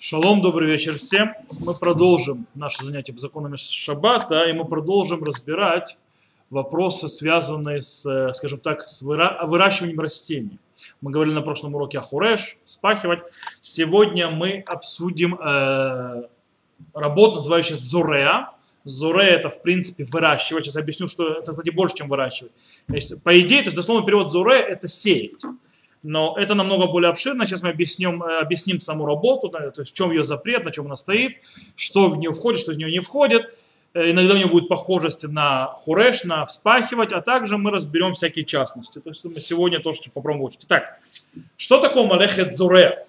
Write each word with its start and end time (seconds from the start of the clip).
Шалом, 0.00 0.42
добрый 0.42 0.70
вечер 0.70 0.96
всем. 0.96 1.34
Мы 1.50 1.74
продолжим 1.74 2.46
наше 2.54 2.84
занятие 2.84 3.12
по 3.12 3.18
законам 3.18 3.56
Шаббата, 3.56 4.44
и 4.44 4.52
мы 4.52 4.64
продолжим 4.64 5.24
разбирать 5.24 5.98
вопросы, 6.50 7.08
связанные 7.08 7.82
с, 7.82 8.06
э, 8.06 8.32
скажем 8.34 8.60
так, 8.60 8.88
с 8.88 9.02
выра- 9.02 9.44
выращиванием 9.44 9.98
растений. 9.98 10.60
Мы 11.00 11.10
говорили 11.10 11.34
на 11.34 11.42
прошлом 11.42 11.74
уроке 11.74 11.98
о 11.98 12.02
хуреш, 12.02 12.56
спахивать. 12.64 13.20
Сегодня 13.60 14.30
мы 14.30 14.62
обсудим 14.68 15.34
э, 15.34 16.28
работу, 16.94 17.34
называющуюся 17.36 17.82
зуреа. 17.84 18.52
Зурея 18.84 19.32
это, 19.32 19.50
в 19.50 19.60
принципе, 19.62 20.04
выращивать. 20.04 20.64
Сейчас 20.64 20.76
объясню, 20.76 21.08
что 21.08 21.28
это, 21.28 21.50
кстати, 21.50 21.70
больше, 21.70 21.96
чем 21.96 22.08
выращивать. 22.08 22.52
По 23.24 23.38
идее, 23.40 23.62
то 23.62 23.66
есть 23.66 23.76
дословно 23.76 24.06
перевод 24.06 24.30
зурея 24.30 24.62
это 24.62 24.86
сеять 24.86 25.42
но 26.02 26.36
это 26.38 26.54
намного 26.54 26.86
более 26.86 27.10
обширно. 27.10 27.46
Сейчас 27.46 27.62
мы 27.62 27.70
объясним, 27.70 28.22
э, 28.22 28.40
объясним 28.40 28.80
саму 28.80 29.06
работу, 29.06 29.48
то 29.48 29.72
есть 29.76 29.92
в 29.92 29.94
чем 29.94 30.10
ее 30.10 30.22
запрет, 30.22 30.64
на 30.64 30.70
чем 30.70 30.86
она 30.86 30.96
стоит, 30.96 31.36
что 31.76 32.08
в 32.08 32.16
нее 32.16 32.32
входит, 32.32 32.60
что 32.60 32.72
в 32.72 32.76
нее 32.76 32.90
не 32.90 33.00
входит. 33.00 33.54
Э, 33.94 34.10
иногда 34.10 34.34
у 34.34 34.36
нее 34.36 34.46
будет 34.46 34.68
похожесть 34.68 35.24
на 35.24 35.66
хуреш, 35.76 36.24
на 36.24 36.46
вспахивать, 36.46 37.12
а 37.12 37.20
также 37.20 37.58
мы 37.58 37.70
разберем 37.70 38.14
всякие 38.14 38.44
частности. 38.44 39.00
То 39.00 39.10
есть 39.10 39.24
мы 39.24 39.40
сегодня 39.40 39.80
тоже 39.80 40.02
попробуем 40.12 40.44
учить. 40.44 40.60
Итак, 40.64 41.00
что 41.56 41.80
такое 41.80 42.04
малехет 42.04 42.54
зуре? 42.54 43.06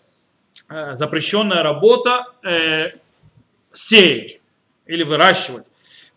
Э, 0.69 0.95
запрещенная 0.95 1.63
работа 1.63 2.25
э, 2.44 2.91
сеять 3.73 4.39
или 4.85 5.03
выращивать. 5.03 5.66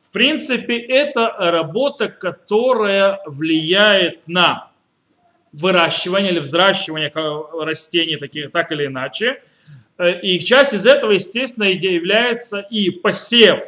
В 0.03 0.11
принципе, 0.11 0.79
это 0.79 1.35
работа, 1.39 2.09
которая 2.09 3.21
влияет 3.27 4.21
на 4.27 4.72
выращивания 5.53 6.31
или 6.31 6.39
взращивания 6.39 7.13
растений 7.65 8.17
таких, 8.17 8.51
так 8.53 8.73
или 8.73 8.87
иначе. 8.87 9.43
Э, 9.99 10.21
и 10.21 10.39
часть 10.41 10.73
из 10.73 10.87
этого, 10.87 11.13
естественно, 11.13 11.65
является 11.65 12.61
и 12.61 12.91
посев. 12.91 13.61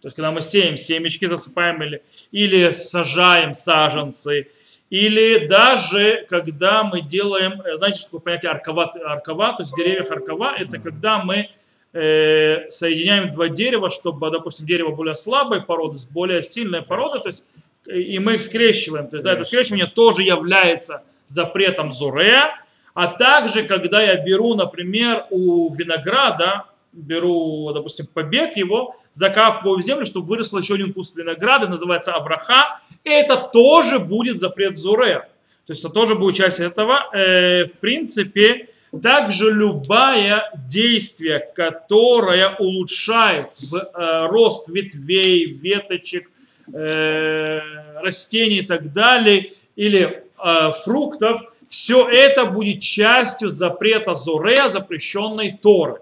То 0.00 0.08
есть, 0.08 0.16
когда 0.16 0.30
мы 0.30 0.40
сеем 0.40 0.76
семечки, 0.76 1.26
засыпаем 1.26 1.82
или, 1.82 2.02
или 2.32 2.72
сажаем 2.72 3.52
саженцы, 3.52 4.48
или 4.88 5.46
даже 5.46 6.26
когда 6.28 6.82
мы 6.82 7.02
делаем, 7.02 7.60
э, 7.60 7.76
знаете, 7.76 7.98
что 7.98 8.06
такое 8.06 8.20
понятие 8.20 8.50
аркова, 8.52 8.92
аркова 9.04 9.52
то 9.56 9.62
есть 9.62 9.72
в 9.72 9.76
деревьях 9.76 10.10
аркова, 10.10 10.56
это 10.58 10.78
когда 10.78 11.22
мы 11.22 11.50
э, 11.92 12.70
соединяем 12.70 13.32
два 13.32 13.48
дерева, 13.48 13.90
чтобы, 13.90 14.30
допустим, 14.30 14.66
дерево 14.66 14.90
более 14.94 15.14
слабой 15.14 15.62
породы 15.62 15.98
с 15.98 16.06
более 16.06 16.42
сильной 16.42 16.82
породой, 16.82 17.20
то 17.20 17.28
есть 17.28 17.44
и 17.94 18.18
мы 18.18 18.34
их 18.34 18.42
скрещиваем. 18.42 19.08
То 19.08 19.16
есть 19.16 19.24
да, 19.24 19.32
это 19.32 19.44
скрещивание 19.44 19.86
тоже 19.86 20.22
является 20.22 21.02
запретом 21.26 21.92
зуре, 21.92 22.50
а 22.94 23.06
также, 23.06 23.62
когда 23.62 24.02
я 24.02 24.16
беру, 24.16 24.54
например, 24.54 25.26
у 25.30 25.72
винограда, 25.72 26.66
беру, 26.92 27.70
допустим, 27.72 28.06
побег 28.06 28.56
его, 28.56 28.96
закапываю 29.12 29.78
в 29.78 29.82
землю, 29.82 30.04
чтобы 30.04 30.28
вырос 30.28 30.52
еще 30.52 30.74
один 30.74 30.92
куст 30.92 31.16
винограда, 31.16 31.68
называется 31.68 32.12
авраха, 32.14 32.80
это 33.04 33.36
тоже 33.36 33.98
будет 33.98 34.40
запрет 34.40 34.76
зуре. 34.76 35.28
То 35.66 35.72
есть 35.72 35.84
это 35.84 35.92
тоже 35.94 36.14
будет 36.14 36.34
часть 36.34 36.58
этого. 36.58 37.08
Э, 37.12 37.64
в 37.66 37.74
принципе, 37.74 38.68
также 39.02 39.52
любое 39.52 40.50
действие, 40.68 41.38
которое 41.54 42.56
улучшает 42.56 43.50
э, 43.72 44.26
рост 44.26 44.68
ветвей, 44.68 45.44
веточек, 45.44 46.28
э, 46.74 47.60
растений 48.00 48.58
и 48.58 48.66
так 48.66 48.92
далее, 48.92 49.52
или 49.76 50.24
э, 50.38 50.70
фруктов, 50.84 51.42
все 51.68 52.08
это 52.08 52.46
будет 52.46 52.82
частью 52.82 53.48
запрета 53.48 54.14
Зорея, 54.14 54.68
запрещенной 54.68 55.58
Торы. 55.62 56.00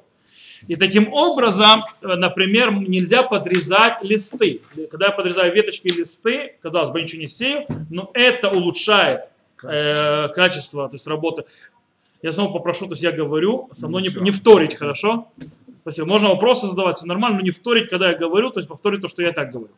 И 0.67 0.77
таким 0.77 1.13
образом, 1.13 1.85
э, 2.03 2.15
например, 2.15 2.73
нельзя 2.73 3.23
подрезать 3.23 4.03
листы. 4.03 4.61
Когда 4.91 5.07
я 5.07 5.13
подрезаю 5.13 5.55
веточки 5.55 5.89
и 5.89 5.93
листы, 5.93 6.57
казалось 6.63 6.91
бы, 6.91 7.01
ничего 7.01 7.21
не 7.21 7.29
сею, 7.29 7.67
но 7.91 8.11
это 8.15 8.51
улучшает 8.51 9.23
э, 9.63 10.29
качество, 10.29 10.89
то 10.89 10.97
есть 10.97 11.07
работы. 11.07 11.45
Я 12.23 12.33
снова 12.33 12.53
попрошу, 12.53 12.87
то 12.87 12.93
есть 12.93 13.03
я 13.03 13.13
говорю, 13.13 13.69
со 13.79 13.87
мной 13.87 14.03
не, 14.03 14.09
не 14.09 14.31
вторить, 14.33 14.75
хорошо? 14.75 15.29
Спасибо. 15.83 16.07
Можно 16.07 16.29
вопросы 16.29 16.67
задавать, 16.67 16.97
все 16.97 17.07
нормально, 17.07 17.39
но 17.39 17.45
не 17.45 17.51
вторить, 17.51 17.89
когда 17.89 18.11
я 18.11 18.17
говорю, 18.17 18.51
то 18.51 18.61
есть 18.61 18.69
повторить 18.69 19.01
то, 19.01 19.09
что 19.09 19.23
я 19.23 19.33
так 19.33 19.51
говорю. 19.51 19.73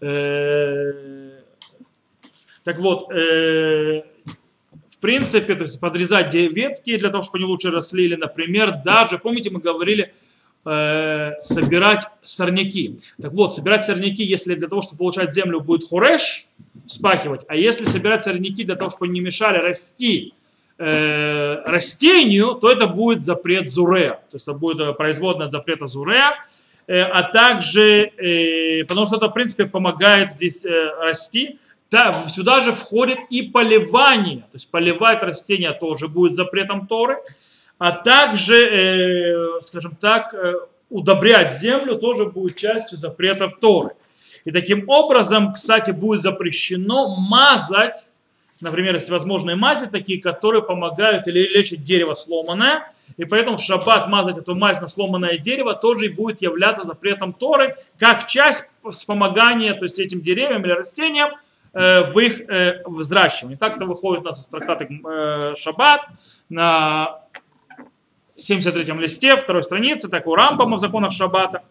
Э, 0.00 1.40
так 2.64 2.78
вот, 2.78 3.10
э, 3.12 4.02
в 4.88 4.96
принципе, 5.00 5.54
то 5.54 5.62
есть 5.62 5.80
подрезать 5.80 6.32
ветки 6.32 6.96
для 6.96 7.10
того, 7.10 7.22
чтобы 7.22 7.38
они 7.38 7.46
лучше 7.46 7.70
росли, 7.70 8.04
или, 8.04 8.16
например, 8.16 8.82
даже, 8.84 9.18
помните, 9.18 9.50
мы 9.50 9.60
говорили, 9.60 10.14
э, 10.64 11.32
собирать 11.42 12.04
сорняки. 12.22 13.00
Так 13.20 13.32
вот, 13.32 13.54
собирать 13.54 13.84
сорняки, 13.84 14.22
если 14.22 14.54
для 14.54 14.68
того, 14.68 14.82
чтобы 14.82 14.98
получать 14.98 15.34
землю, 15.34 15.60
будет 15.60 15.88
хуреш, 15.88 16.46
спахивать, 16.86 17.42
а 17.48 17.56
если 17.56 17.84
собирать 17.84 18.22
сорняки 18.22 18.64
для 18.64 18.76
того, 18.76 18.90
чтобы 18.90 19.06
они 19.06 19.14
не 19.14 19.20
мешали 19.20 19.58
расти 19.58 20.34
э, 20.82 21.62
растению, 21.64 22.54
то 22.54 22.70
это 22.70 22.86
будет 22.86 23.24
запрет 23.24 23.68
зурея. 23.68 24.20
То 24.30 24.34
есть 24.34 24.48
это 24.48 24.56
будет 24.56 24.96
производная 24.96 25.46
от 25.46 25.52
запрета 25.52 25.86
зурея. 25.86 26.34
Э, 26.86 27.02
а 27.02 27.22
также, 27.22 28.10
э, 28.16 28.84
потому 28.84 29.06
что 29.06 29.16
это, 29.16 29.28
в 29.28 29.32
принципе, 29.32 29.66
помогает 29.66 30.32
здесь 30.32 30.64
э, 30.64 30.90
расти. 31.00 31.58
Да, 31.90 32.24
сюда 32.28 32.60
же 32.60 32.72
входит 32.72 33.18
и 33.30 33.42
поливание. 33.42 34.38
То 34.38 34.54
есть 34.54 34.70
поливать 34.70 35.22
растения 35.22 35.72
тоже 35.72 36.08
будет 36.08 36.34
запретом 36.34 36.86
Торы. 36.86 37.18
А 37.78 37.92
также, 37.92 38.54
э, 38.54 39.60
скажем 39.62 39.96
так, 40.00 40.34
э, 40.34 40.54
удобрять 40.88 41.58
землю 41.58 41.96
тоже 41.96 42.26
будет 42.26 42.56
частью 42.56 42.98
запретов 42.98 43.58
Торы. 43.60 43.90
И 44.44 44.50
таким 44.50 44.88
образом, 44.88 45.52
кстати, 45.52 45.90
будет 45.90 46.22
запрещено 46.22 47.14
мазать, 47.16 48.06
например, 48.62 48.98
всевозможные 48.98 49.56
мази, 49.56 49.86
такие, 49.86 50.20
которые 50.20 50.62
помогают 50.62 51.26
или 51.26 51.40
лечат 51.40 51.84
дерево 51.84 52.14
сломанное. 52.14 52.92
И 53.16 53.24
поэтому 53.24 53.58
в 53.58 53.60
шаббат 53.60 54.08
мазать 54.08 54.38
эту 54.38 54.54
мазь 54.54 54.80
на 54.80 54.88
сломанное 54.88 55.36
дерево 55.36 55.74
тоже 55.74 56.08
будет 56.08 56.40
являться 56.40 56.84
запретом 56.84 57.32
Торы, 57.32 57.76
как 57.98 58.26
часть 58.26 58.68
вспомогания 58.90 59.74
то 59.74 59.84
есть 59.84 59.98
этим 59.98 60.22
деревьям 60.22 60.64
или 60.64 60.72
растениям 60.72 61.32
Э, 61.74 62.10
в 62.10 62.18
их 62.18 62.42
э, 62.50 62.82
взращивании. 62.84 63.56
Так 63.56 63.76
это 63.76 63.86
выходит 63.86 64.24
у 64.24 64.28
нас 64.28 64.40
из 64.40 64.46
трактата 64.46 64.84
э, 64.84 65.54
Шаббат 65.56 66.02
на 66.50 67.20
73-м 68.36 69.00
листе, 69.00 69.38
второй 69.38 69.62
странице, 69.62 70.10
так 70.10 70.26
у 70.26 70.34
Рамбама 70.34 70.76
в 70.76 70.80
законах 70.80 71.12
Шаббата. 71.12 71.62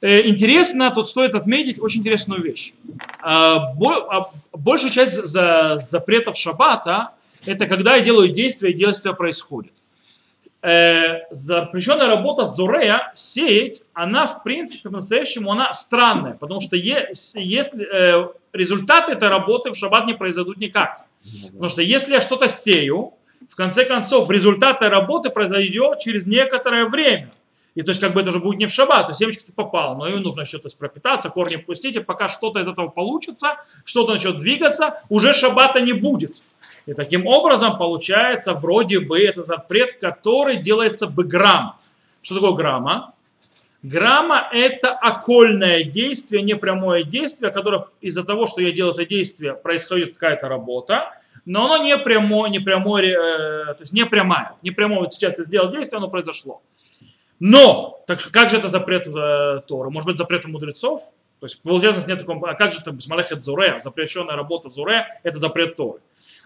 Интересно, 0.00 0.92
тут 0.92 1.08
стоит 1.08 1.34
отметить 1.34 1.80
очень 1.80 2.00
интересную 2.00 2.42
вещь. 2.42 2.72
А, 3.20 3.72
большая 4.52 4.90
часть 4.90 5.14
запретов 5.14 6.36
Шаббата– 6.36 7.10
это 7.46 7.66
когда 7.66 7.96
я 7.96 8.04
делаю 8.04 8.28
действия, 8.28 8.70
и 8.70 8.74
действия 8.74 9.12
происходят 9.12 9.72
э, 10.62 11.20
запрещенная 11.30 12.06
работа 12.06 12.44
Зорея, 12.44 13.12
сеять, 13.14 13.82
она 13.92 14.26
в 14.26 14.42
принципе 14.42 14.88
по-настоящему 14.88 15.52
она 15.52 15.72
странная, 15.72 16.34
потому 16.34 16.60
что 16.60 16.76
если, 16.76 17.84
э, 17.84 18.28
результаты 18.52 19.12
этой 19.12 19.28
работы 19.28 19.70
в 19.70 19.76
шаббат 19.76 20.06
не 20.06 20.14
произойдут 20.14 20.58
никак. 20.58 21.04
Потому 21.46 21.68
что 21.68 21.82
если 21.82 22.12
я 22.12 22.20
что-то 22.20 22.48
сею, 22.48 23.14
в 23.50 23.56
конце 23.56 23.84
концов 23.84 24.30
результат 24.30 24.76
этой 24.76 24.88
работы 24.88 25.30
произойдет 25.30 26.00
через 26.00 26.26
некоторое 26.26 26.86
время. 26.86 27.30
И 27.78 27.82
то 27.82 27.90
есть 27.90 28.00
как 28.00 28.12
бы 28.12 28.22
это 28.22 28.30
уже 28.30 28.40
будет 28.40 28.58
не 28.58 28.66
в 28.66 28.72
шаббат, 28.72 29.06
то 29.06 29.14
семечко 29.14 29.44
ты 29.46 29.52
попал, 29.52 29.96
но 29.96 30.08
ее 30.08 30.18
нужно 30.18 30.40
еще 30.40 30.58
то 30.58 30.66
есть, 30.66 30.76
пропитаться, 30.76 31.30
корни 31.30 31.54
пустить, 31.54 31.94
и 31.94 32.00
пока 32.00 32.28
что-то 32.28 32.58
из 32.58 32.66
этого 32.66 32.88
получится, 32.88 33.58
что-то 33.84 34.14
начнет 34.14 34.38
двигаться, 34.38 35.00
уже 35.08 35.32
шаббата 35.32 35.80
не 35.80 35.92
будет. 35.92 36.42
И 36.86 36.94
таким 36.94 37.28
образом 37.28 37.78
получается 37.78 38.54
вроде 38.54 38.98
бы 38.98 39.20
это 39.20 39.44
запрет, 39.44 39.96
который 40.00 40.56
делается 40.56 41.06
бы 41.06 41.22
грамм. 41.22 41.76
Что 42.20 42.34
такое 42.34 42.54
грамма? 42.54 43.14
Грамма 43.84 44.48
это 44.52 44.90
окольное 44.90 45.84
действие, 45.84 46.42
не 46.42 46.56
прямое 46.56 47.04
действие, 47.04 47.52
которое 47.52 47.86
из-за 48.00 48.24
того, 48.24 48.48
что 48.48 48.60
я 48.60 48.72
делаю 48.72 48.94
это 48.94 49.06
действие, 49.06 49.54
происходит 49.54 50.14
какая-то 50.14 50.48
работа, 50.48 51.12
но 51.44 51.66
оно 51.66 51.84
не 51.84 51.96
прямое, 51.96 52.50
не 52.50 52.58
прямое, 52.58 53.04
э, 53.04 53.74
то 53.74 53.82
есть 53.82 53.92
не 53.92 54.04
прямая, 54.04 54.56
не 54.62 54.72
прямое. 54.72 54.98
Вот 54.98 55.14
сейчас 55.14 55.38
я 55.38 55.44
сделал 55.44 55.70
действие, 55.70 55.98
оно 55.98 56.08
произошло. 56.08 56.60
Но, 57.40 58.02
так 58.06 58.30
как 58.30 58.50
же 58.50 58.56
это 58.56 58.68
запрет 58.68 59.06
э, 59.06 59.62
Тора? 59.66 59.90
Может 59.90 60.06
быть, 60.06 60.18
запрет 60.18 60.44
мудрецов? 60.46 61.02
То 61.40 61.46
есть, 61.46 61.60
получается, 61.62 62.06
нет 62.08 62.18
такого, 62.18 62.50
а 62.50 62.54
как 62.54 62.72
же 62.72 62.80
это 62.80 62.96
Малехет 63.06 63.42
Зуре, 63.42 63.78
запрещенная 63.78 64.34
работа 64.34 64.68
Зуре, 64.68 65.06
это 65.22 65.38
запрет 65.38 65.76
Торы. 65.76 66.00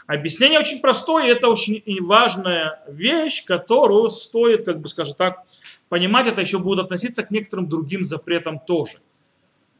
Объяснение 0.06 0.58
очень 0.58 0.80
простое, 0.80 1.28
это 1.28 1.48
очень 1.48 1.82
важная 2.04 2.82
вещь, 2.88 3.44
которую 3.44 4.10
стоит, 4.10 4.64
как 4.64 4.80
бы 4.80 4.88
скажем 4.88 5.14
так, 5.14 5.44
понимать, 5.88 6.26
это 6.26 6.40
еще 6.40 6.58
будет 6.58 6.80
относиться 6.80 7.22
к 7.22 7.30
некоторым 7.30 7.68
другим 7.68 8.02
запретам 8.02 8.58
тоже. 8.58 8.98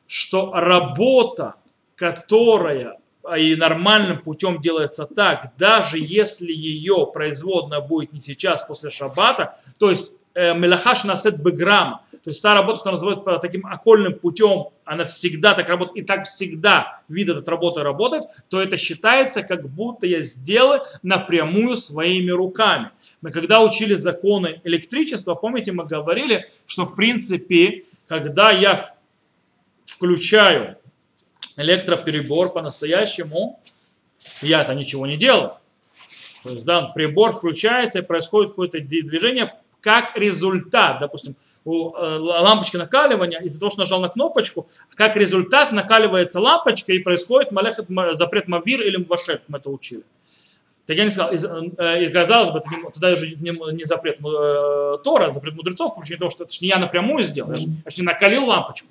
Что 0.07 0.53
работа, 0.53 1.57
которая 1.97 2.99
и 3.37 3.55
нормальным 3.55 4.19
путем 4.19 4.61
делается 4.61 5.07
так, 5.07 5.53
даже 5.59 5.99
если 5.99 6.53
ее 6.53 7.09
производная 7.13 7.81
будет 7.81 8.13
не 8.13 8.21
сейчас, 8.21 8.65
после 8.65 8.91
шаббата, 8.91 9.59
то 9.79 9.91
есть 9.91 10.15
мелахаш 10.35 11.05
насет 11.05 11.43
беграма. 11.43 12.03
То 12.25 12.31
есть 12.31 12.41
та 12.41 12.55
работа, 12.55 12.79
которая 12.79 13.01
называют 13.01 13.43
таким 13.43 13.67
окольным 13.67 14.15
путем, 14.15 14.69
она 14.85 15.07
всегда 15.07 15.55
так 15.55 15.69
работает, 15.69 15.97
и 15.97 16.07
так 16.07 16.27
всегда 16.27 17.01
вид 17.09 17.29
этой 17.29 17.49
работы 17.49 17.83
работает, 17.83 18.25
то 18.49 18.63
это 18.63 18.77
считается, 18.77 19.43
как 19.43 19.69
будто 19.69 20.07
я 20.07 20.23
сделал 20.23 20.87
напрямую 21.03 21.77
своими 21.77 22.31
руками. 22.31 22.91
Мы 23.23 23.31
когда 23.31 23.61
учили 23.61 23.95
законы 23.95 24.61
электричества, 24.65 25.35
помните, 25.35 25.73
мы 25.73 25.85
говорили, 25.85 26.47
что 26.67 26.85
в 26.85 26.95
принципе, 26.95 27.85
когда 28.07 28.51
я 28.53 28.95
включаю 29.87 30.77
электроперебор 31.57 32.53
по-настоящему, 32.53 33.61
я-то 34.41 34.75
ничего 34.75 35.07
не 35.07 35.17
делаю. 35.17 35.55
То 36.43 36.51
есть, 36.51 36.65
да, 36.65 36.83
прибор 36.83 37.33
включается 37.33 38.01
и 38.01 38.03
происходит 38.03 38.51
какое-то 38.51 38.81
движение 38.81 39.55
как 39.83 40.17
результат, 40.17 41.01
допустим, 41.01 41.37
у 41.65 41.95
э, 41.95 42.19
лампочки 42.19 42.77
накаливания, 42.77 43.41
из-за 43.41 43.61
того, 43.61 43.71
что 43.71 43.81
нажал 43.81 44.01
на 44.01 44.09
кнопочку, 44.09 44.69
как 44.95 45.17
результат 45.17 45.73
накаливается 45.73 46.41
лампочка 46.41 46.93
и 46.93 46.99
происходит 46.99 47.53
малехет, 47.53 47.87
запрет 48.13 48.49
мавир 48.49 48.81
или 48.81 48.97
мвашет, 48.97 49.43
мы 49.49 49.59
это 49.59 49.71
учили. 49.71 50.03
Так 50.87 50.97
я 50.97 51.05
не 51.05 51.11
сказал, 51.11 51.33
э, 51.33 52.11
казалось 52.11 52.51
бы, 52.51 52.63
тогда 52.93 53.13
уже 53.13 53.37
не, 53.37 53.51
не 53.75 53.85
запрет 53.85 54.19
э, 54.19 54.99
Тора, 55.05 55.27
а 55.27 55.31
запрет 55.31 55.55
мудрецов, 55.55 55.95
по 55.95 56.03
того, 56.05 56.31
что 56.31 56.45
это 56.45 56.53
не 56.61 56.69
я 56.69 56.79
напрямую 56.79 57.23
сделал, 57.23 57.53
я 57.53 57.57
же 57.57 57.67
не 57.99 58.03
накалил 58.03 58.47
лампочку. 58.47 58.89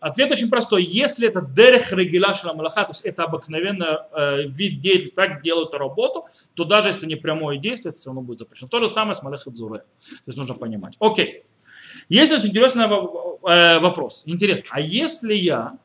Ответ 0.00 0.32
очень 0.32 0.48
простой. 0.48 0.82
Если 0.82 1.28
это 1.28 1.42
дерех 1.42 1.92
региля 1.92 2.34
малаха, 2.54 2.84
то 2.84 2.90
есть 2.92 3.02
это 3.02 3.24
обыкновенный 3.24 3.98
э, 4.12 4.42
вид 4.46 4.80
деятельности, 4.80 5.14
так 5.14 5.42
делают 5.42 5.74
работу, 5.74 6.24
то 6.54 6.64
даже 6.64 6.88
если 6.88 7.06
не 7.06 7.16
прямое 7.16 7.58
действие, 7.58 7.90
это 7.90 8.00
все 8.00 8.08
равно 8.08 8.22
будет 8.22 8.38
запрещено. 8.38 8.68
То 8.68 8.80
же 8.80 8.88
самое 8.88 9.14
с 9.14 9.22
малахат 9.22 9.54
зуре. 9.54 9.80
То 9.80 10.22
есть 10.26 10.38
нужно 10.38 10.54
понимать. 10.54 10.96
Окей. 11.00 11.44
Есть 12.08 12.32
здесь 12.32 12.48
интересный 12.48 12.84
э, 12.84 13.78
вопрос. 13.78 14.22
Интересно, 14.24 14.68
а 14.70 14.80
если 14.80 15.34
я 15.34 15.78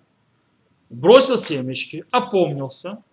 бросил 0.90 1.38
семечки, 1.38 2.06
опомнился, 2.10 3.04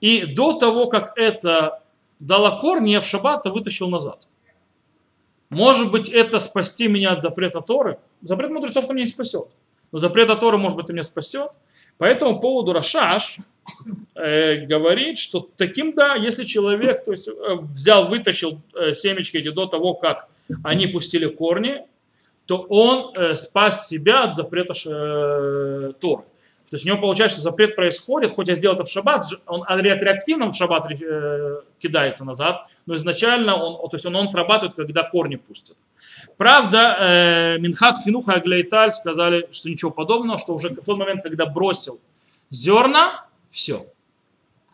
и 0.00 0.24
до 0.24 0.52
того, 0.52 0.86
как 0.86 1.18
это 1.18 1.82
дало 2.20 2.60
корни, 2.60 2.90
я 2.90 3.00
в 3.00 3.06
шаббат 3.06 3.44
вытащил 3.46 3.88
назад. 3.88 4.28
Может 5.50 5.90
быть, 5.90 6.08
это 6.08 6.38
спасти 6.38 6.86
меня 6.88 7.12
от 7.12 7.22
запрета 7.22 7.60
Торы? 7.60 7.98
Запрет 8.22 8.50
мудрецов 8.50 8.86
там 8.86 8.96
не 8.96 9.06
спасет. 9.06 9.48
Но 9.92 9.98
запрет 9.98 10.38
Торы, 10.40 10.58
может 10.58 10.76
быть, 10.76 10.88
меня 10.88 11.02
спасет. 11.02 11.50
По 11.96 12.04
этому 12.04 12.40
поводу 12.40 12.72
Рашаш 12.72 13.38
э, 14.14 14.66
говорит, 14.66 15.18
что 15.18 15.48
таким, 15.56 15.94
да, 15.94 16.14
если 16.14 16.44
человек 16.44 17.04
то 17.04 17.12
есть, 17.12 17.28
э, 17.28 17.32
взял, 17.60 18.08
вытащил 18.08 18.60
э, 18.74 18.94
семечки 18.94 19.36
эти 19.36 19.50
до 19.50 19.66
того, 19.66 19.94
как 19.94 20.28
они 20.62 20.86
пустили 20.86 21.26
корни, 21.26 21.82
то 22.46 22.58
он 22.68 23.12
э, 23.14 23.34
спас 23.34 23.88
себя 23.88 24.24
от 24.24 24.36
запрета 24.36 24.74
э, 24.86 25.92
Торы. 26.00 26.24
То 26.70 26.76
есть 26.76 26.84
у 26.84 26.88
него 26.88 26.98
получается, 26.98 27.38
что 27.38 27.44
запрет 27.44 27.76
происходит, 27.76 28.32
хоть 28.32 28.48
я 28.48 28.54
сделал 28.54 28.76
это 28.76 28.84
в 28.84 28.90
шаббат, 28.90 29.24
он 29.46 29.64
реактивно 29.80 30.50
в 30.50 30.54
шаббат 30.54 30.90
э, 30.90 31.62
кидается 31.78 32.24
назад, 32.24 32.66
но 32.84 32.94
изначально 32.96 33.56
он, 33.56 33.88
то 33.88 33.96
есть 33.96 34.04
он, 34.04 34.14
он 34.16 34.28
срабатывает, 34.28 34.74
когда 34.74 35.02
корни 35.02 35.36
пустят. 35.36 35.76
Правда, 36.36 36.96
э, 36.98 37.58
Минхат 37.58 37.96
Хинуха 38.04 38.32
и 38.32 38.36
Аглейталь 38.36 38.92
сказали, 38.92 39.48
что 39.50 39.70
ничего 39.70 39.90
подобного, 39.90 40.38
что 40.38 40.54
уже 40.54 40.68
в 40.68 40.84
тот 40.84 40.98
момент, 40.98 41.22
когда 41.22 41.46
бросил 41.46 42.00
зерна, 42.50 43.26
все, 43.50 43.86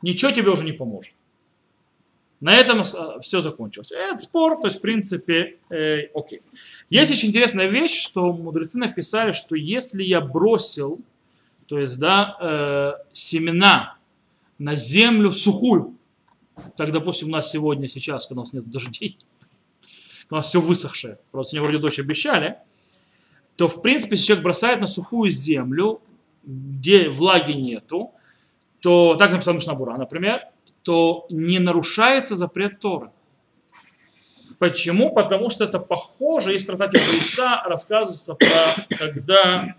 ничего 0.03 0.33
тебе 0.33 0.51
уже 0.51 0.65
не 0.65 0.73
поможет. 0.73 1.13
На 2.41 2.57
этом 2.57 2.81
э, 2.81 3.21
все 3.23 3.41
закончилось. 3.41 3.93
Это 3.93 4.19
спор, 4.19 4.61
то 4.61 4.67
есть 4.67 4.79
в 4.79 4.81
принципе, 4.81 5.59
э, 5.71 6.09
окей. 6.13 6.41
Есть 6.91 7.13
очень 7.13 7.29
интересная 7.29 7.69
вещь, 7.69 8.03
что 8.03 8.33
мудрецы 8.33 8.79
написали, 8.79 9.31
что 9.31 9.55
если 9.55 10.03
я 10.03 10.21
бросил 10.21 11.01
то 11.75 11.81
есть, 11.81 11.99
да, 11.99 12.37
э, 12.41 12.93
семена 13.13 13.97
на 14.61 14.77
землю 14.77 15.33
сухую, 15.33 15.97
так, 16.77 16.93
допустим, 16.93 17.27
у 17.27 17.31
нас 17.33 17.51
сегодня, 17.51 17.89
сейчас, 17.89 18.27
когда 18.27 18.43
у 18.43 18.45
нас 18.45 18.53
нет 18.53 18.71
дождей, 18.71 19.19
у 20.31 20.37
нас 20.37 20.47
все 20.47 20.61
высохшее, 20.61 21.19
просто 21.33 21.57
мне 21.57 21.63
вроде 21.63 21.79
дождь 21.79 21.99
обещали, 21.99 22.59
то, 23.57 23.67
в 23.67 23.83
принципе, 23.83 24.15
если 24.15 24.27
человек 24.27 24.45
бросает 24.45 24.81
на 24.81 24.87
сухую 24.87 25.33
землю, 25.33 26.01
где 26.45 27.09
влаги 27.09 27.55
нету, 27.55 28.13
то, 28.79 29.17
так 29.17 29.33
написано 29.33 29.57
Мишнабура, 29.57 29.97
например, 29.97 30.43
то 30.85 31.27
не 31.29 31.59
нарушается 31.59 32.37
запрет 32.37 32.79
Торы. 32.79 33.11
Почему? 34.61 35.13
Потому 35.13 35.51
что 35.51 35.65
это 35.65 35.81
похоже, 35.81 36.53
есть 36.53 36.67
в 36.67 36.69
трактате 36.69 37.05
Бойца 37.05 37.65
рассказывается 37.65 38.35
про, 38.35 38.97
когда 38.97 39.75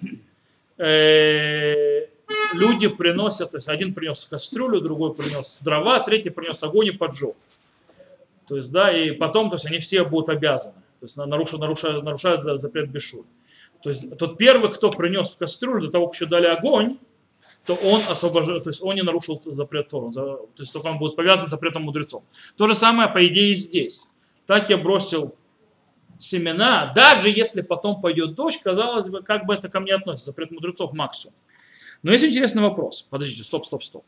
э, 0.78 2.08
люди 2.54 2.88
приносят, 2.88 3.52
то 3.52 3.58
есть 3.58 3.68
один 3.68 3.94
принес 3.94 4.26
кастрюлю, 4.30 4.82
другой 4.82 5.14
принес 5.14 5.60
дрова, 5.62 6.00
третий 6.00 6.30
принес 6.30 6.62
огонь 6.64 6.88
и 6.88 6.92
поджег. 6.92 7.36
То 8.48 8.58
есть, 8.58 8.72
да, 8.72 8.92
и 8.92 9.12
потом, 9.12 9.50
то 9.50 9.56
есть 9.56 9.66
они 9.66 9.80
все 9.80 10.04
будут 10.04 10.30
обязаны. 10.30 10.76
То 11.00 11.06
есть 11.06 11.18
нарушают, 11.18 11.62
нарушают, 11.62 12.04
нарушают 12.04 12.42
запрет 12.42 12.90
Бешур. 12.90 13.26
То 13.84 13.90
есть 13.90 14.18
тот 14.18 14.38
первый, 14.38 14.72
кто 14.72 14.90
принес 14.92 15.36
кастрюлю 15.38 15.82
до 15.82 15.92
того, 15.92 16.08
как 16.08 16.16
еще 16.16 16.26
дали 16.26 16.48
огонь, 16.48 16.98
то 17.66 17.74
он 17.74 18.02
освобожден, 18.08 18.62
то 18.62 18.70
есть 18.70 18.82
он 18.82 18.96
не 18.96 19.02
нарушил 19.02 19.42
запрет 19.46 19.90
Тору, 19.90 20.12
то 20.12 20.48
есть 20.58 20.72
только 20.72 20.88
он 20.88 21.00
будет 21.00 21.16
повязан 21.16 21.50
запретом 21.50 21.84
мудрецом. 21.84 22.24
То 22.58 22.68
же 22.68 22.76
самое, 22.76 23.10
по 23.10 23.26
идее, 23.28 23.54
и 23.54 23.56
здесь. 23.56 24.08
Так 24.46 24.70
я 24.70 24.78
бросил 24.78 25.36
семена, 26.20 26.94
даже 26.96 27.30
если 27.30 27.62
потом 27.62 28.02
пойдет 28.02 28.36
дождь, 28.36 28.62
казалось 28.62 29.08
бы, 29.08 29.22
как 29.22 29.46
бы 29.46 29.54
это 29.54 29.70
ко 29.70 29.80
мне 29.80 29.94
относится, 29.94 30.28
запрет 30.28 30.52
мудрецов 30.52 30.94
максимум. 30.94 31.36
Но 32.04 32.12
есть 32.12 32.24
интересный 32.24 32.62
вопрос. 32.62 33.02
Подождите, 33.10 33.44
стоп, 33.44 33.66
стоп, 33.66 33.84
стоп. 33.84 34.06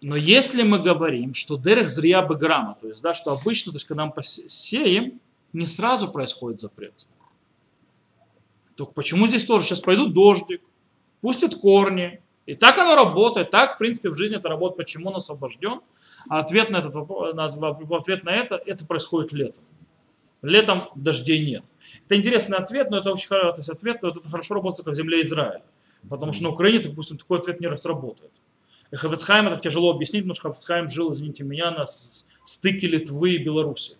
Но 0.00 0.16
если 0.16 0.62
мы 0.64 0.80
говорим, 0.80 1.32
что 1.34 1.56
дерех 1.56 1.88
зря 1.88 2.22
бы 2.22 2.36
грамма, 2.36 2.76
то 2.80 2.88
есть, 2.88 3.00
да, 3.02 3.14
что 3.14 3.32
обычно, 3.32 3.70
то 3.70 3.76
есть, 3.76 3.86
когда 3.86 4.04
мы 4.06 4.12
посеем, 4.12 5.20
не 5.52 5.66
сразу 5.66 6.08
происходит 6.08 6.60
запрет. 6.60 6.94
То 8.74 8.86
почему 8.86 9.26
здесь 9.26 9.44
тоже 9.44 9.66
сейчас 9.66 9.80
пойдут 9.80 10.12
дождик, 10.12 10.62
пустят 11.20 11.54
корни, 11.54 12.20
и 12.46 12.54
так 12.56 12.76
оно 12.78 12.96
работает, 12.96 13.50
так, 13.50 13.76
в 13.76 13.78
принципе, 13.78 14.10
в 14.10 14.16
жизни 14.16 14.38
это 14.38 14.48
работает, 14.48 14.78
почему 14.78 15.10
он 15.10 15.16
освобожден, 15.16 15.80
а 16.28 16.40
ответ 16.40 16.70
на, 16.70 16.78
этот, 16.78 16.94
ответ 17.92 18.24
на 18.24 18.30
это, 18.30 18.56
это 18.56 18.84
происходит 18.84 19.32
летом. 19.32 19.62
Летом 20.42 20.88
дождей 20.96 21.44
нет. 21.44 21.64
Это 22.04 22.16
интересный 22.16 22.58
ответ, 22.58 22.90
но 22.90 22.98
это 22.98 23.12
очень 23.12 23.28
хороший 23.28 23.72
ответ, 23.72 24.02
но 24.02 24.08
это 24.10 24.28
хорошо 24.28 24.54
работает 24.54 24.84
только 24.84 24.90
в 24.90 24.96
земле 24.96 25.22
Израиля. 25.22 25.62
Потому 26.10 26.32
что 26.32 26.42
на 26.42 26.48
Украине, 26.50 26.80
допустим, 26.80 27.16
такой 27.16 27.38
ответ 27.38 27.60
не 27.60 27.76
сработает. 27.78 28.32
И 28.90 28.96
Хавецхайм 28.96 29.46
это 29.48 29.60
тяжело 29.60 29.90
объяснить, 29.90 30.24
потому 30.24 30.34
что 30.34 30.42
Хавецхайм 30.42 30.90
жил, 30.90 31.12
извините 31.12 31.44
меня, 31.44 31.70
на 31.70 31.86
стыке 32.44 32.88
Литвы 32.88 33.34
и 33.34 33.38
Беларуси. 33.38 33.96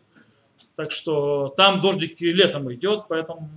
Так 0.74 0.90
что 0.90 1.54
там 1.56 1.80
дождик 1.80 2.20
летом 2.20 2.72
идет, 2.72 3.04
поэтому... 3.08 3.48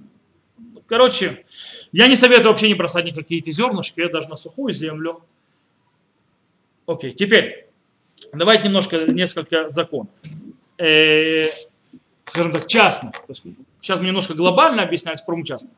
Короче, 0.87 1.45
я 1.91 2.07
не 2.07 2.15
советую 2.15 2.49
вообще 2.49 2.67
не 2.67 2.75
бросать 2.75 3.05
никакие 3.05 3.41
эти 3.41 3.51
зернышки, 3.51 3.99
я 3.99 4.09
даже 4.09 4.29
на 4.29 4.35
сухую 4.35 4.73
землю. 4.73 5.23
Окей, 6.85 7.13
теперь 7.13 7.67
давайте 8.31 8.65
немножко, 8.65 9.05
несколько 9.07 9.69
законов. 9.69 10.11
Э, 12.25 12.29
скажем 12.29 12.51
так, 12.51 12.67
частных. 12.67 13.13
Сейчас 13.81 13.99
мы 13.99 14.07
немножко 14.07 14.33
глобально 14.33 14.83
объясняем, 14.83 15.17
про 15.25 15.43
частных. 15.43 15.71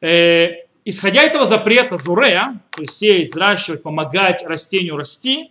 Э, 0.00 0.64
исходя 0.84 1.22
этого 1.22 1.46
запрета 1.46 1.96
зурея, 1.96 2.60
то 2.70 2.82
есть 2.82 2.98
сеять, 2.98 3.30
взращивать, 3.30 3.82
помогать 3.82 4.44
растению 4.44 4.96
расти, 4.96 5.50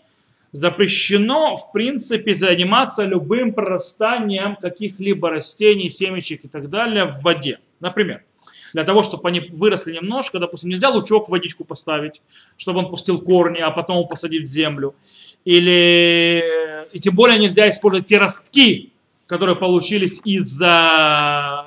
запрещено, 0.52 1.56
в 1.56 1.72
принципе, 1.72 2.34
заниматься 2.34 3.04
любым 3.04 3.54
прорастанием 3.54 4.58
каких-либо 4.58 5.30
растений, 5.30 5.90
семечек 5.90 6.46
и 6.46 6.48
так 6.48 6.70
далее 6.70 7.06
в 7.06 7.22
воде. 7.22 7.60
Например, 7.80 8.24
для 8.74 8.84
того, 8.84 9.04
чтобы 9.04 9.28
они 9.30 9.40
выросли 9.40 9.94
немножко, 9.94 10.40
допустим, 10.40 10.70
нельзя 10.70 10.90
лучок 10.90 11.28
в 11.28 11.32
водичку 11.32 11.64
поставить, 11.64 12.22
чтобы 12.58 12.80
он 12.80 12.90
пустил 12.90 13.22
корни, 13.22 13.60
а 13.60 13.72
потом 13.72 13.98
его 13.98 14.08
посадить 14.08 14.44
в 14.44 14.52
землю. 14.52 14.96
Или, 15.46 16.44
и 16.92 17.00
тем 17.00 17.16
более 17.16 17.40
нельзя 17.40 17.70
использовать 17.70 18.08
те 18.08 18.18
ростки, 18.18 18.92
которые 19.32 19.56
получились 19.56 20.20
из-за 20.26 21.66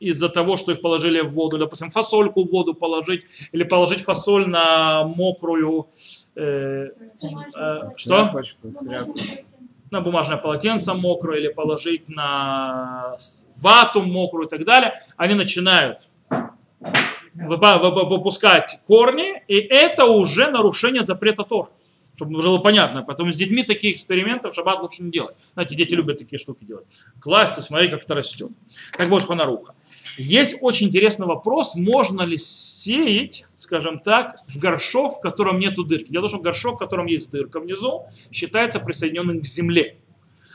из-за 0.00 0.28
того, 0.30 0.56
что 0.56 0.72
их 0.72 0.80
положили 0.80 1.20
в 1.20 1.32
воду. 1.32 1.58
Допустим, 1.58 1.90
фасольку 1.90 2.44
в 2.44 2.50
воду 2.50 2.72
положить 2.72 3.24
или 3.52 3.64
положить 3.64 4.00
фасоль 4.00 4.46
на 4.48 5.04
мокрую... 5.04 5.86
Э, 6.34 6.88
э, 7.60 7.80
что? 7.96 8.32
На 9.90 10.00
бумажное 10.00 10.38
полотенце 10.38 10.94
мокрое 10.94 11.40
или 11.40 11.48
положить 11.48 12.08
на 12.08 13.16
вату 13.56 14.00
мокрую 14.00 14.46
и 14.46 14.50
так 14.50 14.64
далее. 14.64 15.02
Они 15.18 15.34
начинают 15.34 16.08
выпускать 17.34 18.78
корни, 18.86 19.42
и 19.46 19.56
это 19.56 20.06
уже 20.06 20.50
нарушение 20.50 21.02
запрета 21.02 21.44
Тор. 21.44 21.68
Чтобы 22.16 22.40
было 22.40 22.58
понятно. 22.58 23.02
Потом 23.02 23.32
с 23.32 23.36
детьми 23.36 23.62
такие 23.62 23.94
эксперименты 23.94 24.50
в 24.50 24.54
шаббат 24.54 24.80
лучше 24.80 25.02
не 25.02 25.10
делать. 25.10 25.36
Знаете, 25.54 25.74
дети 25.74 25.94
любят 25.94 26.18
такие 26.18 26.38
штуки 26.38 26.64
делать. 26.64 26.86
Класть 27.20 27.58
и 27.58 27.62
смотреть, 27.62 27.90
как 27.90 28.04
это 28.04 28.14
растет. 28.14 28.50
Как 28.92 29.08
больше 29.08 29.26
ханаруха. 29.26 29.74
Есть 30.16 30.56
очень 30.60 30.88
интересный 30.88 31.26
вопрос, 31.26 31.74
можно 31.74 32.22
ли 32.22 32.38
сеять, 32.38 33.46
скажем 33.56 33.98
так, 33.98 34.36
в 34.48 34.58
горшок, 34.58 35.14
в 35.14 35.20
котором 35.20 35.58
нету 35.58 35.82
дырки. 35.82 36.10
Дело 36.10 36.28
в 36.28 36.30
том, 36.30 36.40
что 36.40 36.44
горшок, 36.44 36.76
в 36.76 36.78
котором 36.78 37.06
есть 37.06 37.30
дырка 37.32 37.58
внизу, 37.58 38.04
считается 38.30 38.80
присоединенным 38.80 39.40
к 39.40 39.46
земле. 39.46 39.96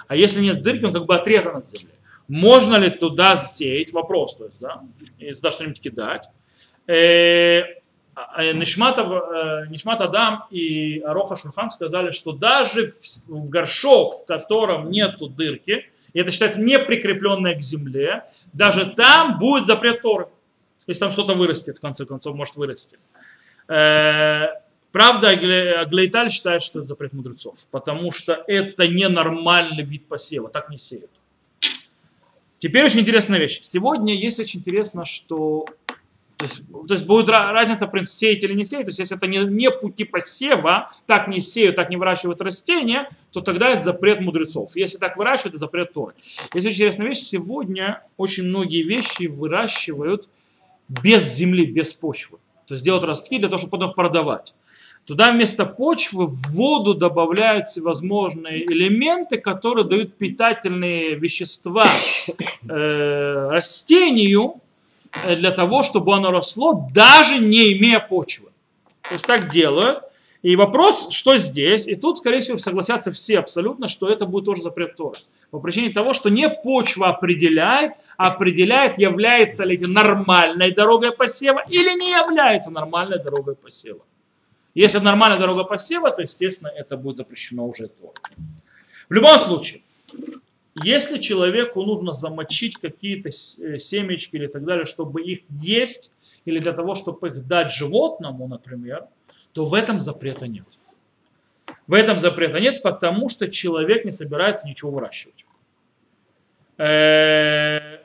А 0.08 0.16
если 0.16 0.42
нет 0.42 0.62
дырки, 0.62 0.86
он 0.86 0.94
как 0.94 1.06
бы 1.06 1.16
отрезан 1.16 1.58
от 1.58 1.68
земли. 1.68 1.90
Можно 2.28 2.76
ли 2.76 2.90
туда 2.92 3.38
сеять? 3.38 3.92
Вопрос, 3.92 4.36
то 4.38 4.46
есть, 4.46 4.60
да, 4.60 4.84
и 5.18 5.34
туда 5.34 5.52
что-нибудь 5.52 5.82
кидать. 5.82 6.30
Э, 8.20 8.26
а, 8.34 8.44
э, 8.44 8.54
Нишмат, 8.54 8.98
э, 8.98 9.68
Нишмат 9.70 10.02
Адам 10.02 10.46
и 10.50 11.00
Ароха 11.00 11.36
Шурхан 11.36 11.70
сказали, 11.70 12.12
что 12.12 12.32
даже 12.32 12.96
в 13.28 13.50
горшок, 13.50 14.24
в 14.24 14.26
котором 14.26 14.90
нету 14.90 15.28
дырки, 15.28 15.90
и 16.14 16.20
это 16.20 16.32
считается 16.32 16.60
не 16.60 16.80
прикрепленное 16.80 17.56
к 17.56 17.62
земле, 17.62 18.26
даже 18.52 18.90
там 18.92 19.38
будет 19.38 19.66
запрет 19.68 20.02
Торы. 20.02 20.28
Если 20.88 21.00
там 21.00 21.12
что-то 21.12 21.36
вырастет, 21.36 21.78
в 21.78 21.82
конце 21.82 22.06
концов, 22.06 22.36
может 22.36 22.56
вырасти. 22.56 22.98
Правда, 23.68 25.30
Аглейталь 25.30 26.32
считает, 26.32 26.64
что 26.64 26.80
это 26.80 26.88
запрет 26.88 27.14
мудрецов, 27.14 27.60
потому 27.70 28.12
что 28.12 28.34
это 28.48 28.88
ненормальный 28.88 29.84
вид 29.84 30.08
посева, 30.08 30.50
так 30.50 30.72
не 30.72 30.80
сеют. 30.80 31.12
Теперь 32.58 32.86
очень 32.86 33.02
интересная 33.02 33.38
вещь. 33.40 33.60
Сегодня 33.62 34.16
есть 34.16 34.40
очень 34.40 34.62
интересно, 34.62 35.06
что 35.06 35.68
то 36.40 36.46
есть, 36.46 36.62
то 36.72 36.94
есть 36.94 37.06
будет 37.06 37.28
разница, 37.28 37.86
в 37.86 37.92
принципе, 37.92 38.18
сеять 38.18 38.44
или 38.44 38.54
не 38.54 38.64
сеять. 38.64 38.86
То 38.86 38.90
есть 38.92 39.00
если 39.00 39.18
это 39.18 39.28
не, 39.28 39.40
не 39.40 39.70
пути 39.70 40.06
посева, 40.06 40.94
так 41.06 41.28
не 41.28 41.42
сеют, 41.42 41.76
так 41.76 41.90
не 41.90 41.98
выращивают 41.98 42.40
растения, 42.42 43.10
то 43.34 43.42
тогда 43.42 43.72
это 43.72 43.84
запрет 43.84 44.22
мудрецов. 44.22 44.72
Если 44.74 44.98
так 44.98 45.18
выращивают, 45.18 45.56
это 45.56 45.60
запрет 45.60 45.92
Торы. 45.92 46.14
Есть 46.54 46.66
очень 46.66 46.78
интересная 46.78 47.08
вещь. 47.08 47.20
Сегодня 47.20 48.04
очень 48.16 48.46
многие 48.46 48.84
вещи 48.84 49.24
выращивают 49.24 50.30
без 50.88 51.26
земли, 51.36 51.66
без 51.66 51.92
почвы. 51.92 52.38
То 52.68 52.76
есть 52.76 52.86
делают 52.86 53.04
ростки 53.04 53.38
для 53.38 53.50
того, 53.50 53.58
чтобы 53.58 53.72
потом 53.72 53.94
продавать. 53.94 54.54
Туда 55.04 55.34
вместо 55.34 55.66
почвы 55.66 56.28
в 56.28 56.54
воду 56.54 56.94
добавляют 56.94 57.68
всевозможные 57.68 58.64
элементы, 58.64 59.40
которые 59.40 59.86
дают 59.86 60.16
питательные 60.16 61.16
вещества 61.16 61.90
э, 62.70 63.50
растению 63.52 64.62
для 65.26 65.52
того, 65.52 65.84
чтобы 65.84 66.16
оно 66.16 66.32
росло, 66.32 66.88
даже 66.94 67.40
не 67.40 67.74
имея 67.74 68.00
почвы. 68.00 68.50
То 69.04 69.14
есть 69.14 69.26
так 69.26 69.50
делают. 69.50 70.04
И 70.42 70.56
вопрос, 70.56 71.10
что 71.12 71.38
здесь, 71.38 71.86
и 71.86 71.96
тут, 71.96 72.20
скорее 72.20 72.40
всего, 72.40 72.58
согласятся 72.58 73.12
все 73.12 73.40
абсолютно, 73.40 73.90
что 73.90 74.08
это 74.08 74.26
будет 74.26 74.46
тоже 74.46 74.62
запрет 74.62 74.96
Тора. 74.96 75.18
По 75.52 75.60
причине 75.60 75.90
того, 75.90 76.14
что 76.14 76.30
не 76.30 76.48
почва 76.50 77.10
определяет, 77.10 77.94
а 78.18 78.28
определяет, 78.28 78.98
является 78.98 79.66
ли 79.66 79.76
это 79.76 79.90
нормальной 79.90 80.72
дорогой 80.72 81.12
посева 81.12 81.62
или 81.68 81.90
не 82.00 82.12
является 82.12 82.72
нормальной 82.72 83.22
дорогой 83.22 83.56
посева. 83.56 84.02
Если 84.76 85.00
нормальная 85.00 85.40
дорога 85.40 85.66
посева, 85.66 86.10
то, 86.12 86.22
естественно, 86.22 86.70
это 86.70 86.96
будет 86.96 87.18
запрещено 87.18 87.68
уже 87.68 87.88
то. 87.88 88.14
В 89.10 89.14
любом 89.14 89.40
случае, 89.40 89.82
если 90.76 91.20
человеку 91.20 91.84
нужно 91.84 92.14
замочить 92.14 92.78
какие-то 92.78 93.30
э, 93.30 93.78
семечки 93.80 94.36
или 94.36 94.48
так 94.48 94.64
далее, 94.64 94.86
чтобы 94.86 95.22
их 95.22 95.40
есть, 95.50 96.12
или 96.46 96.60
для 96.60 96.74
того, 96.74 96.96
чтобы 96.96 97.28
их 97.28 97.48
дать 97.48 97.72
животному, 97.72 98.48
например, 98.48 99.06
то 99.54 99.66
в 99.66 99.74
этом 99.74 100.00
запрета 100.00 100.48
нет. 100.48 100.68
В 101.88 101.94
этом 101.94 102.20
запрета 102.20 102.60
нет, 102.60 102.84
потому 102.84 103.30
что 103.30 103.50
человек 103.50 104.06
не 104.06 104.12
собирается 104.12 104.68
ничего 104.68 104.92
выращивать. 104.92 105.46
Э, 106.78 108.00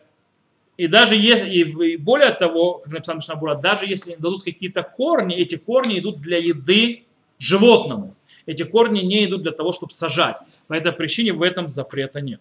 и 0.76 0.88
даже 0.88 1.14
если, 1.14 1.50
и 1.50 1.97
более 1.97 2.30
того, 2.30 2.78
как 2.78 2.92
написал 2.92 3.16
Мишнабура, 3.16 3.54
даже 3.54 3.87
если 3.87 4.12
им 4.12 4.21
дадут 4.21 4.42
какие-то 4.42 4.83
корни, 4.83 5.37
эти 5.37 5.56
корни 5.56 5.99
идут 5.99 6.21
для 6.21 6.38
еды 6.38 7.04
животному. 7.38 8.16
Эти 8.47 8.64
корни 8.64 9.00
не 9.00 9.25
идут 9.25 9.42
для 9.42 9.52
того, 9.52 9.73
чтобы 9.73 9.92
сажать. 9.92 10.37
По 10.66 10.75
этой 10.75 10.92
причине 10.92 11.33
в 11.33 11.42
этом 11.42 11.68
запрета 11.68 12.21
нет. 12.21 12.40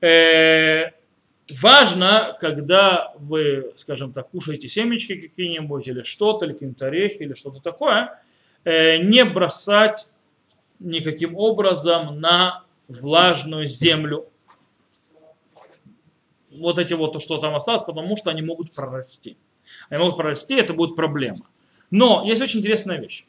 Э, 0.00 0.92
важно, 1.60 2.36
когда 2.40 3.12
вы, 3.18 3.72
скажем 3.76 4.12
так, 4.12 4.30
кушаете 4.30 4.68
семечки 4.68 5.20
какие-нибудь 5.20 5.86
или 5.86 6.02
что-то, 6.02 6.46
или 6.46 6.52
какие-нибудь 6.54 6.82
орехи, 6.82 7.22
или 7.22 7.34
что-то 7.34 7.60
такое, 7.60 8.20
э, 8.64 8.98
не 8.98 9.24
бросать 9.24 10.06
никаким 10.78 11.36
образом 11.36 12.20
на 12.20 12.64
влажную 12.88 13.66
землю 13.66 14.26
вот 16.50 16.78
эти 16.78 16.94
вот, 16.94 17.12
то, 17.12 17.20
что 17.20 17.38
там 17.38 17.54
осталось, 17.54 17.84
потому 17.84 18.16
что 18.16 18.30
они 18.30 18.42
могут 18.42 18.72
прорасти. 18.72 19.36
Они 19.88 20.00
могут 20.00 20.16
прорасти, 20.16 20.54
это 20.54 20.72
будет 20.72 20.96
проблема. 20.96 21.46
Но 21.90 22.24
есть 22.24 22.40
очень 22.40 22.60
интересная 22.60 22.98
вещь. 22.98 23.24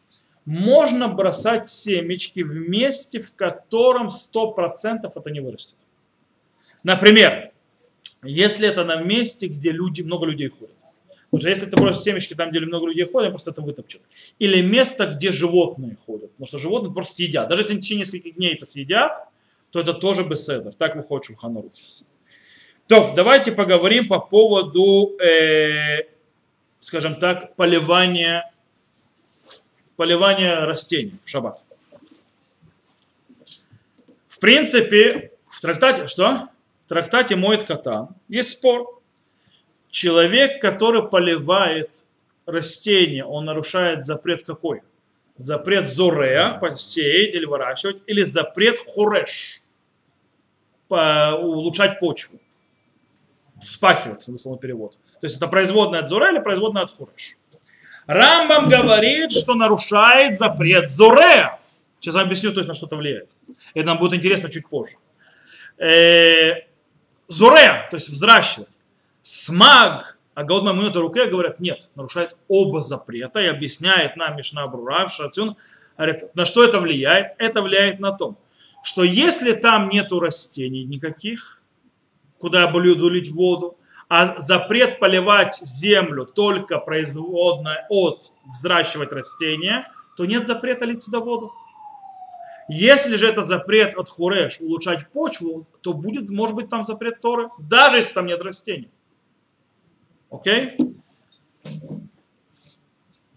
Можно 0.46 1.08
бросать 1.08 1.68
семечки 1.68 2.42
в 2.42 2.54
месте, 2.54 3.20
в 3.20 3.34
котором 3.36 4.08
100% 4.08 5.12
это 5.13 5.30
не 5.30 5.40
вырастет. 5.40 5.78
Например, 6.83 7.51
если 8.23 8.67
это 8.67 8.83
на 8.83 8.97
месте, 9.01 9.47
где 9.47 9.71
люди, 9.71 10.01
много 10.01 10.25
людей 10.25 10.50
ходят. 10.50 10.75
Потому 11.31 11.41
что 11.41 11.50
если 11.50 11.65
ты 11.65 11.77
бросишь 11.77 12.03
семечки 12.03 12.33
там, 12.33 12.50
где 12.50 12.59
много 12.59 12.88
людей 12.88 13.05
ходят, 13.05 13.31
просто 13.31 13.51
это 13.51 13.61
вытопчут. 13.61 14.01
Или 14.38 14.61
место, 14.61 15.07
где 15.07 15.31
животные 15.31 15.97
ходят. 16.05 16.31
Потому 16.31 16.47
что 16.47 16.57
животные 16.57 16.93
просто 16.93 17.15
съедят. 17.15 17.47
Даже 17.47 17.61
если 17.61 17.73
они 17.73 17.79
в 17.79 17.83
течение 17.83 18.05
нескольких 18.05 18.35
дней 18.35 18.53
это 18.53 18.65
съедят, 18.65 19.29
то 19.71 19.79
это 19.79 19.93
тоже 19.93 20.23
беседер. 20.23 20.73
Так 20.73 20.97
выходит 20.97 21.25
Шулханарут. 21.25 21.73
То, 22.88 23.13
давайте 23.15 23.53
поговорим 23.53 24.09
по 24.09 24.19
поводу, 24.19 25.17
э, 25.19 26.09
скажем 26.81 27.15
так, 27.15 27.55
поливания, 27.55 28.51
поливания 29.95 30.65
растений 30.65 31.13
в 31.23 31.29
шаббат. 31.29 31.61
В 34.27 34.39
принципе, 34.39 35.31
в 35.50 35.61
трактате, 35.61 36.07
что? 36.09 36.50
Трактате 36.91 37.38
моет 37.38 37.63
кота 37.63 38.10
есть 38.27 38.50
спор. 38.50 39.01
Человек, 39.91 40.62
который 40.62 41.07
поливает 41.07 42.03
растение, 42.45 43.24
он 43.24 43.45
нарушает 43.45 44.03
запрет 44.03 44.43
какой? 44.43 44.81
Запрет 45.38 45.88
зорея, 45.88 46.57
посеять 46.60 47.33
или 47.33 47.45
выращивать, 47.45 48.03
или 48.07 48.24
запрет 48.24 48.77
хуреш, 48.77 49.62
улучшать 50.89 51.98
почву 52.01 52.41
вспахивать, 53.63 54.25
дословно 54.27 54.60
перевод. 54.60 54.98
То 55.21 55.27
есть 55.27 55.38
это 55.38 55.48
производная 55.48 56.01
от 56.01 56.10
Зуре 56.10 56.31
или 56.31 56.39
производная 56.39 56.83
от 56.83 56.91
Хуреш. 56.91 57.38
Рамбам 58.05 58.67
говорит, 58.67 59.31
что 59.31 59.55
нарушает 59.55 60.38
запрет 60.38 60.89
Зуре. 60.89 61.57
Сейчас 62.01 62.15
я 62.15 62.21
объясню, 62.21 62.51
то 62.51 62.60
есть 62.60 62.67
на 62.67 62.74
что 62.74 62.88
это 62.88 62.98
влияет. 62.98 63.29
Это 63.74 63.86
нам 63.86 63.98
будет 63.98 64.13
интересно 64.15 64.51
чуть 64.51 64.67
позже. 64.67 64.98
Зуре, 67.31 67.88
то 67.89 67.95
есть 67.95 68.09
взращивать. 68.09 68.67
Смаг, 69.23 70.17
а 70.33 70.43
Гаудма 70.43 70.73
Минута 70.73 71.00
Руке 71.00 71.27
говорят, 71.27 71.61
нет, 71.61 71.89
нарушает 71.95 72.35
оба 72.50 72.81
запрета 72.81 73.39
и 73.39 73.45
объясняет 73.45 74.17
нам 74.17 74.35
Мишна 74.35 74.67
Брура, 74.67 75.07
Шацюн, 75.07 75.55
говорит, 75.97 76.35
на 76.35 76.43
что 76.43 76.61
это 76.61 76.81
влияет? 76.81 77.35
Это 77.38 77.61
влияет 77.61 78.01
на 78.01 78.11
то, 78.11 78.35
что 78.83 79.03
если 79.03 79.53
там 79.53 79.88
нету 79.88 80.19
растений 80.19 80.83
никаких, 80.83 81.61
куда 82.38 82.67
буду 82.67 83.07
лить 83.07 83.31
воду, 83.31 83.77
а 84.09 84.41
запрет 84.41 85.00
поливать 85.00 85.57
землю 85.61 86.25
только 86.25 86.79
производная 86.79 87.85
от 87.89 88.33
взращивать 88.43 89.13
растения, 89.13 89.89
то 90.17 90.25
нет 90.25 90.47
запрета 90.47 90.83
лить 90.83 91.05
туда 91.05 91.21
воду. 91.21 91.53
Если 92.68 93.15
же 93.15 93.27
это 93.27 93.44
запрет 93.44 93.98
от 93.98 94.10
хуреш 94.10 94.60
улучшать 94.60 95.10
почву, 95.10 95.68
то 95.82 95.94
будет, 95.94 96.30
может 96.30 96.56
быть, 96.56 96.70
там 96.70 96.84
запрет 96.84 97.20
Торы, 97.22 97.50
даже 97.60 97.98
если 97.98 98.13
там 98.13 98.25
нет 98.25 98.41
растений. 98.41 98.89
Окей? 100.30 100.77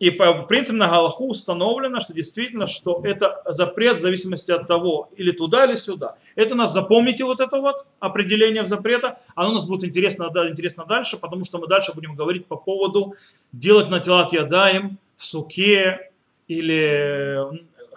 И 0.00 0.10
по 0.10 0.42
принципу 0.42 0.76
на 0.76 0.88
Галаху 0.88 1.30
установлено, 1.30 2.00
что 2.00 2.12
действительно, 2.12 2.66
что 2.66 3.00
это 3.04 3.42
запрет 3.46 3.98
в 3.98 4.02
зависимости 4.02 4.50
от 4.50 4.66
того, 4.66 5.08
или 5.16 5.30
туда, 5.30 5.64
или 5.64 5.76
сюда. 5.76 6.16
Это 6.34 6.54
нас 6.54 6.72
запомните 6.72 7.24
вот 7.24 7.40
это 7.40 7.58
вот 7.58 7.86
определение 8.00 8.66
запрета. 8.66 9.20
Оно 9.34 9.52
нас 9.52 9.64
будет 9.64 9.84
интересно, 9.84 10.30
интересно 10.50 10.84
дальше, 10.84 11.16
потому 11.16 11.44
что 11.44 11.58
мы 11.58 11.68
дальше 11.68 11.92
будем 11.94 12.16
говорить 12.16 12.46
по 12.46 12.56
поводу 12.56 13.14
делать 13.52 13.88
на 13.88 14.00
телат 14.00 14.32
ядаем 14.32 14.98
в 15.16 15.24
суке 15.24 16.10
или, 16.48 17.40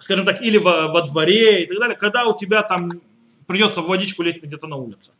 скажем 0.00 0.24
так, 0.24 0.42
или 0.42 0.58
во, 0.58 0.88
во 0.88 1.02
дворе 1.02 1.64
и 1.64 1.66
так 1.66 1.78
далее, 1.78 1.96
когда 1.96 2.26
у 2.26 2.36
тебя 2.36 2.62
там 2.62 2.90
придется 3.46 3.82
водичку 3.82 4.22
лить 4.22 4.42
где-то 4.42 4.66
на 4.66 4.76
улице. 4.76 5.12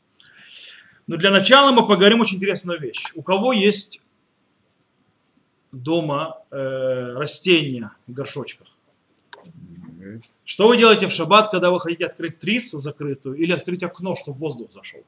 Но 1.06 1.16
для 1.16 1.30
начала 1.30 1.72
мы 1.72 1.86
поговорим 1.86 2.20
очень 2.20 2.36
интересную 2.36 2.78
вещь. 2.78 3.02
У 3.14 3.22
кого 3.22 3.52
есть 3.52 4.02
дома 5.72 6.42
э, 6.50 7.14
растения 7.14 7.92
в 8.06 8.12
горшочках. 8.12 8.68
Что 10.44 10.68
вы 10.68 10.76
делаете 10.76 11.06
в 11.06 11.12
шаббат, 11.12 11.50
когда 11.50 11.70
вы 11.70 11.80
хотите 11.80 12.06
открыть 12.06 12.38
трису 12.38 12.78
закрытую 12.78 13.36
или 13.36 13.52
открыть 13.52 13.82
окно, 13.82 14.16
чтобы 14.16 14.38
воздух 14.38 14.72
зашел? 14.72 15.00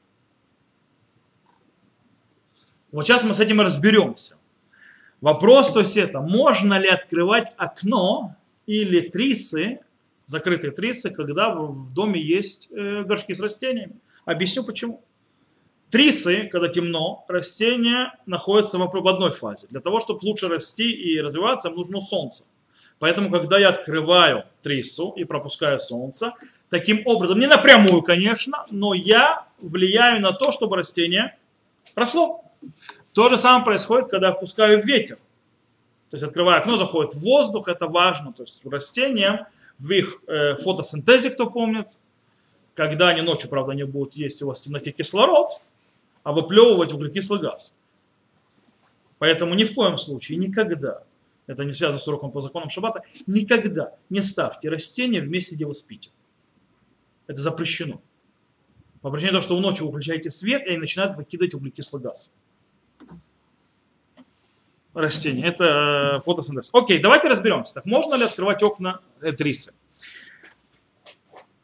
Вот 2.91 3.05
сейчас 3.05 3.23
мы 3.23 3.33
с 3.33 3.39
этим 3.39 3.61
разберемся. 3.61 4.37
Вопрос, 5.21 5.71
то 5.71 5.79
есть 5.79 5.97
это, 5.97 6.19
можно 6.19 6.77
ли 6.77 6.87
открывать 6.87 7.53
окно 7.57 8.35
или 8.65 9.01
трисы, 9.09 9.79
закрытые 10.25 10.71
трисы, 10.71 11.09
когда 11.09 11.53
в 11.53 11.93
доме 11.93 12.21
есть 12.21 12.69
э, 12.71 13.03
горшки 13.03 13.33
с 13.33 13.39
растениями. 13.39 13.95
Объясню 14.25 14.63
почему. 14.63 15.03
Трисы, 15.89 16.47
когда 16.47 16.69
темно, 16.69 17.25
растения 17.27 18.17
находятся 18.25 18.77
в 18.77 19.07
одной 19.07 19.31
фазе. 19.31 19.67
Для 19.69 19.81
того, 19.81 19.99
чтобы 19.99 20.19
лучше 20.23 20.47
расти 20.47 20.89
и 20.89 21.19
развиваться, 21.19 21.67
им 21.67 21.75
нужно 21.75 21.99
солнце. 21.99 22.45
Поэтому, 22.97 23.29
когда 23.29 23.59
я 23.59 23.69
открываю 23.69 24.45
трису 24.61 25.11
и 25.17 25.25
пропускаю 25.25 25.79
солнце, 25.79 26.33
таким 26.69 27.01
образом, 27.05 27.39
не 27.39 27.47
напрямую, 27.47 28.03
конечно, 28.03 28.65
но 28.69 28.93
я 28.93 29.47
влияю 29.59 30.21
на 30.21 30.31
то, 30.31 30.51
чтобы 30.51 30.77
растение 30.77 31.35
росло. 31.95 32.43
То 33.13 33.29
же 33.29 33.37
самое 33.37 33.65
происходит, 33.65 34.09
когда 34.09 34.27
я 34.27 34.33
впускаю 34.33 34.81
ветер. 34.81 35.17
То 36.11 36.15
есть 36.15 36.25
открываю 36.25 36.59
окно, 36.59 36.77
заходит 36.77 37.15
воздух, 37.15 37.69
это 37.69 37.87
важно. 37.87 38.33
То 38.33 38.43
есть 38.43 38.63
растениям 38.65 39.47
в 39.79 39.89
их 39.91 40.21
э, 40.27 40.57
фотосинтезе, 40.57 41.29
кто 41.29 41.49
помнит, 41.49 41.87
когда 42.75 43.09
они 43.09 43.21
ночью, 43.21 43.49
правда, 43.49 43.71
не 43.71 43.85
будут 43.85 44.15
есть 44.15 44.41
у 44.41 44.47
вас 44.47 44.59
в 44.59 44.63
темноте 44.63 44.91
кислород, 44.91 45.61
а 46.23 46.33
выплевывать 46.33 46.91
углекислый 46.91 47.39
газ. 47.39 47.73
Поэтому 49.19 49.53
ни 49.53 49.63
в 49.63 49.73
коем 49.73 49.97
случае, 49.97 50.37
никогда, 50.37 51.03
это 51.47 51.63
не 51.63 51.71
связано 51.71 51.99
с 51.99 52.07
уроком 52.09 52.31
по 52.31 52.41
законам 52.41 52.69
Шаббата, 52.69 53.03
никогда 53.25 53.95
не 54.09 54.21
ставьте 54.21 54.67
растения 54.67 55.21
в 55.21 55.29
месте, 55.29 55.55
где 55.55 55.65
вы 55.65 55.73
спите. 55.73 56.09
Это 57.27 57.39
запрещено. 57.39 58.01
По 59.01 59.09
причине 59.09 59.31
того, 59.31 59.41
что 59.41 59.55
вы 59.55 59.61
ночью 59.61 59.87
выключаете 59.87 60.29
свет, 60.29 60.63
и 60.65 60.69
они 60.71 60.77
начинают 60.77 61.15
выкидывать 61.15 61.53
углекислый 61.53 62.01
газ. 62.01 62.29
Растения. 64.93 65.45
Это 65.45 66.17
э, 66.17 66.21
фотосинтез. 66.21 66.69
Окей, 66.73 66.99
давайте 66.99 67.27
разберемся. 67.29 67.75
Так 67.75 67.85
можно 67.85 68.15
ли 68.15 68.25
открывать 68.25 68.61
окна 68.61 68.99
Трисы? 69.37 69.73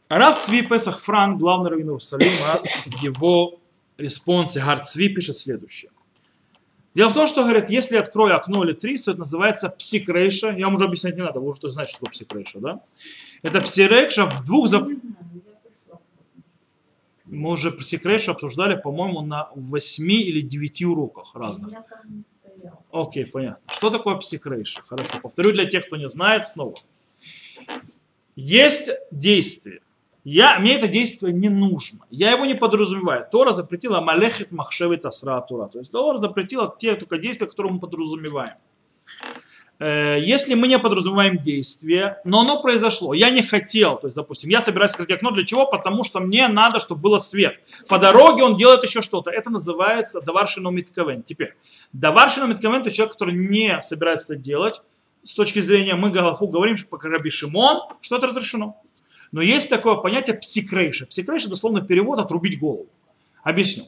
Рав 0.09 0.41
Цви 0.41 0.61
Песах 0.61 0.99
Франк, 0.99 1.37
главный 1.37 1.69
раввин 1.69 1.87
Иерусалима, 1.87 2.63
в 2.85 3.03
его 3.03 3.59
респонсе 3.97 4.61
Гарцви 4.61 5.09
пишет 5.09 5.37
следующее. 5.37 5.91
Дело 6.95 7.09
в 7.09 7.13
том, 7.13 7.27
что, 7.27 7.43
говорят, 7.43 7.69
если 7.69 7.95
я 7.95 8.01
открою 8.01 8.35
окно 8.35 8.63
или 8.63 8.73
три, 8.73 8.97
то 8.97 9.11
это 9.11 9.19
называется 9.19 9.69
псикрейша. 9.69 10.49
Я 10.49 10.65
вам 10.65 10.75
уже 10.75 10.85
объяснять 10.85 11.15
не 11.15 11.21
надо, 11.21 11.39
вы 11.39 11.49
уже 11.51 11.71
знаете, 11.71 11.91
что 11.91 11.99
такое 11.99 12.13
псикрейша, 12.13 12.59
да? 12.59 12.81
Это 13.43 13.61
псикрейша 13.61 14.25
в 14.25 14.43
двух... 14.45 14.67
Зап... 14.67 14.87
Мы 17.25 17.49
уже 17.49 17.71
псикрейшу 17.71 18.31
обсуждали, 18.31 18.75
по-моему, 18.75 19.21
на 19.21 19.49
8 19.53 20.11
или 20.11 20.41
9 20.41 20.81
уроках 20.83 21.35
разных. 21.35 21.73
Окей, 22.91 23.25
понятно. 23.25 23.61
Что 23.73 23.89
такое 23.89 24.15
псикрейша? 24.15 24.81
Хорошо, 24.87 25.19
повторю 25.21 25.51
для 25.51 25.65
тех, 25.65 25.85
кто 25.85 25.95
не 25.97 26.09
знает 26.09 26.45
снова. 26.45 26.75
Есть 28.35 28.89
действие, 29.11 29.81
я, 30.29 30.59
мне 30.59 30.75
это 30.75 30.89
действие 30.89 31.31
не 31.31 31.47
нужно. 31.47 31.99
Я 32.09 32.31
его 32.31 32.45
не 32.45 32.53
подразумеваю. 32.53 33.25
Тора 33.31 33.53
запретила 33.53 34.01
малехет 34.01 34.51
махшевит 34.51 35.05
асра 35.05 35.39
тура. 35.39 35.69
То 35.69 35.79
есть 35.79 35.89
Тора 35.89 36.17
запретила 36.17 36.75
те 36.77 36.95
только 36.95 37.17
действия, 37.17 37.47
которые 37.47 37.71
мы 37.71 37.79
подразумеваем. 37.79 38.57
Э, 39.79 40.17
если 40.19 40.55
мы 40.55 40.67
не 40.67 40.79
подразумеваем 40.79 41.37
действие, 41.37 42.17
но 42.23 42.41
оно 42.41 42.61
произошло, 42.61 43.13
я 43.13 43.29
не 43.29 43.43
хотел, 43.43 43.97
то 43.97 44.07
есть, 44.07 44.15
допустим, 44.15 44.49
я 44.49 44.61
собираюсь 44.61 44.91
открыть 44.91 45.11
окно, 45.11 45.31
для 45.31 45.45
чего? 45.45 45.67
Потому 45.67 46.03
что 46.03 46.19
мне 46.19 46.47
надо, 46.47 46.79
чтобы 46.79 47.01
было 47.01 47.19
свет. 47.19 47.59
По 47.87 47.99
дороге 47.99 48.43
он 48.43 48.57
делает 48.57 48.83
еще 48.83 49.01
что-то. 49.01 49.29
Это 49.29 49.49
называется 49.49 50.21
даваршино 50.21 50.69
митковен. 50.69 51.21
Теперь, 51.21 51.55
даваршино 51.93 52.45
митковен, 52.45 52.81
это 52.81 52.91
человек, 52.91 53.13
который 53.13 53.35
не 53.35 53.79
собирается 53.81 54.33
это 54.33 54.41
делать, 54.41 54.81
с 55.23 55.33
точки 55.33 55.59
зрения 55.59 55.95
мы 55.95 56.09
Галаху 56.09 56.47
говорим, 56.47 56.77
что 56.77 56.87
по 56.87 56.97
Раби 56.97 57.29
Шимон, 57.29 57.81
что 58.01 58.17
это 58.17 58.27
разрешено. 58.27 58.81
Но 59.31 59.41
есть 59.41 59.69
такое 59.69 59.95
понятие 59.95 60.37
псикрейша. 60.37 61.05
Псикрейша 61.05 61.49
дословно 61.49 61.81
перевод 61.81 62.19
отрубить 62.19 62.57
голову. 62.57 62.87
Объясню. 63.43 63.87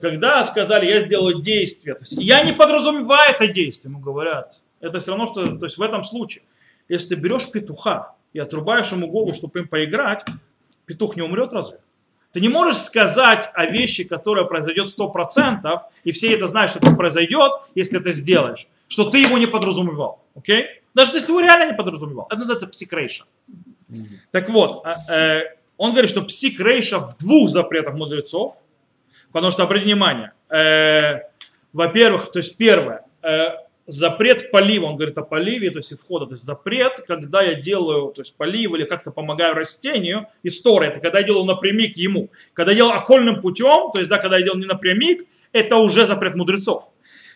Когда 0.00 0.44
сказали, 0.44 0.86
я 0.86 1.00
сделаю 1.00 1.40
действие, 1.40 1.94
то 1.94 2.02
есть 2.02 2.12
я 2.12 2.42
не 2.42 2.52
подразумеваю 2.52 3.34
это 3.34 3.46
действие, 3.46 3.90
ему 3.90 4.00
говорят, 4.00 4.60
это 4.80 5.00
все 5.00 5.10
равно, 5.12 5.26
что 5.26 5.56
то 5.56 5.66
есть 5.66 5.78
в 5.78 5.82
этом 5.82 6.04
случае, 6.04 6.42
если 6.88 7.08
ты 7.08 7.14
берешь 7.16 7.50
петуха 7.50 8.14
и 8.32 8.38
отрубаешь 8.38 8.92
ему 8.92 9.08
голову, 9.08 9.32
чтобы 9.32 9.60
им 9.60 9.68
поиграть, 9.68 10.24
петух 10.84 11.16
не 11.16 11.22
умрет 11.22 11.52
разве? 11.52 11.78
Ты 12.32 12.40
не 12.40 12.48
можешь 12.48 12.82
сказать 12.82 13.48
о 13.54 13.66
вещи, 13.66 14.04
которая 14.04 14.44
произойдет 14.44 14.94
100%, 14.96 15.80
и 16.04 16.12
все 16.12 16.34
это 16.34 16.48
знают, 16.48 16.70
что 16.70 16.80
это 16.80 16.94
произойдет, 16.94 17.52
если 17.74 17.98
ты 17.98 18.12
сделаешь, 18.12 18.68
что 18.88 19.08
ты 19.10 19.18
его 19.18 19.38
не 19.38 19.46
подразумевал. 19.46 20.22
Okay? 20.34 20.64
Даже 20.94 21.12
если 21.14 21.30
его 21.30 21.40
реально 21.40 21.70
не 21.70 21.76
подразумевал. 21.76 22.26
Это 22.28 22.40
называется 22.40 22.66
псикрейша. 22.66 23.24
Так 24.32 24.50
вот, 24.50 24.84
а, 24.84 24.98
э, 25.10 25.56
он 25.76 25.92
говорит, 25.92 26.10
что 26.10 26.22
псик 26.22 26.60
рейша 26.60 26.98
в 26.98 27.16
двух 27.18 27.48
запретах 27.50 27.94
мудрецов, 27.94 28.62
потому 29.32 29.52
что, 29.52 29.62
обратите 29.62 29.92
внимание, 29.92 30.32
э, 30.48 31.20
во-первых, 31.72 32.32
то 32.32 32.38
есть 32.38 32.56
первое, 32.56 33.04
э, 33.22 33.48
запрет 33.86 34.50
полива, 34.50 34.86
он 34.86 34.96
говорит 34.96 35.16
о 35.18 35.22
поливе, 35.22 35.70
то 35.70 35.78
есть 35.78 35.98
входа, 35.98 36.26
то 36.26 36.32
есть 36.32 36.44
запрет, 36.44 37.04
когда 37.06 37.42
я 37.42 37.54
делаю, 37.54 38.12
то 38.12 38.20
есть 38.22 38.34
полив 38.36 38.74
или 38.74 38.84
как-то 38.84 39.10
помогаю 39.10 39.54
растению, 39.54 40.26
история, 40.42 40.88
это 40.88 41.00
когда 41.00 41.20
я 41.20 41.24
делаю 41.24 41.44
напрямик 41.44 41.96
ему. 41.96 42.30
Когда 42.52 42.72
я 42.72 42.78
делаю 42.78 42.96
окольным 42.96 43.40
путем, 43.40 43.92
то 43.92 43.98
есть 43.98 44.10
да, 44.10 44.18
когда 44.18 44.38
я 44.38 44.44
делаю 44.44 44.60
не 44.60 44.66
напрямик, 44.66 45.26
это 45.52 45.76
уже 45.76 46.06
запрет 46.06 46.34
мудрецов. 46.34 46.92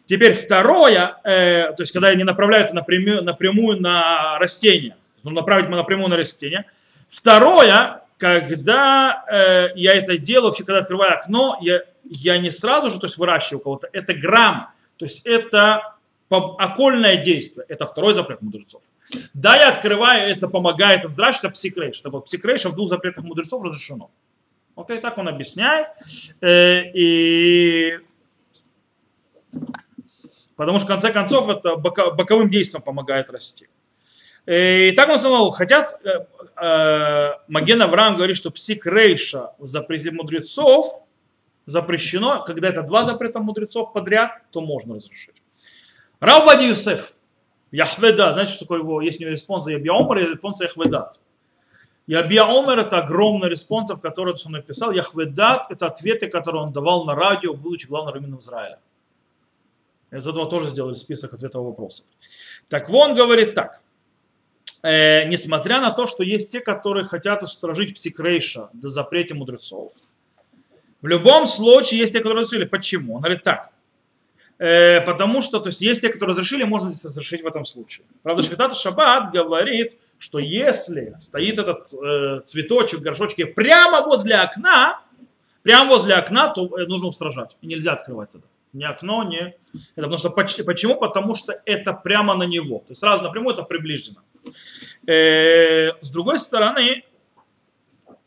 Теперь 0.06 0.34
второе, 0.34 1.18
э, 1.22 1.72
то 1.72 1.82
есть 1.82 1.92
когда 1.92 2.10
я 2.10 2.16
не 2.16 2.24
направляю 2.24 2.64
это 2.64 2.74
напрямую, 2.74 3.22
напрямую 3.22 3.80
на 3.80 4.38
растение, 4.38 4.96
но 5.22 5.30
направить 5.30 5.68
напрямую 5.68 6.08
на 6.08 6.16
растение. 6.16 6.64
Второе, 7.08 8.02
когда 8.18 9.24
э, 9.30 9.68
я 9.76 9.94
это 9.94 10.18
делаю, 10.18 10.48
вообще, 10.48 10.64
когда 10.64 10.80
открываю 10.80 11.14
окно, 11.14 11.58
я, 11.60 11.82
я 12.04 12.38
не 12.38 12.50
сразу 12.50 12.90
же 12.90 12.98
то 12.98 13.06
есть, 13.06 13.18
выращиваю 13.18 13.60
кого-то, 13.60 13.88
это 13.92 14.12
грамм, 14.14 14.70
то 14.96 15.04
есть 15.04 15.24
это 15.24 15.94
окольное 16.31 17.16
действие, 17.16 17.66
это 17.69 17.87
второй 17.87 18.14
запрет 18.14 18.43
мудрецов. 18.43 18.83
Да, 19.35 19.57
я 19.57 19.71
открываю, 19.71 20.31
это 20.31 20.49
помогает 20.49 21.05
взращивать, 21.05 21.45
это 21.45 21.53
псикрейш. 21.55 22.01
Так 22.01 22.12
вот, 22.12 22.27
псикрейш 22.27 22.64
в 22.64 22.75
двух 22.75 22.88
запретах 22.88 23.25
мудрецов 23.25 23.62
разрешено. 23.62 24.11
Окей, 24.77 25.01
так 25.01 25.19
он 25.19 25.29
объясняет. 25.29 25.88
Э, 26.40 26.83
и 26.95 27.99
Потому 30.61 30.79
что 30.79 30.85
в 30.85 30.88
конце 30.88 31.11
концов 31.11 31.49
это 31.49 31.77
боковым 31.77 32.51
действием 32.51 32.83
помогает 32.83 33.31
расти. 33.31 33.66
Э, 34.45 34.88
и 34.88 34.93
так 34.93 35.09
он 35.09 35.19
сказал, 35.19 35.51
хотя 35.53 35.83
э, 36.05 36.27
э, 36.62 37.33
Маген 37.49 37.81
Авраам 37.81 38.16
говорит, 38.16 38.37
что 38.37 38.51
פסיק 38.50 38.85
רישא 38.85 39.53
в 39.59 39.66
запрете 39.66 40.11
мудрецов 40.11 41.03
запрещено, 41.64 42.45
когда 42.45 42.69
это 42.69 42.83
два 42.83 43.07
запрета 43.07 43.40
мудрецов 43.40 43.95
подряд, 43.95 44.43
то 44.51 44.61
можно 44.61 44.97
разрешить. 44.97 45.40
Равбади 46.20 46.66
Юсеф, 46.66 47.14
Яхведа, 47.70 48.33
знаете, 48.33 48.52
что 48.52 48.64
такое 48.64 48.80
его, 48.80 49.00
есть 49.00 49.18
у 49.18 49.22
него 49.22 49.33
респонс 49.33 49.66
Ябиа 49.66 49.95
Омер 49.95 50.18
и 50.18 50.26
респонс 50.26 50.61
Йехаве 50.61 50.95
Даат. 50.95 51.20
Ябиа 52.07 52.46
Омер 52.46 52.79
это 52.78 52.98
огромный 52.98 53.48
респонс, 53.48 53.90
который 54.02 54.35
он 54.44 54.52
написал. 54.52 54.92
Йехаве 54.92 55.42
Даат 55.42 55.70
это 55.70 55.87
ответы, 55.87 56.28
которые 56.28 56.62
он 56.62 56.72
давал 56.72 57.04
на 57.04 57.14
радио, 57.14 57.54
будучи 57.54 57.87
главным 57.87 58.14
раввином 58.14 58.38
Израиля. 58.38 58.78
Из 60.11 60.26
этого 60.26 60.50
тоже 60.50 60.70
сделали 60.70 60.96
список 60.96 61.35
ответов 61.35 61.64
вопросов. 61.64 62.04
Так 62.68 62.88
он 62.88 63.14
говорит 63.14 63.54
так 63.54 63.80
э, 64.83 65.24
несмотря 65.26 65.80
на 65.80 65.90
то, 65.90 66.06
что 66.06 66.22
есть 66.22 66.50
те, 66.50 66.61
которые 66.61 67.04
хотят 67.04 67.42
устражить 67.42 67.94
פסיק 67.94 68.28
רישא 68.28 68.70
до 68.72 68.88
запрете 68.88 69.35
мудрецов. 69.35 69.92
В 71.00 71.06
любом 71.06 71.46
случае 71.46 72.00
есть 72.00 72.12
те, 72.12 72.18
которые 72.18 72.42
разрешили. 72.42 72.66
Почему? 72.66 73.14
Он 73.14 73.20
говорит 73.20 73.42
так. 73.42 73.70
Э, 74.61 75.01
потому 75.01 75.40
что 75.40 75.59
то 75.59 75.70
есть, 75.70 75.81
есть 75.81 76.03
те, 76.03 76.11
которые 76.11 76.35
разрешили, 76.35 76.64
можно 76.64 76.90
разрешить 76.90 77.42
в 77.42 77.46
этом 77.46 77.64
случае. 77.64 78.05
Правда, 78.23 78.42
Швитат 78.42 78.77
Шаббат 78.77 79.33
говорит, 79.33 79.96
что 80.18 80.38
если 80.38 81.14
стоит 81.18 81.59
этот 81.59 81.90
э, 81.94 82.42
цветочек 82.44 83.01
в 83.01 83.03
горшочке 83.03 83.46
прямо 83.46 84.03
возле 84.03 84.35
окна, 84.37 85.01
прямо 85.62 85.88
возле 85.88 86.12
окна, 86.12 86.49
то 86.49 86.66
э, 86.79 86.85
нужно 86.85 87.09
устражать. 87.09 87.57
И 87.62 87.66
нельзя 87.66 87.94
открывать 87.94 88.33
тогда. 88.33 88.46
Ни 88.75 88.85
окно, 88.85 89.25
ни... 89.25 89.38
Это 89.38 89.57
потому 89.96 90.18
что, 90.18 90.29
почему? 90.29 90.96
Потому 90.96 91.35
что 91.35 91.59
это 91.64 91.94
прямо 91.94 92.35
на 92.35 92.42
него. 92.42 92.81
То 92.81 92.90
есть 92.90 93.01
сразу 93.01 93.25
напрямую 93.25 93.55
это 93.55 93.62
приближено. 93.62 94.20
Э, 95.07 95.92
с 96.03 96.11
другой 96.11 96.38
стороны, 96.38 97.05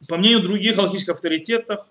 по 0.07 0.17
мнению 0.17 0.41
других 0.41 0.75
галактических 0.75 1.13
авторитетов, 1.13 1.85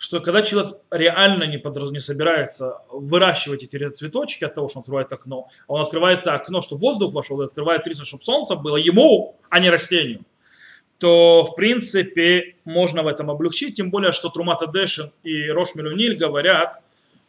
что 0.00 0.20
когда 0.20 0.40
человек 0.40 0.78
реально 0.90 1.44
не, 1.44 1.58
подраз... 1.58 1.90
не 1.90 2.00
собирается 2.00 2.78
выращивать 2.90 3.62
эти 3.62 3.88
цветочки 3.90 4.44
от 4.44 4.54
того, 4.54 4.66
что 4.66 4.78
он 4.78 4.80
открывает 4.80 5.12
окно, 5.12 5.48
а 5.68 5.74
он 5.74 5.82
открывает 5.82 6.20
это 6.20 6.34
окно, 6.34 6.62
чтобы 6.62 6.80
воздух 6.80 7.12
вошел, 7.12 7.42
и 7.42 7.44
открывает 7.44 7.86
рисы, 7.86 8.06
чтобы 8.06 8.24
солнце 8.24 8.56
было 8.56 8.78
ему, 8.78 9.36
а 9.50 9.60
не 9.60 9.68
растению, 9.68 10.24
то, 10.96 11.44
в 11.44 11.54
принципе, 11.54 12.56
можно 12.64 13.02
в 13.02 13.08
этом 13.08 13.30
облегчить, 13.30 13.76
тем 13.76 13.90
более, 13.90 14.12
что 14.12 14.30
Трумата 14.30 14.66
Дэшин 14.66 15.12
и 15.22 15.50
Рош 15.50 15.74
Милюниль 15.74 16.16
говорят, 16.16 16.82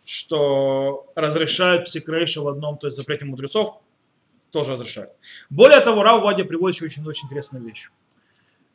что 0.05 1.11
разрешают 1.15 1.85
псикрейша 1.85 2.39
в 2.39 2.47
одном, 2.47 2.77
то 2.77 2.87
есть 2.87 2.95
запрете 2.95 3.25
мудрецов, 3.25 3.81
тоже 4.51 4.71
разрешают. 4.71 5.11
Более 5.49 5.81
того, 5.81 6.03
Рав 6.03 6.23
Вадя 6.23 6.45
приводит 6.45 6.81
очень, 6.81 7.05
очень 7.05 7.25
интересную 7.25 7.65
вещь. 7.65 7.89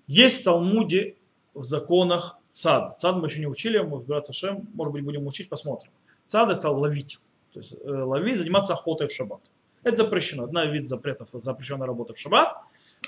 Есть 0.06 0.42
в 0.42 0.44
Талмуде 0.44 1.16
в 1.54 1.64
законах 1.64 2.36
цад. 2.56 2.98
Цад 2.98 3.16
мы 3.16 3.28
еще 3.28 3.38
не 3.38 3.46
учили, 3.46 3.78
мы 3.78 4.02
Шем, 4.32 4.68
может 4.74 4.92
быть, 4.92 5.04
будем 5.04 5.26
учить, 5.26 5.48
посмотрим. 5.48 5.90
Цад 6.26 6.50
это 6.50 6.70
ловить. 6.70 7.18
То 7.52 7.60
есть 7.60 7.74
э, 7.74 7.88
ловить, 7.88 8.38
заниматься 8.38 8.72
охотой 8.72 9.08
в 9.08 9.12
шаббат. 9.12 9.40
Это 9.82 9.98
запрещено. 9.98 10.44
Одна 10.44 10.64
вид 10.64 10.86
запретов 10.86 11.28
запрещенной 11.32 11.86
работы 11.86 12.14
в 12.14 12.18
шаббат. 12.18 12.56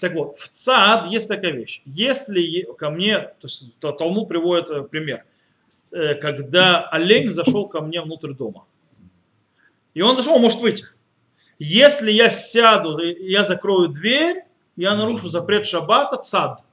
Так 0.01 0.13
вот, 0.15 0.37
в 0.39 0.49
ЦАД 0.49 1.11
есть 1.11 1.29
такая 1.29 1.53
вещь. 1.53 1.83
Если 1.87 2.63
ко 2.77 2.91
мне, 2.91 3.19
то 3.19 3.49
есть 3.49 3.77
Талмуд 3.79 4.29
приводит 4.29 4.71
э, 4.71 4.83
пример, 4.83 5.25
э, 5.93 6.15
когда 6.15 6.87
олень 6.89 7.31
зашел 7.31 7.69
ко 7.69 7.81
мне 7.81 8.03
внутрь 8.03 8.35
дома. 8.35 8.67
И 9.95 10.03
он 10.03 10.17
зашел, 10.17 10.35
он 10.35 10.43
может 10.43 10.61
выйти. 10.61 10.85
Если 11.59 12.13
я 12.13 12.29
сяду, 12.29 12.99
я 12.99 13.45
закрою 13.45 13.89
дверь, 13.89 14.45
я 14.77 14.95
нарушу 14.95 15.31
запрет 15.31 15.67
шаббата, 15.67 16.19
цад. 16.19 16.65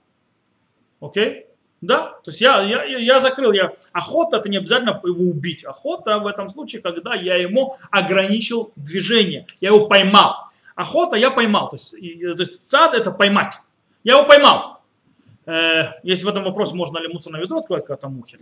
Окей? 1.00 1.48
Да, 1.82 2.16
то 2.24 2.32
есть 2.32 2.42
я, 2.42 2.62
я, 2.64 2.84
я 2.86 3.22
закрыл, 3.22 3.52
я, 3.52 3.74
охота 3.92 4.38
это 4.38 4.50
не 4.50 4.58
обязательно 4.58 5.00
его 5.04 5.24
убить. 5.26 5.64
Охота 5.66 6.20
в 6.20 6.28
этом 6.28 6.50
случае, 6.50 6.82
когда 6.82 7.14
я 7.14 7.36
ему 7.36 7.78
ограничил 7.92 8.72
движение, 8.76 9.46
я 9.62 9.70
его 9.70 9.88
поймал. 9.88 10.50
Охота 10.76 11.16
я 11.16 11.32
поймал, 11.32 11.70
то 11.70 11.76
есть, 11.76 11.94
и, 11.94 12.20
то 12.34 12.42
есть 12.42 12.70
сад 12.70 12.94
это 12.94 13.12
поймать. 13.12 13.60
Я 14.04 14.18
его 14.18 14.26
поймал. 14.26 14.82
Э, 15.46 16.00
если 16.04 16.26
в 16.26 16.30
этом 16.30 16.44
вопросе 16.44 16.74
можно 16.76 16.98
ли 16.98 17.08
мусорное 17.08 17.42
ведро 17.42 17.60
открывать 17.60 17.86
когда-то 17.86 18.10
мухи. 18.10 18.40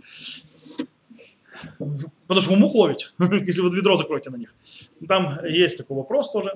Потому 2.26 2.40
что 2.40 2.50
вы 2.50 2.56
мух 2.56 2.74
если 3.18 3.60
вы 3.60 3.76
ведро 3.76 3.96
закроете 3.96 4.30
на 4.30 4.36
них. 4.36 4.54
Там 5.06 5.38
есть 5.44 5.76
такой 5.76 5.96
вопрос 5.96 6.30
тоже. 6.30 6.54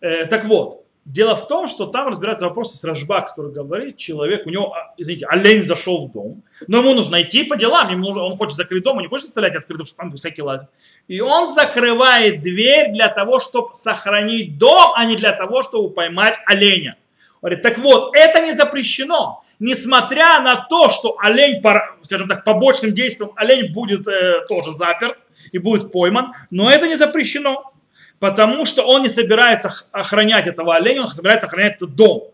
Э, 0.00 0.26
так 0.26 0.44
вот, 0.46 0.85
Дело 1.06 1.36
в 1.36 1.46
том, 1.46 1.68
что 1.68 1.86
там 1.86 2.08
разбирается 2.08 2.46
вопрос 2.46 2.74
с 2.74 2.82
Рожба, 2.82 3.20
который 3.20 3.52
говорит, 3.52 3.96
человек, 3.96 4.44
у 4.44 4.50
него, 4.50 4.74
а, 4.74 4.92
извините, 4.96 5.24
олень 5.26 5.62
зашел 5.62 6.04
в 6.04 6.10
дом, 6.10 6.42
но 6.66 6.78
ему 6.78 6.94
нужно 6.94 7.22
идти 7.22 7.44
по 7.44 7.56
делам, 7.56 7.92
ему 7.92 8.06
нужно, 8.06 8.24
он 8.24 8.34
хочет 8.34 8.56
закрыть 8.56 8.82
дом, 8.82 8.96
он 8.96 9.04
не 9.04 9.08
хочет 9.08 9.28
оставлять 9.28 9.54
открытым, 9.54 9.86
что 9.86 9.94
там 9.94 10.12
всякие 10.16 10.42
лазят. 10.42 10.68
И 11.06 11.20
он 11.20 11.54
закрывает 11.54 12.42
дверь 12.42 12.90
для 12.90 13.06
того, 13.08 13.38
чтобы 13.38 13.72
сохранить 13.74 14.58
дом, 14.58 14.94
а 14.96 15.04
не 15.04 15.14
для 15.14 15.30
того, 15.30 15.62
чтобы 15.62 15.94
поймать 15.94 16.40
оленя. 16.44 16.96
Говорит, 17.40 17.62
так 17.62 17.78
вот, 17.78 18.10
это 18.16 18.40
не 18.40 18.56
запрещено. 18.56 19.44
Несмотря 19.60 20.40
на 20.40 20.56
то, 20.56 20.90
что 20.90 21.16
олень, 21.20 21.62
скажем 22.02 22.26
так, 22.26 22.42
побочным 22.42 22.92
действием 22.92 23.30
олень 23.36 23.72
будет 23.72 24.08
э, 24.08 24.44
тоже 24.48 24.72
заперт 24.72 25.18
и 25.52 25.58
будет 25.58 25.92
пойман, 25.92 26.32
но 26.50 26.68
это 26.68 26.88
не 26.88 26.96
запрещено 26.96 27.72
потому 28.18 28.66
что 28.66 28.82
он 28.82 29.02
не 29.02 29.08
собирается 29.08 29.72
охранять 29.92 30.46
этого 30.46 30.74
оленя, 30.74 31.02
он 31.02 31.08
собирается 31.08 31.46
охранять 31.46 31.76
этот 31.76 31.94
дом. 31.94 32.30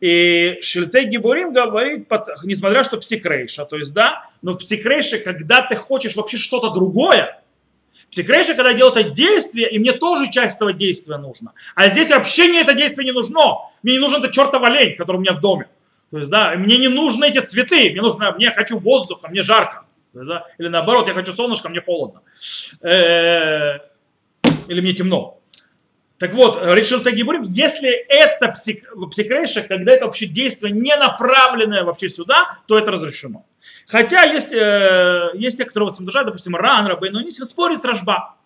И 0.00 0.58
Шильтей 0.60 1.06
Гибурим 1.06 1.52
говорит, 1.52 2.06
несмотря 2.44 2.84
что 2.84 2.98
псикрейша, 2.98 3.64
то 3.64 3.76
есть, 3.76 3.94
да, 3.94 4.28
но 4.42 4.52
в 4.52 4.58
псикрейше, 4.58 5.18
когда 5.18 5.62
ты 5.62 5.74
хочешь 5.74 6.16
вообще 6.16 6.36
что-то 6.36 6.70
другое, 6.70 7.40
псикрейша, 8.10 8.54
когда 8.54 8.74
делает 8.74 8.96
это 8.96 9.10
действие, 9.10 9.70
и 9.70 9.78
мне 9.78 9.92
тоже 9.92 10.30
часть 10.30 10.56
этого 10.56 10.74
действия 10.74 11.16
нужно. 11.16 11.52
А 11.74 11.88
здесь 11.88 12.10
вообще 12.10 12.48
мне 12.48 12.60
это 12.60 12.74
действие 12.74 13.06
не 13.06 13.12
нужно. 13.12 13.70
Мне 13.82 13.94
не 13.94 13.98
нужен 13.98 14.18
этот 14.18 14.32
чертов 14.32 14.62
олень, 14.62 14.96
который 14.96 15.16
у 15.16 15.20
меня 15.20 15.32
в 15.32 15.40
доме. 15.40 15.68
То 16.10 16.18
есть, 16.18 16.30
да, 16.30 16.54
мне 16.56 16.76
не 16.78 16.88
нужны 16.88 17.26
эти 17.26 17.40
цветы, 17.40 17.90
мне 17.90 18.02
нужно, 18.02 18.32
мне 18.32 18.50
хочу 18.50 18.78
воздуха, 18.78 19.28
мне 19.28 19.42
жарко. 19.42 19.86
Да? 20.12 20.46
Или 20.58 20.68
наоборот, 20.68 21.08
я 21.08 21.14
хочу 21.14 21.32
солнышко, 21.32 21.68
мне 21.68 21.80
холодно. 21.80 22.22
Э, 22.80 23.80
или 24.68 24.80
мне 24.80 24.92
темно. 24.92 25.40
Так 26.18 26.32
вот, 26.32 26.58
решил 26.62 27.02
Тагибурим, 27.02 27.42
если 27.42 27.90
это 27.90 28.48
псих, 28.48 28.84
психрейша, 29.10 29.62
когда 29.62 29.92
это 29.92 30.06
вообще 30.06 30.26
действие 30.26 30.72
не 30.72 30.96
направленное 30.96 31.84
вообще 31.84 32.08
сюда, 32.08 32.58
то 32.66 32.78
это 32.78 32.90
разрешено. 32.90 33.44
Хотя 33.86 34.22
есть, 34.24 34.52
э, 34.52 35.30
есть 35.34 35.58
те, 35.58 35.64
которые 35.64 35.88
вот 35.88 35.96
самодержат, 35.96 36.26
допустим, 36.26 36.56
Ран, 36.56 36.86
Рабейн, 36.86 37.12
но 37.12 37.18
они 37.18 37.30
спорят 37.30 37.82
с 37.82 37.84
Рожба 37.84 38.36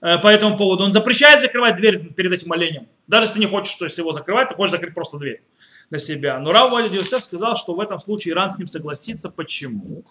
э, 0.00 0.18
по 0.18 0.28
этому 0.28 0.56
поводу. 0.56 0.84
Он 0.84 0.92
запрещает 0.92 1.42
закрывать 1.42 1.76
дверь 1.76 2.02
перед 2.14 2.32
этим 2.32 2.52
оленем. 2.52 2.88
Даже 3.06 3.24
если 3.24 3.34
ты 3.34 3.40
не 3.40 3.46
хочешь 3.46 3.74
то 3.74 3.84
есть, 3.84 3.98
его 3.98 4.12
закрывать, 4.12 4.48
ты 4.48 4.54
хочешь 4.54 4.72
закрыть 4.72 4.94
просто 4.94 5.18
дверь 5.18 5.42
для 5.90 5.98
себя. 5.98 6.38
Но 6.38 6.52
Рав 6.52 6.70
Валя 6.70 6.90
сказал, 7.20 7.56
что 7.56 7.74
в 7.74 7.80
этом 7.80 7.98
случае 7.98 8.32
Иран 8.32 8.50
с 8.50 8.58
ним 8.58 8.68
согласится. 8.68 9.28
Почему? 9.30 10.04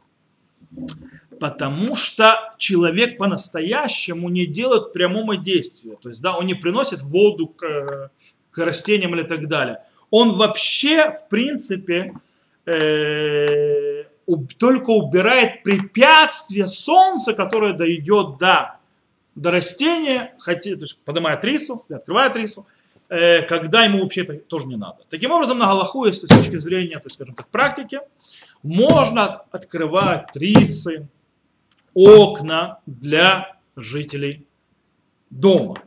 Потому 1.40 1.96
что 1.96 2.54
человек 2.58 3.18
по-настоящему 3.18 4.30
не 4.30 4.46
делает 4.46 4.94
прямого 4.94 5.38
действия. 5.38 5.98
То 6.02 6.10
есть, 6.10 6.22
да, 6.22 6.38
он 6.38 6.46
не 6.46 6.54
приносит 6.54 7.02
воду 7.02 7.48
к, 7.48 8.12
к 8.52 8.58
растениям 8.58 9.16
или 9.16 9.24
так 9.24 9.48
далее. 9.48 9.80
Он 10.12 10.34
вообще, 10.34 11.12
в 11.12 11.28
принципе, 11.28 12.14
э, 12.66 14.04
только 14.58 14.90
убирает 14.92 15.64
препятствие 15.64 16.68
солнца, 16.68 17.34
которое 17.34 17.74
дойдет 17.74 18.38
до, 18.40 18.78
до 19.36 19.52
растения, 19.52 20.34
хотя, 20.40 20.76
то 20.76 20.84
есть 20.84 20.98
поднимает 21.04 21.44
рису, 21.44 21.86
открывает 21.90 22.36
рису, 22.36 22.66
э, 23.10 23.42
когда 23.44 23.84
ему 23.84 24.02
вообще 24.02 24.22
это 24.22 24.36
тоже 24.38 24.68
не 24.68 24.78
надо. 24.78 25.00
Таким 25.10 25.32
образом, 25.32 25.58
на 25.58 25.68
Галаху, 25.68 26.06
если 26.06 26.28
с 26.28 26.30
точки 26.30 26.58
зрения, 26.58 26.98
то 27.00 27.06
есть, 27.06 27.16
скажем 27.16 27.36
так, 27.36 27.48
практики, 27.50 28.00
можно 28.66 29.44
открывать 29.52 30.36
рисы, 30.36 31.08
окна 31.94 32.80
для 32.86 33.56
жителей 33.76 34.46
дома. 35.30 35.84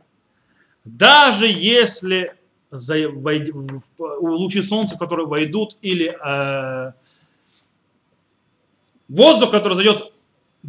Даже 0.85 1.47
если 1.47 2.33
лучи 3.97 4.61
солнца, 4.61 4.97
которые 4.97 5.27
войдут, 5.27 5.77
или 5.81 6.15
э, 6.23 6.93
воздух, 9.09 9.51
который 9.51 9.73
зайдет 9.73 10.13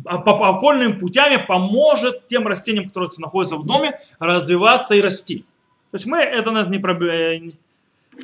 по 0.02 0.48
окольным 0.48 0.98
путями, 0.98 1.44
поможет 1.46 2.26
тем 2.26 2.46
растениям, 2.46 2.88
которые 2.88 3.10
находятся 3.18 3.56
в 3.56 3.64
доме, 3.64 4.00
развиваться 4.18 4.94
и 4.94 5.00
расти. 5.00 5.44
То 5.90 5.96
есть 5.96 6.06
мы 6.06 6.18
это 6.18 6.50
не, 6.68 6.78
проблема, 6.78 7.52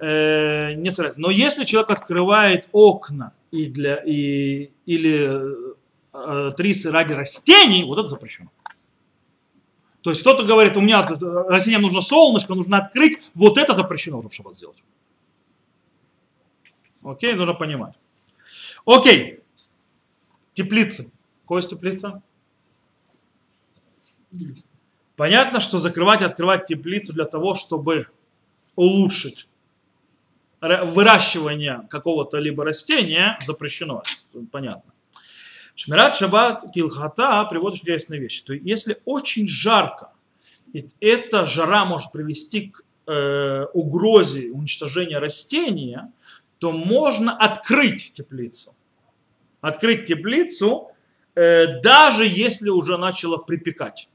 э, 0.00 0.74
не 0.74 0.90
стараемся. 0.90 1.20
Но 1.20 1.30
если 1.30 1.64
человек 1.64 1.90
открывает 1.90 2.68
окна 2.72 3.32
и 3.50 3.66
для, 3.66 3.96
и, 3.96 4.70
или 4.86 5.40
э, 6.12 6.52
трисы 6.56 6.90
ради 6.90 7.12
растений, 7.12 7.84
вот 7.84 7.98
это 7.98 8.08
запрещено. 8.08 8.50
То 10.02 10.10
есть 10.10 10.22
кто-то 10.22 10.44
говорит, 10.44 10.76
у 10.76 10.80
меня 10.80 11.02
растениям 11.02 11.82
нужно 11.82 12.00
солнышко, 12.00 12.54
нужно 12.54 12.78
открыть, 12.78 13.18
вот 13.34 13.58
это 13.58 13.74
запрещено 13.74 14.18
уже 14.18 14.28
в 14.28 14.54
сделать. 14.54 14.82
Окей, 17.02 17.34
нужно 17.34 17.54
понимать. 17.54 17.94
Окей, 18.84 19.40
теплицы. 20.54 21.10
Какое 21.42 21.62
теплица? 21.62 22.22
Понятно, 25.16 25.60
что 25.60 25.78
закрывать 25.78 26.22
и 26.22 26.24
открывать 26.24 26.66
теплицу 26.66 27.12
для 27.12 27.24
того, 27.24 27.54
чтобы 27.54 28.06
улучшить 28.76 29.48
выращивание 30.60 31.86
какого-то 31.90 32.38
либо 32.38 32.64
растения 32.64 33.38
запрещено. 33.44 34.02
Понятно. 34.50 34.92
Шмират 35.74 36.16
Шаббат 36.16 36.72
Килхата 36.72 37.44
приводит 37.44 37.82
интересные 37.82 38.18
вещи. 38.18 38.42
То 38.44 38.54
есть, 38.54 38.64
если 38.64 38.98
очень 39.04 39.46
жарко, 39.46 40.10
и 40.72 40.88
эта 41.00 41.46
жара 41.46 41.84
может 41.84 42.12
привести 42.12 42.70
к 42.70 42.82
э, 43.06 43.66
угрозе 43.74 44.50
уничтожения 44.50 45.18
растения, 45.18 46.12
то 46.58 46.72
можно 46.72 47.36
открыть 47.36 48.12
теплицу. 48.14 48.74
Открыть 49.60 50.06
теплицу, 50.06 50.90
э, 51.34 51.80
даже 51.82 52.26
если 52.26 52.70
уже 52.70 52.96
начало 52.96 53.36
припекать. 53.36 54.08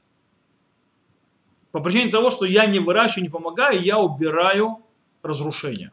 По 1.70 1.80
причине 1.80 2.10
того, 2.10 2.30
что 2.30 2.44
я 2.44 2.66
не 2.66 2.80
выращиваю, 2.80 3.22
не 3.24 3.30
помогаю, 3.30 3.80
я 3.80 3.98
убираю 3.98 4.78
разрушение. 5.22 5.92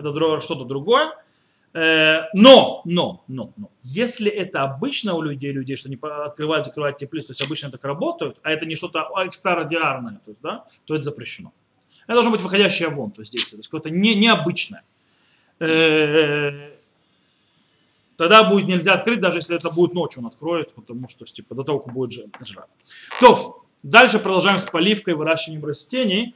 Это 0.00 0.40
что-то 0.40 0.64
другое. 0.64 1.12
Э, 1.72 2.22
но, 2.34 2.82
но, 2.84 3.22
но, 3.28 3.52
но, 3.56 3.70
если 3.84 4.28
это 4.28 4.62
обычно 4.62 5.14
у 5.14 5.22
людей, 5.22 5.52
людей, 5.52 5.76
что 5.76 5.88
они 5.88 5.96
открывают, 6.02 6.66
закрывают 6.66 6.98
теплицу, 6.98 7.28
то 7.28 7.30
есть 7.32 7.42
обычно 7.42 7.70
так 7.70 7.84
работают, 7.84 8.38
а 8.42 8.50
это 8.50 8.66
не 8.66 8.74
что-то 8.74 9.08
экстраординарное, 9.24 10.20
то 10.24 10.30
есть, 10.30 10.40
да, 10.42 10.64
то 10.84 10.96
это 10.96 11.04
запрещено. 11.04 11.52
Это 12.04 12.14
должно 12.14 12.32
быть 12.32 12.40
выходящее 12.40 12.88
вон, 12.88 13.12
то 13.12 13.22
есть 13.22 13.32
действие, 13.32 13.52
то 13.52 13.58
есть 13.58 13.68
какое-то 13.68 13.90
не, 13.90 14.16
необычное. 14.16 14.82
Э, 15.60 16.70
Тогда 18.20 18.44
будет 18.44 18.68
нельзя 18.68 18.92
открыть, 18.92 19.18
даже 19.18 19.38
если 19.38 19.56
это 19.56 19.70
будет 19.70 19.94
ночью 19.94 20.20
он 20.20 20.26
откроет, 20.26 20.74
потому 20.74 21.08
что 21.08 21.24
типа, 21.24 21.54
до 21.54 21.64
того, 21.64 21.78
как 21.78 21.94
будет 21.94 22.26
жара. 22.40 22.66
То, 23.18 23.64
дальше 23.82 24.18
продолжаем 24.18 24.58
с 24.58 24.64
поливкой, 24.64 25.14
выращиванием 25.14 25.64
растений. 25.64 26.34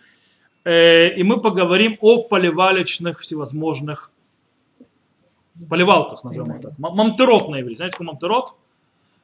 Э, 0.64 1.08
и 1.14 1.22
мы 1.22 1.40
поговорим 1.40 1.98
о 2.00 2.22
поливалечных 2.22 3.20
всевозможных 3.20 4.10
поливалках, 5.68 6.24
назовем 6.24 6.52
их 6.52 6.62
так. 6.62 6.72
Мамтерот 6.78 7.48
на 7.48 7.60
иврите. 7.60 7.76
Знаете, 7.76 7.92
какой 7.92 8.06
мамтерот? 8.06 8.54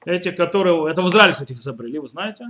Эти, 0.05 0.31
которые, 0.31 0.90
это 0.90 1.03
в 1.03 1.09
Израиле, 1.09 1.33
кстати, 1.33 1.53
изобрели, 1.53 1.98
вы 1.98 2.09
знаете? 2.09 2.46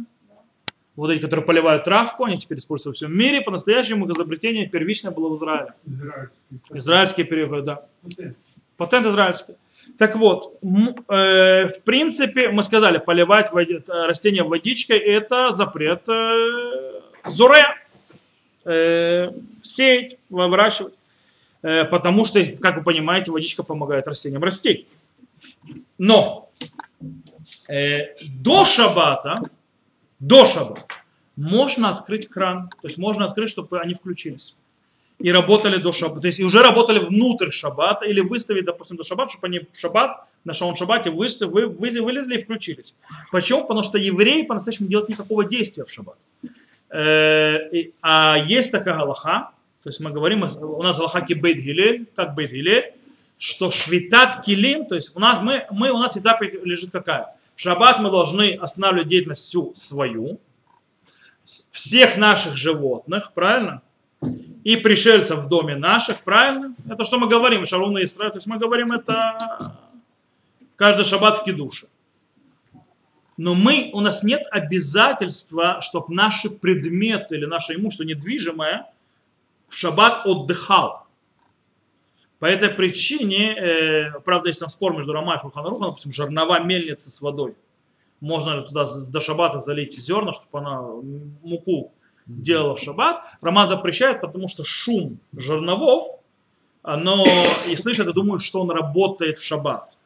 Вот 0.96 1.10
эти, 1.10 1.20
которые 1.20 1.46
поливают 1.46 1.84
травку, 1.84 2.24
они 2.24 2.38
теперь 2.38 2.58
используются 2.58 2.90
во 2.90 2.94
всем 2.94 3.16
мире. 3.16 3.40
По-настоящему 3.40 4.06
их 4.06 4.14
изобретение 4.14 4.68
первичное 4.68 5.10
было 5.10 5.28
в 5.30 5.34
Израиле. 5.36 5.72
Израильский. 5.86 6.34
Израильский 6.72 7.24
перевод, 7.24 7.64
да. 7.64 7.86
Патент. 8.02 8.36
Патент 8.76 9.06
израильский. 9.06 9.54
Так 9.98 10.16
вот, 10.16 10.58
э, 10.62 11.68
в 11.68 11.82
принципе, 11.84 12.50
мы 12.50 12.62
сказали, 12.62 12.98
поливать 12.98 13.52
води, 13.52 13.82
растения 13.88 14.42
водичкой 14.42 14.98
это 14.98 15.52
запрет 15.52 16.08
э, 16.08 17.00
зуре, 17.26 17.64
э, 18.64 19.32
сеять, 19.62 20.18
выращивать. 20.28 20.94
Э, 21.62 21.84
потому 21.84 22.24
что, 22.24 22.44
как 22.60 22.76
вы 22.76 22.82
понимаете, 22.82 23.30
водичка 23.30 23.62
помогает 23.62 24.08
растениям 24.08 24.42
расти. 24.42 24.86
Но 25.98 26.50
э, 27.68 28.14
до 28.24 28.64
шабата, 28.64 29.42
до 30.18 30.46
шабата 30.46 30.86
можно 31.36 31.90
открыть 31.90 32.28
кран, 32.28 32.68
то 32.80 32.88
есть 32.88 32.98
можно 32.98 33.26
открыть, 33.26 33.50
чтобы 33.50 33.80
они 33.80 33.94
включились 33.94 34.54
и 35.20 35.30
работали 35.30 35.76
до 35.76 35.92
шаббата, 35.92 36.22
то 36.22 36.26
есть 36.28 36.38
и 36.38 36.44
уже 36.44 36.62
работали 36.62 36.98
внутрь 36.98 37.50
шаббата, 37.50 38.06
или 38.06 38.20
выставить, 38.20 38.64
допустим, 38.64 38.96
до 38.96 39.04
шаббата, 39.04 39.32
чтобы 39.32 39.48
они 39.48 39.60
в 39.60 39.78
шаббат, 39.78 40.24
на 40.44 40.54
шаун 40.54 40.76
шаббате 40.76 41.10
вы, 41.10 41.28
вы, 41.42 41.66
вы, 41.66 42.00
вылезли 42.00 42.38
и 42.38 42.42
включились. 42.42 42.94
Почему? 43.30 43.62
Потому 43.62 43.82
что 43.82 43.98
евреи 43.98 44.42
по-настоящему 44.42 44.88
делают 44.88 45.10
никакого 45.10 45.44
действия 45.44 45.84
в 45.84 45.90
шаббат. 45.90 46.16
Э, 46.90 47.90
а 48.02 48.36
есть 48.46 48.72
такая 48.72 48.96
галаха, 48.96 49.50
то 49.82 49.88
есть 49.88 50.00
мы 50.00 50.10
говорим, 50.10 50.42
у 50.42 50.82
нас 50.82 50.96
галаха 50.96 51.20
кибейт 51.22 52.08
как 52.14 52.34
бейт 52.34 52.94
что 53.38 53.70
швитат 53.70 54.44
килим, 54.44 54.84
то 54.84 54.94
есть 54.94 55.12
у 55.14 55.18
нас, 55.18 55.40
мы, 55.40 55.66
мы, 55.70 55.90
у 55.90 55.98
нас 55.98 56.16
и 56.16 56.20
заповедь 56.20 56.62
лежит 56.62 56.90
какая? 56.90 57.34
В 57.56 57.60
шаббат 57.60 57.98
мы 58.00 58.10
должны 58.10 58.54
останавливать 58.54 59.08
деятельность 59.08 59.42
всю 59.42 59.72
свою, 59.74 60.38
всех 61.72 62.18
наших 62.18 62.56
животных, 62.56 63.32
правильно? 63.32 63.82
и 64.64 64.76
пришельцев 64.76 65.38
в 65.38 65.48
доме 65.48 65.76
наших, 65.76 66.20
правильно? 66.20 66.74
Это 66.88 67.04
что 67.04 67.18
мы 67.18 67.28
говорим, 67.28 67.64
Шарун 67.64 67.96
и 67.98 68.04
Исраиль, 68.04 68.32
то 68.32 68.38
есть 68.38 68.46
мы 68.46 68.58
говорим 68.58 68.92
это 68.92 69.74
каждый 70.76 71.04
шаббат 71.04 71.38
в 71.38 71.44
кидуше. 71.44 71.86
Но 73.40 73.54
мы, 73.54 73.88
у 73.94 74.00
нас 74.00 74.22
нет 74.22 74.42
обязательства, 74.50 75.80
чтобы 75.80 76.14
наши 76.14 76.50
предметы 76.50 77.36
или 77.36 77.46
наше 77.46 77.74
имущество 77.74 78.04
недвижимое 78.04 78.92
в 79.66 79.74
шаббат 79.74 80.26
отдыхал. 80.26 81.06
По 82.38 82.44
этой 82.44 82.68
причине, 82.68 83.54
э, 83.54 84.20
правда, 84.26 84.48
есть 84.48 84.60
там 84.60 84.68
спор 84.68 84.94
между 84.94 85.14
Рамай 85.14 85.38
и 85.38 85.40
Шуханарухом, 85.40 85.88
допустим, 85.88 86.12
жернова 86.12 86.62
мельницы 86.62 87.10
с 87.10 87.18
водой. 87.22 87.54
Можно 88.20 88.60
ли 88.60 88.66
туда 88.66 88.86
до 89.10 89.20
шаббата 89.22 89.58
залить 89.58 89.98
зерна, 89.98 90.34
чтобы 90.34 90.58
она 90.58 90.82
муку 91.42 91.94
делала 92.26 92.76
в 92.76 92.80
шаббат. 92.80 93.22
Рама 93.40 93.64
запрещает, 93.64 94.20
потому 94.20 94.48
что 94.48 94.64
шум 94.64 95.18
жерновов, 95.34 96.20
но 96.82 97.24
и 97.66 97.74
слышат 97.76 98.06
и 98.06 98.12
думают, 98.12 98.42
что 98.42 98.60
он 98.60 98.70
работает 98.70 99.38
в 99.38 99.42
шаббат. 99.42 99.96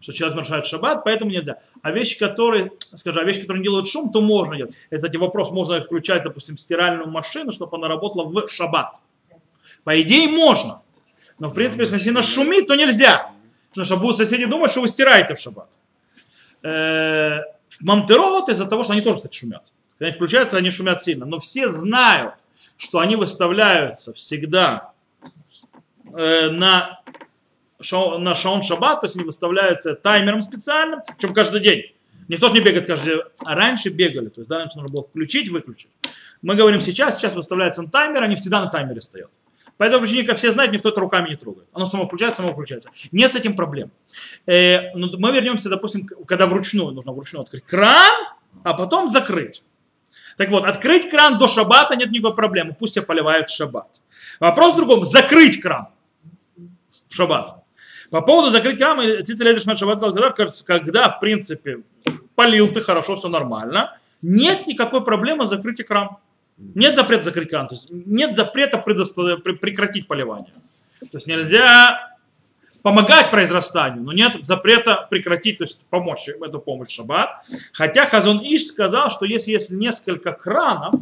Что 0.00 0.12
человек 0.12 0.36
нарушает 0.36 0.66
шаббат, 0.66 1.04
поэтому 1.04 1.30
нельзя. 1.30 1.58
А 1.82 1.90
вещи, 1.90 2.18
которые, 2.18 2.72
скажем, 2.94 3.22
а 3.22 3.24
вещи, 3.24 3.40
которые 3.40 3.60
не 3.60 3.64
делают 3.64 3.88
шум, 3.88 4.12
то 4.12 4.20
можно 4.20 4.56
делать. 4.56 4.74
И, 4.90 4.96
кстати, 4.96 5.16
вопрос, 5.16 5.50
можно 5.50 5.80
включать, 5.80 6.22
допустим, 6.22 6.56
стиральную 6.56 7.08
машину, 7.08 7.52
чтобы 7.52 7.76
она 7.76 7.88
работала 7.88 8.24
в 8.24 8.48
шаббат. 8.48 8.96
По 9.84 10.00
идее, 10.00 10.28
можно. 10.28 10.82
Но, 11.38 11.48
в 11.48 11.54
принципе, 11.54 11.82
если 11.82 12.10
она 12.10 12.22
шумит, 12.22 12.66
то 12.66 12.74
нельзя. 12.74 13.32
Потому 13.70 13.84
что 13.84 13.96
будут 13.96 14.16
соседи 14.16 14.44
думать, 14.44 14.70
что 14.70 14.80
вы 14.80 14.88
стираете 14.88 15.34
в 15.34 15.40
шаббат. 15.40 15.68
Э, 16.62 17.40
Мамтерот 17.80 18.48
из-за 18.48 18.66
того, 18.66 18.84
что 18.84 18.92
они 18.92 19.02
тоже, 19.02 19.16
кстати, 19.16 19.36
шумят. 19.36 19.72
Когда 19.98 20.08
они 20.08 20.16
включаются, 20.16 20.56
они 20.56 20.70
шумят 20.70 21.02
сильно. 21.02 21.26
Но 21.26 21.38
все 21.38 21.68
знают, 21.68 22.34
что 22.76 22.98
они 22.98 23.16
выставляются 23.16 24.12
всегда 24.12 24.92
э, 26.12 26.50
на, 26.50 27.00
на 28.18 28.34
шаун 28.34 28.62
шаббат, 28.62 29.00
то 29.00 29.06
есть 29.06 29.16
они 29.16 29.24
выставляются 29.24 29.94
таймером 29.94 30.42
специальным, 30.42 31.00
причем 31.06 31.34
каждый 31.34 31.60
день. 31.60 31.94
Никто 32.28 32.48
же 32.48 32.54
не 32.54 32.60
бегает 32.60 32.86
каждый 32.86 33.14
день. 33.14 33.20
А 33.44 33.54
раньше 33.54 33.88
бегали, 33.88 34.28
то 34.28 34.40
есть 34.40 34.48
да, 34.48 34.58
раньше 34.58 34.78
нужно 34.78 34.92
было 34.92 35.04
включить, 35.04 35.48
выключить. 35.48 35.90
Мы 36.40 36.54
говорим 36.54 36.80
сейчас, 36.80 37.18
сейчас 37.18 37.34
выставляется 37.34 37.82
на 37.82 37.90
таймер, 37.90 38.22
они 38.22 38.36
всегда 38.36 38.60
на 38.60 38.68
таймере 38.68 39.00
стоят. 39.00 39.30
Поэтому 39.76 40.06
как 40.26 40.38
все 40.38 40.52
знают, 40.52 40.72
никто 40.72 40.90
это 40.90 41.00
руками 41.00 41.30
не 41.30 41.36
трогает. 41.36 41.66
Оно 41.72 41.86
само 41.86 42.06
включается, 42.06 42.42
само 42.42 42.52
включается. 42.52 42.90
Нет 43.10 43.32
с 43.32 43.36
этим 43.36 43.56
проблем. 43.56 43.90
Э, 44.46 44.94
но 44.94 45.08
мы 45.18 45.32
вернемся, 45.32 45.68
допустим, 45.68 46.06
когда 46.06 46.46
вручную, 46.46 46.92
нужно 46.92 47.12
вручную 47.12 47.42
открыть 47.42 47.64
кран, 47.64 48.28
а 48.62 48.74
потом 48.74 49.08
закрыть. 49.08 49.62
Так 50.36 50.50
вот, 50.50 50.64
открыть 50.64 51.10
кран 51.10 51.38
до 51.38 51.48
шаббата 51.48 51.96
нет 51.96 52.10
никакой 52.10 52.36
проблемы, 52.36 52.76
пусть 52.78 52.92
все 52.92 53.02
поливают 53.02 53.50
в 53.50 53.56
шаббат. 53.56 53.88
Вопрос 54.40 54.74
в 54.74 54.76
другом, 54.76 55.04
закрыть 55.04 55.60
кран 55.60 55.88
в 57.08 57.14
шаббат. 57.14 57.61
По 58.12 58.20
поводу 58.20 58.50
закрыть 58.50 58.78
Шаббат 58.78 60.00
когда, 60.66 61.08
в 61.08 61.18
принципе, 61.18 61.82
полил 62.34 62.68
ты 62.68 62.82
хорошо, 62.82 63.16
все 63.16 63.28
нормально, 63.28 63.96
нет 64.20 64.66
никакой 64.66 65.02
проблемы 65.02 65.46
закрыть 65.46 65.84
кран. 65.86 66.18
Нет 66.58 66.94
запрета 66.94 67.24
закрыть 67.24 67.48
кран, 67.48 67.68
то 67.68 67.74
есть 67.74 67.88
нет 67.90 68.36
запрета 68.36 68.76
прекратить 68.76 70.06
поливание. 70.06 70.52
То 71.00 71.16
есть 71.16 71.26
нельзя 71.26 72.18
помогать 72.82 73.30
произрастанию, 73.30 74.02
но 74.02 74.12
нет 74.12 74.44
запрета 74.44 75.06
прекратить, 75.08 75.56
то 75.56 75.64
есть 75.64 75.80
помочь 75.86 76.28
эту 76.28 76.60
помощь 76.60 76.90
шаббат. 76.90 77.46
Хотя 77.72 78.04
Хазон 78.04 78.40
Иш 78.44 78.66
сказал, 78.66 79.10
что 79.10 79.24
если 79.24 79.52
есть 79.52 79.70
несколько 79.70 80.32
кранов, 80.32 80.96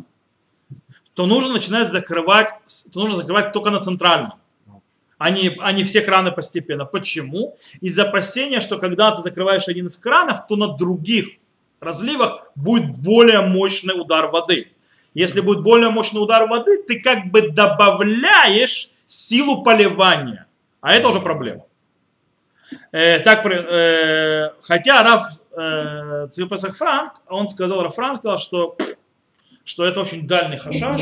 то 1.14 1.27
нужно 1.27 1.55
начинать 1.55 1.90
закрывать, 1.90 2.51
то 2.92 3.01
нужно 3.01 3.16
закрывать 3.16 3.53
только 3.53 3.70
на 3.70 3.81
центральном, 3.81 4.35
а 5.20 5.72
не 5.72 5.85
все 5.85 6.00
краны 6.00 6.33
постепенно. 6.33 6.87
Почему? 6.87 7.59
Из-за 7.83 8.04
опасения, 8.04 8.61
что 8.61 8.78
когда 8.78 9.11
ты 9.14 9.20
закрываешь 9.20 9.68
один 9.68 9.88
из 9.88 9.96
кранов, 9.98 10.46
то 10.48 10.56
на 10.56 10.68
других 10.68 11.26
разливах 11.78 12.50
будет 12.54 12.96
более 12.96 13.42
мощный 13.42 14.00
удар 14.00 14.28
воды. 14.30 14.72
Если 15.12 15.42
будет 15.42 15.62
более 15.62 15.90
мощный 15.90 16.22
удар 16.22 16.48
воды, 16.48 16.83
ты 16.85 17.00
как 17.00 17.26
бы 17.26 17.50
добавляешь 17.50 18.90
силу 19.06 19.62
поливания. 19.62 20.46
А 20.80 20.94
это 20.94 21.09
уже 21.09 21.20
проблема. 21.20 21.64
Э, 22.90 23.18
так, 23.18 23.44
э, 23.44 24.52
хотя 24.62 25.02
Раф 25.02 25.26
э, 25.54 26.28
Цвипасах 26.30 26.78
Франк, 26.78 27.12
он 27.28 27.48
сказал, 27.48 27.83
Раф 27.83 27.94
Франк 27.94 28.20
сказал, 28.20 28.38
что, 28.38 28.78
что 29.64 29.85
это 29.85 30.00
очень 30.00 30.26
дальний 30.26 30.56
хашаш, 30.56 31.00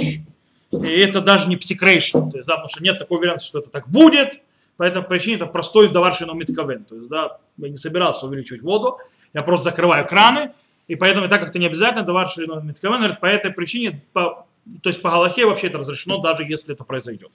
и 0.70 1.00
это 1.00 1.20
даже 1.20 1.48
не 1.48 1.56
псикрейшн, 1.56 2.30
то 2.30 2.36
есть, 2.36 2.46
да, 2.46 2.54
потому 2.54 2.68
что 2.68 2.82
нет 2.82 2.98
такой 2.98 3.18
уверенности, 3.18 3.48
что 3.48 3.58
это 3.60 3.70
так 3.70 3.88
будет, 3.88 4.40
по 4.76 4.82
этой 4.82 5.02
причине 5.02 5.36
это 5.36 5.46
простой 5.46 5.88
даваршин 5.88 6.36
митковен, 6.36 6.84
то 6.84 6.94
есть, 6.94 7.08
да, 7.08 7.38
я 7.56 7.68
не 7.68 7.76
собирался 7.76 8.26
увеличивать 8.26 8.62
воду, 8.62 8.98
я 9.34 9.42
просто 9.42 9.70
закрываю 9.70 10.06
краны, 10.06 10.52
и 10.86 10.94
поэтому, 10.94 11.28
так 11.28 11.40
как 11.40 11.50
это 11.50 11.58
не 11.58 11.66
обязательно, 11.66 12.04
даваршин 12.04 12.66
митковен, 12.66 13.16
по 13.16 13.26
этой 13.26 13.50
причине, 13.50 14.02
по, 14.12 14.46
то 14.82 14.88
есть 14.90 15.02
по 15.02 15.10
Галахе 15.10 15.46
вообще 15.46 15.68
это 15.68 15.78
разрешено, 15.78 16.18
даже 16.18 16.44
если 16.44 16.74
это 16.74 16.84
произойдет. 16.84 17.30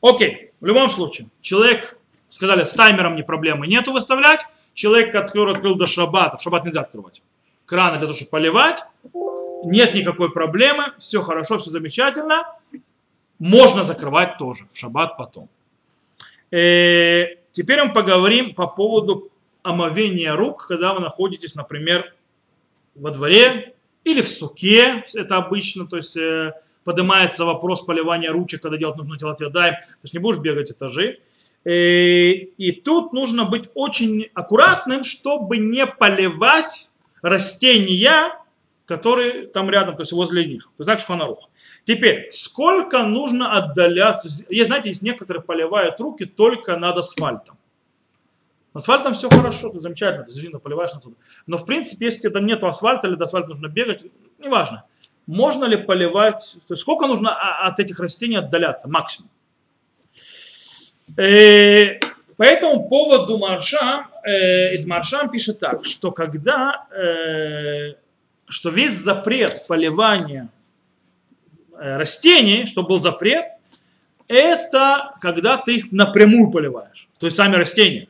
Окей, 0.00 0.52
в 0.60 0.66
любом 0.66 0.90
случае, 0.90 1.28
человек 1.40 1.96
сказали, 2.34 2.64
с 2.64 2.70
таймером 2.72 3.16
не 3.16 3.22
проблемы 3.22 3.66
нету 3.66 3.92
выставлять. 3.92 4.40
Человек, 4.74 5.12
который 5.12 5.54
открыл 5.54 5.76
до 5.76 5.86
шаббата, 5.86 6.36
в 6.36 6.42
шаббат 6.42 6.64
нельзя 6.64 6.80
открывать. 6.80 7.22
Краны 7.64 7.98
для 7.98 8.06
того, 8.06 8.12
чтобы 8.12 8.30
поливать, 8.30 8.82
нет 9.64 9.94
никакой 9.94 10.32
проблемы, 10.32 10.92
все 10.98 11.22
хорошо, 11.22 11.58
все 11.58 11.70
замечательно. 11.70 12.46
Можно 13.38 13.82
закрывать 13.82 14.38
тоже 14.38 14.66
в 14.72 14.78
шаббат 14.78 15.16
потом. 15.16 15.48
И 16.50 16.56
э, 16.56 17.36
теперь 17.52 17.82
мы 17.82 17.92
поговорим 17.92 18.54
по 18.54 18.66
поводу 18.66 19.30
омовения 19.62 20.34
рук, 20.34 20.66
когда 20.66 20.94
вы 20.94 21.00
находитесь, 21.00 21.54
например, 21.54 22.14
во 22.94 23.10
дворе 23.10 23.74
или 24.04 24.20
в 24.20 24.28
суке, 24.28 25.04
это 25.14 25.36
обычно, 25.36 25.86
то 25.86 25.96
есть 25.96 26.16
э, 26.16 26.52
поднимается 26.84 27.44
вопрос 27.44 27.82
поливания 27.82 28.30
ручек, 28.30 28.62
когда 28.62 28.76
делать 28.76 28.96
нужно 28.96 29.18
делать 29.18 29.40
ядаем, 29.40 29.74
то 29.74 29.98
есть 30.02 30.14
не 30.14 30.20
будешь 30.20 30.38
бегать 30.38 30.70
этажи. 30.70 31.18
Э, 31.64 31.70
и 31.70 32.72
тут 32.72 33.12
нужно 33.12 33.46
быть 33.46 33.70
очень 33.74 34.28
аккуратным, 34.34 35.02
чтобы 35.02 35.56
не 35.56 35.86
поливать 35.86 36.90
растения, 37.22 38.34
которые 38.86 39.46
там 39.46 39.70
рядом, 39.70 39.96
то 39.96 40.02
есть 40.02 40.12
возле 40.12 40.46
них. 40.46 40.70
То 40.76 40.84
так 40.84 41.00
шханарух. 41.00 41.50
Теперь, 41.86 42.30
сколько 42.32 43.02
нужно 43.04 43.52
отдаляться? 43.52 44.28
Есть, 44.48 44.66
знаете, 44.66 44.90
есть 44.90 45.02
некоторые 45.02 45.42
поливают 45.42 46.00
руки 46.00 46.24
только 46.24 46.76
над 46.76 46.96
асфальтом. 46.96 47.56
Асфальтом 48.74 49.14
все 49.14 49.28
хорошо, 49.28 49.70
ты 49.70 49.80
замечательно, 49.80 50.24
ты 50.24 50.32
зелено 50.32 50.58
поливаешь 50.58 50.90
отсюда. 50.92 51.14
Но 51.46 51.56
в 51.56 51.64
принципе, 51.64 52.06
если 52.06 52.28
там 52.28 52.44
нет 52.44 52.62
асфальта 52.64 53.06
или 53.06 53.14
до 53.14 53.24
асфальта 53.24 53.50
нужно 53.50 53.68
бегать, 53.68 54.04
неважно. 54.38 54.84
Можно 55.26 55.64
ли 55.64 55.76
поливать, 55.76 56.56
то 56.66 56.74
есть 56.74 56.82
сколько 56.82 57.06
нужно 57.06 57.32
от 57.32 57.78
этих 57.78 58.00
растений 58.00 58.36
отдаляться, 58.36 58.88
максимум. 58.88 59.30
Э, 61.16 62.00
по 62.36 62.42
этому 62.42 62.88
поводу 62.88 63.38
Маршам, 63.38 64.08
э, 64.24 64.74
из 64.74 64.86
Маршам 64.86 65.30
пишет 65.30 65.60
так, 65.60 65.84
что 65.84 66.10
когда, 66.10 66.86
э, 66.90 67.94
что 68.46 68.70
весь 68.70 68.92
запрет 68.92 69.66
поливания 69.66 70.48
э, 71.78 71.96
растений, 71.96 72.66
что 72.66 72.82
был 72.82 73.00
запрет, 73.00 73.46
это 74.28 75.14
когда 75.20 75.56
ты 75.56 75.76
их 75.76 75.92
напрямую 75.92 76.50
поливаешь, 76.50 77.08
то 77.18 77.26
есть 77.26 77.36
сами 77.36 77.56
растения. 77.56 78.08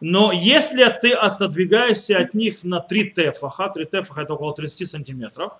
Но 0.00 0.30
если 0.32 0.84
ты 1.00 1.12
отодвигаешься 1.12 2.18
от 2.18 2.34
них 2.34 2.64
на 2.64 2.80
3 2.80 3.10
тефаха, 3.10 3.70
3 3.70 3.86
тефаха 3.86 4.22
это 4.22 4.34
около 4.34 4.54
30 4.54 4.88
сантиметров, 4.88 5.54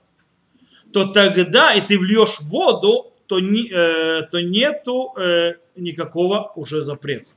то 0.92 1.06
тогда 1.06 1.72
и 1.72 1.80
ты 1.80 1.98
вльешь 1.98 2.40
воду, 2.40 3.12
то, 3.26 3.40
не, 3.40 3.68
э, 3.70 4.22
то 4.30 4.40
нету 4.40 5.14
э, 5.16 5.54
никакого 5.74 6.52
уже 6.54 6.82
запрета. 6.82 7.30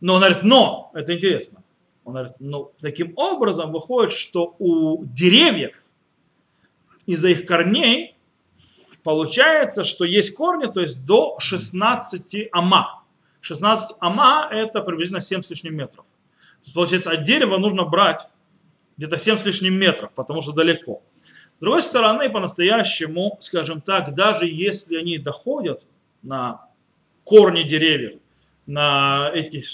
Но 0.00 0.14
он 0.14 0.20
говорит, 0.20 0.42
но, 0.42 0.90
это 0.94 1.14
интересно. 1.14 1.62
Он 2.06 2.12
говорит, 2.12 2.34
ну, 2.38 2.72
таким 2.80 3.14
образом 3.16 3.72
выходит, 3.72 4.12
что 4.12 4.54
у 4.60 5.04
деревьев 5.04 5.82
из-за 7.04 7.30
их 7.30 7.46
корней 7.46 8.16
получается, 9.02 9.82
что 9.82 10.04
есть 10.04 10.32
корни, 10.36 10.70
то 10.72 10.80
есть 10.80 11.04
до 11.04 11.36
16 11.40 12.48
ама. 12.52 13.02
16 13.40 13.96
ама 13.98 14.48
это 14.52 14.82
приблизительно 14.82 15.20
7 15.20 15.42
с 15.42 15.50
лишним 15.50 15.74
метров. 15.74 16.04
То 16.04 16.62
есть, 16.62 16.74
получается, 16.74 17.10
от 17.10 17.24
дерева 17.24 17.58
нужно 17.58 17.82
брать 17.84 18.28
где-то 18.96 19.18
7 19.18 19.38
с 19.38 19.44
лишним 19.44 19.74
метров, 19.74 20.12
потому 20.12 20.42
что 20.42 20.52
далеко. 20.52 21.02
С 21.56 21.60
другой 21.60 21.82
стороны, 21.82 22.30
по-настоящему, 22.30 23.36
скажем 23.40 23.80
так, 23.80 24.14
даже 24.14 24.46
если 24.46 24.96
они 24.96 25.18
доходят 25.18 25.88
на 26.22 26.68
корни 27.24 27.64
деревьев, 27.64 28.20
на 28.66 29.28
эти 29.34 29.64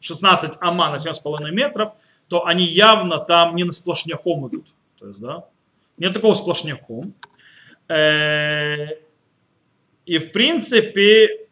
16 0.00 0.52
ама 0.60 0.90
на 0.90 0.96
7,5 0.96 1.50
метров, 1.50 1.92
то 2.28 2.46
они 2.46 2.64
явно 2.64 3.18
там 3.18 3.56
не 3.56 3.64
на 3.64 3.72
сплошняком 3.72 4.48
идут. 4.48 4.66
То 4.98 5.08
есть, 5.08 5.20
да, 5.20 5.46
нет 5.98 6.12
такого 6.12 6.34
сплошняком. 6.34 7.14
Э, 7.88 8.96
и 10.04 10.18
в 10.18 10.32
принципе 10.32 11.46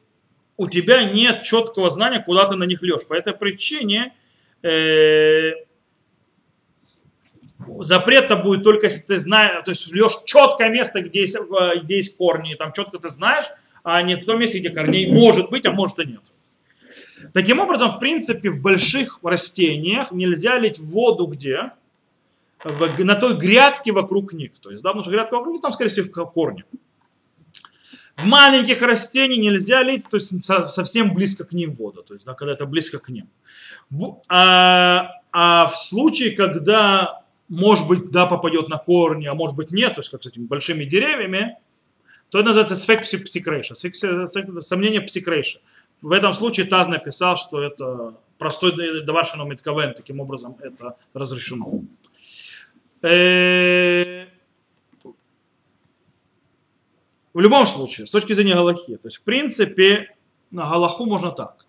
у 0.57 0.69
тебя 0.69 1.05
нет 1.05 1.43
четкого 1.43 1.91
знания, 1.91 2.23
куда 2.23 2.47
ты 2.47 2.57
на 2.57 2.65
них 2.65 2.83
лешь. 2.83 3.07
По 3.07 3.15
этой 3.15 3.35
причине 3.35 4.15
э, 4.63 5.53
запрет-то 7.79 8.37
будет 8.37 8.63
только 8.63 8.87
если 8.87 9.01
ты 9.01 9.19
знаешь, 9.19 9.65
то 9.65 9.71
есть 9.71 9.93
льешь 9.93 10.23
четкое 10.25 10.69
место, 10.71 11.01
где 11.01 11.23
есть, 11.23 11.37
э, 11.37 11.79
где 11.83 11.97
есть 11.97 12.17
корни, 12.17 12.55
там 12.55 12.73
четко 12.73 12.99
ты 12.99 13.09
знаешь, 13.09 13.47
а 13.83 14.01
не 14.03 14.17
в 14.17 14.25
том 14.25 14.39
месте, 14.41 14.59
где 14.59 14.71
корней 14.71 15.11
может 15.11 15.51
быть, 15.51 15.67
а 15.67 15.73
может 15.73 15.99
и 15.99 16.07
нет. 16.07 16.23
Таким 17.35 17.59
образом, 17.59 17.97
в 17.97 17.99
принципе, 17.99 18.49
в 18.49 18.63
больших 18.63 19.19
растениях 19.25 20.13
нельзя 20.13 20.57
лить 20.57 20.79
воду 20.79 21.27
где? 21.27 21.73
На 22.65 23.17
той 23.17 23.37
грядке 23.37 23.91
вокруг 23.91 24.33
них. 24.33 24.53
То 24.61 24.71
есть, 24.71 24.85
да, 24.85 24.91
потому 24.91 25.03
что 25.03 25.11
грядка 25.11 25.35
вокруг 25.35 25.55
них, 25.55 25.61
там, 25.61 25.73
скорее 25.73 25.91
всего, 25.91 26.27
корни. 26.27 26.65
В 28.17 28.25
маленьких 28.25 28.81
растениях 28.83 29.41
нельзя 29.41 29.83
лить, 29.83 30.05
то 30.09 30.17
есть 30.17 30.45
совсем 30.45 31.13
близко 31.13 31.45
к 31.45 31.53
ним 31.53 31.75
воду, 31.75 32.05
то 32.05 32.15
есть 32.15 32.25
да, 32.25 32.35
когда 32.35 32.53
это 32.53 32.67
близко 32.67 33.01
к 33.01 33.09
ним. 33.09 33.29
А, 34.29 35.11
а 35.33 35.67
в 35.67 35.77
случае, 35.77 36.31
когда, 36.37 37.25
может 37.49 37.89
быть, 37.89 38.13
да, 38.13 38.27
попадет 38.27 38.69
на 38.69 38.79
корни, 38.79 39.27
а 39.27 39.35
может 39.35 39.57
быть 39.57 39.73
нет, 39.73 39.95
то 39.95 40.01
есть 40.03 40.11
как 40.11 40.23
с 40.23 40.27
этими 40.27 40.47
большими 40.47 40.85
деревьями, 40.85 41.57
то 42.31 42.39
это 42.39 42.51
называется 42.51 42.77
сфек 42.77 43.03
псикрейша, 43.03 43.75
сомнение 43.75 45.01
псикрейша. 45.01 45.59
В 46.03 46.13
этом 46.13 46.35
случае 46.35 46.67
Таз 46.67 46.89
написал, 46.89 47.37
что 47.37 47.63
это 47.63 48.15
простой 48.39 49.03
даваршину 49.05 49.45
митковен, 49.47 49.95
таким 49.95 50.21
образом 50.21 50.57
это 50.61 50.97
разрешено. 51.15 51.83
Э, 53.03 54.27
в 57.33 57.41
любом 57.41 57.67
случае, 57.67 58.07
с 58.07 58.11
точки 58.11 58.33
зрения 58.33 58.55
Галахи, 58.55 58.97
то 58.97 59.09
есть 59.09 59.19
в 59.19 59.23
принципе 59.23 60.15
на 60.51 60.69
Галаху 60.69 61.05
можно 61.07 61.31
так, 61.31 61.67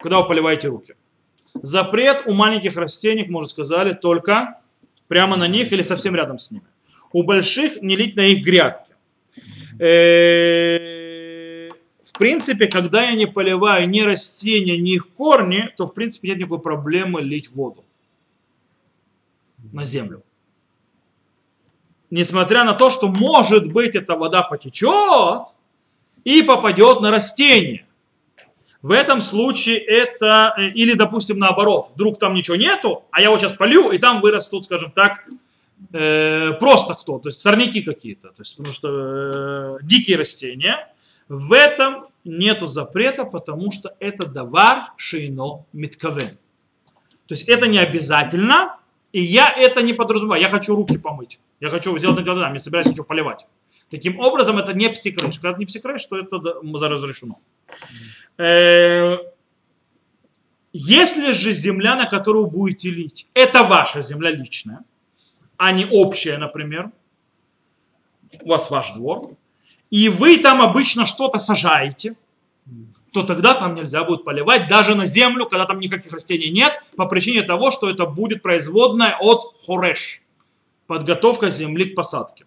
когда 0.00 0.20
вы 0.20 0.28
поливаете 0.28 0.68
руки. 0.68 0.94
Запрет 1.54 2.22
у 2.26 2.32
маленьких 2.32 2.76
растений, 2.76 3.26
мы 3.28 3.40
уже 3.40 3.50
сказали, 3.50 3.92
только 3.92 4.60
прямо 5.08 5.36
на 5.36 5.48
них 5.48 5.72
или 5.72 5.82
совсем 5.82 6.14
рядом 6.14 6.38
с 6.38 6.50
ними. 6.50 6.66
У 7.12 7.22
больших 7.22 7.82
не 7.82 7.96
лить 7.96 8.16
на 8.16 8.26
их 8.26 8.44
грядки. 8.44 8.94
В 12.18 12.20
принципе, 12.20 12.66
когда 12.66 13.04
я 13.04 13.14
не 13.14 13.26
поливаю 13.26 13.88
ни 13.88 14.00
растения, 14.00 14.76
ни 14.76 14.94
их 14.94 15.08
корни, 15.10 15.72
то 15.76 15.86
в 15.86 15.94
принципе 15.94 16.30
нет 16.30 16.38
никакой 16.38 16.58
проблемы 16.58 17.22
лить 17.22 17.48
воду 17.52 17.84
на 19.72 19.84
землю. 19.84 20.24
Несмотря 22.10 22.64
на 22.64 22.74
то, 22.74 22.90
что 22.90 23.06
может 23.06 23.72
быть 23.72 23.94
эта 23.94 24.16
вода 24.16 24.42
потечет 24.42 25.46
и 26.24 26.42
попадет 26.42 27.00
на 27.02 27.12
растение. 27.12 27.86
В 28.82 28.90
этом 28.90 29.20
случае 29.20 29.78
это, 29.78 30.54
э, 30.58 30.70
или 30.70 30.94
допустим 30.94 31.38
наоборот, 31.38 31.92
вдруг 31.94 32.18
там 32.18 32.34
ничего 32.34 32.56
нету, 32.56 33.04
а 33.12 33.20
я 33.20 33.30
вот 33.30 33.40
сейчас 33.40 33.52
полю, 33.52 33.92
и 33.92 33.98
там 33.98 34.20
вырастут, 34.20 34.64
скажем 34.64 34.90
так, 34.90 35.24
э, 35.92 36.52
просто 36.58 36.94
кто, 36.94 37.20
то 37.20 37.28
есть 37.28 37.40
сорняки 37.40 37.80
какие-то, 37.80 38.30
то 38.30 38.42
есть 38.42 38.56
потому 38.56 38.74
что 38.74 38.88
э, 38.88 39.78
дикие 39.82 40.16
растения, 40.16 40.92
в 41.28 41.52
этом 41.52 42.07
нету 42.28 42.66
запрета, 42.66 43.24
потому 43.24 43.70
что 43.72 43.96
это 44.00 44.26
давар 44.26 44.92
шейно 44.96 45.64
миткавен. 45.72 46.38
То 47.26 47.34
есть 47.34 47.48
это 47.48 47.66
не 47.66 47.78
обязательно, 47.78 48.78
и 49.12 49.22
я 49.22 49.52
это 49.52 49.82
не 49.82 49.92
подразумеваю. 49.92 50.40
Я 50.40 50.48
хочу 50.48 50.74
руки 50.76 50.98
помыть. 50.98 51.40
Я 51.60 51.70
хочу 51.70 51.96
сделать 51.98 52.24
на 52.24 52.52
я 52.52 52.58
собираюсь 52.60 52.88
ничего 52.88 53.04
поливать. 53.04 53.46
Таким 53.90 54.20
образом, 54.20 54.58
это 54.58 54.74
не 54.74 54.88
פסיק 54.90 55.08
רישא. 55.08 55.36
Когда 55.36 55.50
это 55.50 55.60
не 55.60 55.66
פסיק 55.66 55.81
רישא, 55.81 56.04
то 56.06 56.18
это 56.18 56.38
разрешено. 56.88 57.40
Э, 58.36 59.16
если 60.72 61.32
же 61.32 61.52
земля, 61.52 61.96
на 61.96 62.06
которую 62.06 62.46
будете 62.46 62.90
лить, 62.90 63.26
это 63.32 63.64
ваша 63.64 64.02
земля 64.02 64.30
личная, 64.30 64.84
а 65.56 65.72
не 65.72 65.86
общая, 65.86 66.36
например, 66.36 66.90
у 68.42 68.48
вас 68.50 68.70
ваш 68.70 68.92
двор, 68.92 69.36
и 69.90 70.08
вы 70.08 70.38
там 70.38 70.62
обычно 70.62 71.06
что-то 71.06 71.38
сажаете, 71.38 72.16
то 73.12 73.22
тогда 73.22 73.54
там 73.54 73.74
нельзя 73.74 74.04
будет 74.04 74.24
поливать 74.24 74.68
даже 74.68 74.94
на 74.94 75.06
землю, 75.06 75.46
когда 75.46 75.64
там 75.64 75.80
никаких 75.80 76.12
растений 76.12 76.50
нет, 76.50 76.82
по 76.96 77.06
причине 77.06 77.42
того, 77.42 77.70
что 77.70 77.88
это 77.88 78.06
будет 78.06 78.42
производная 78.42 79.16
от 79.18 79.54
חורש, 79.66 80.22
подготовка 80.86 81.50
земли 81.50 81.86
к 81.86 81.94
посадке. 81.94 82.44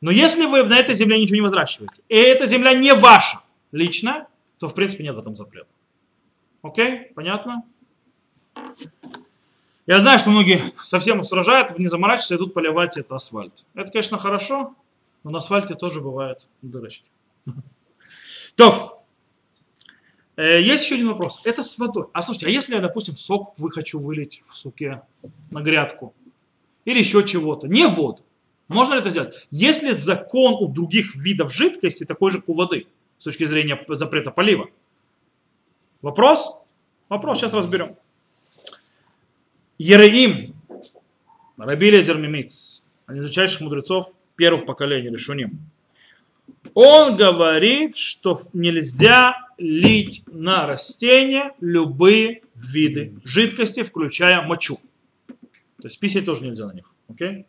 Но 0.00 0.10
если 0.10 0.46
вы 0.46 0.62
на 0.64 0.78
этой 0.78 0.94
земле 0.94 1.20
ничего 1.20 1.36
не 1.36 1.42
возращиваете, 1.42 2.02
и 2.08 2.16
эта 2.16 2.46
земля 2.46 2.72
не 2.74 2.94
ваша 2.94 3.40
личная, 3.72 4.26
то 4.58 4.68
в 4.68 4.74
принципе 4.74 5.04
нет 5.04 5.14
в 5.14 5.18
этом 5.18 5.34
запрета. 5.34 5.68
Окей? 6.62 7.10
Понятно? 7.14 7.64
Я 9.86 10.00
знаю, 10.00 10.18
что 10.18 10.30
многие 10.30 10.72
совсем 10.82 11.20
устражают, 11.20 11.78
не 11.78 11.88
заморачиваются, 11.88 12.36
идут 12.36 12.54
поливать 12.54 12.96
это 12.96 13.16
асфальт. 13.16 13.64
Это, 13.74 13.90
конечно, 13.90 14.18
хорошо, 14.18 14.74
но 15.24 15.30
на 15.30 15.38
асфальте 15.38 15.74
тоже 15.74 16.00
бывают 16.00 16.48
дырочки. 16.62 17.10
То, 18.56 19.04
э, 20.36 20.60
есть 20.62 20.84
еще 20.84 20.94
один 20.94 21.08
вопрос. 21.08 21.40
Это 21.44 21.62
с 21.62 21.78
водой. 21.78 22.06
А 22.12 22.22
слушайте, 22.22 22.46
а 22.46 22.50
если 22.50 22.74
я, 22.74 22.80
допустим, 22.80 23.16
сок 23.16 23.54
вы 23.58 23.70
хочу 23.70 23.98
вылить 23.98 24.42
в 24.46 24.56
суке 24.56 25.02
на 25.50 25.62
грядку? 25.62 26.14
Или 26.84 26.98
еще 26.98 27.26
чего-то? 27.26 27.68
Не 27.68 27.86
воду. 27.86 28.22
Можно 28.68 28.94
ли 28.94 29.00
это 29.00 29.10
сделать? 29.10 29.34
Если 29.50 29.92
закон 29.92 30.54
у 30.54 30.68
других 30.68 31.16
видов 31.16 31.52
жидкости 31.52 32.04
такой 32.04 32.30
же, 32.30 32.38
как 32.38 32.48
у 32.48 32.54
воды, 32.54 32.86
с 33.18 33.24
точки 33.24 33.44
зрения 33.44 33.84
запрета 33.88 34.30
полива? 34.30 34.68
Вопрос? 36.02 36.56
Вопрос, 37.08 37.38
сейчас 37.38 37.52
разберем. 37.52 37.96
Ереим, 39.76 40.54
Рабилезер 41.56 42.14
Зермимиц, 42.14 42.82
один 43.06 43.22
из 43.22 43.26
изучающих 43.26 43.60
мудрецов, 43.60 44.14
первых 44.40 44.64
поколений 44.64 45.10
решуним. 45.10 45.58
Он 46.72 47.14
говорит, 47.14 47.98
что 47.98 48.40
нельзя 48.54 49.36
лить 49.58 50.22
на 50.26 50.66
растения 50.66 51.52
любые 51.60 52.40
виды 52.54 53.12
жидкости, 53.22 53.82
включая 53.82 54.40
мочу. 54.40 54.78
То 55.82 55.88
есть 55.88 56.00
писать 56.00 56.24
тоже 56.24 56.42
нельзя 56.42 56.66
на 56.66 56.72
них. 56.72 56.90
Okay? 57.12 57.44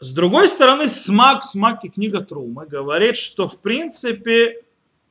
С 0.00 0.12
другой 0.12 0.46
стороны, 0.46 0.88
смак, 0.88 1.42
смак 1.42 1.82
и 1.86 1.88
книга 1.88 2.20
Трума 2.20 2.66
говорит, 2.66 3.16
что 3.16 3.48
в 3.48 3.58
принципе 3.60 4.64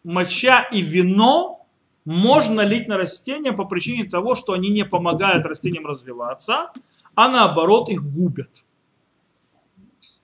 моча 0.04 0.62
и 0.72 0.84
вино 0.84 1.66
можно 2.06 2.62
лить 2.62 2.88
на 2.88 2.98
растения 2.98 3.54
по 3.54 3.66
причине 3.66 4.08
того, 4.08 4.36
что 4.36 4.54
они 4.54 4.70
не 4.70 4.86
помогают 4.86 5.48
растениям 5.48 5.88
развиваться, 5.88 6.72
а 7.20 7.28
наоборот 7.28 7.90
их 7.90 8.02
губят. 8.02 8.64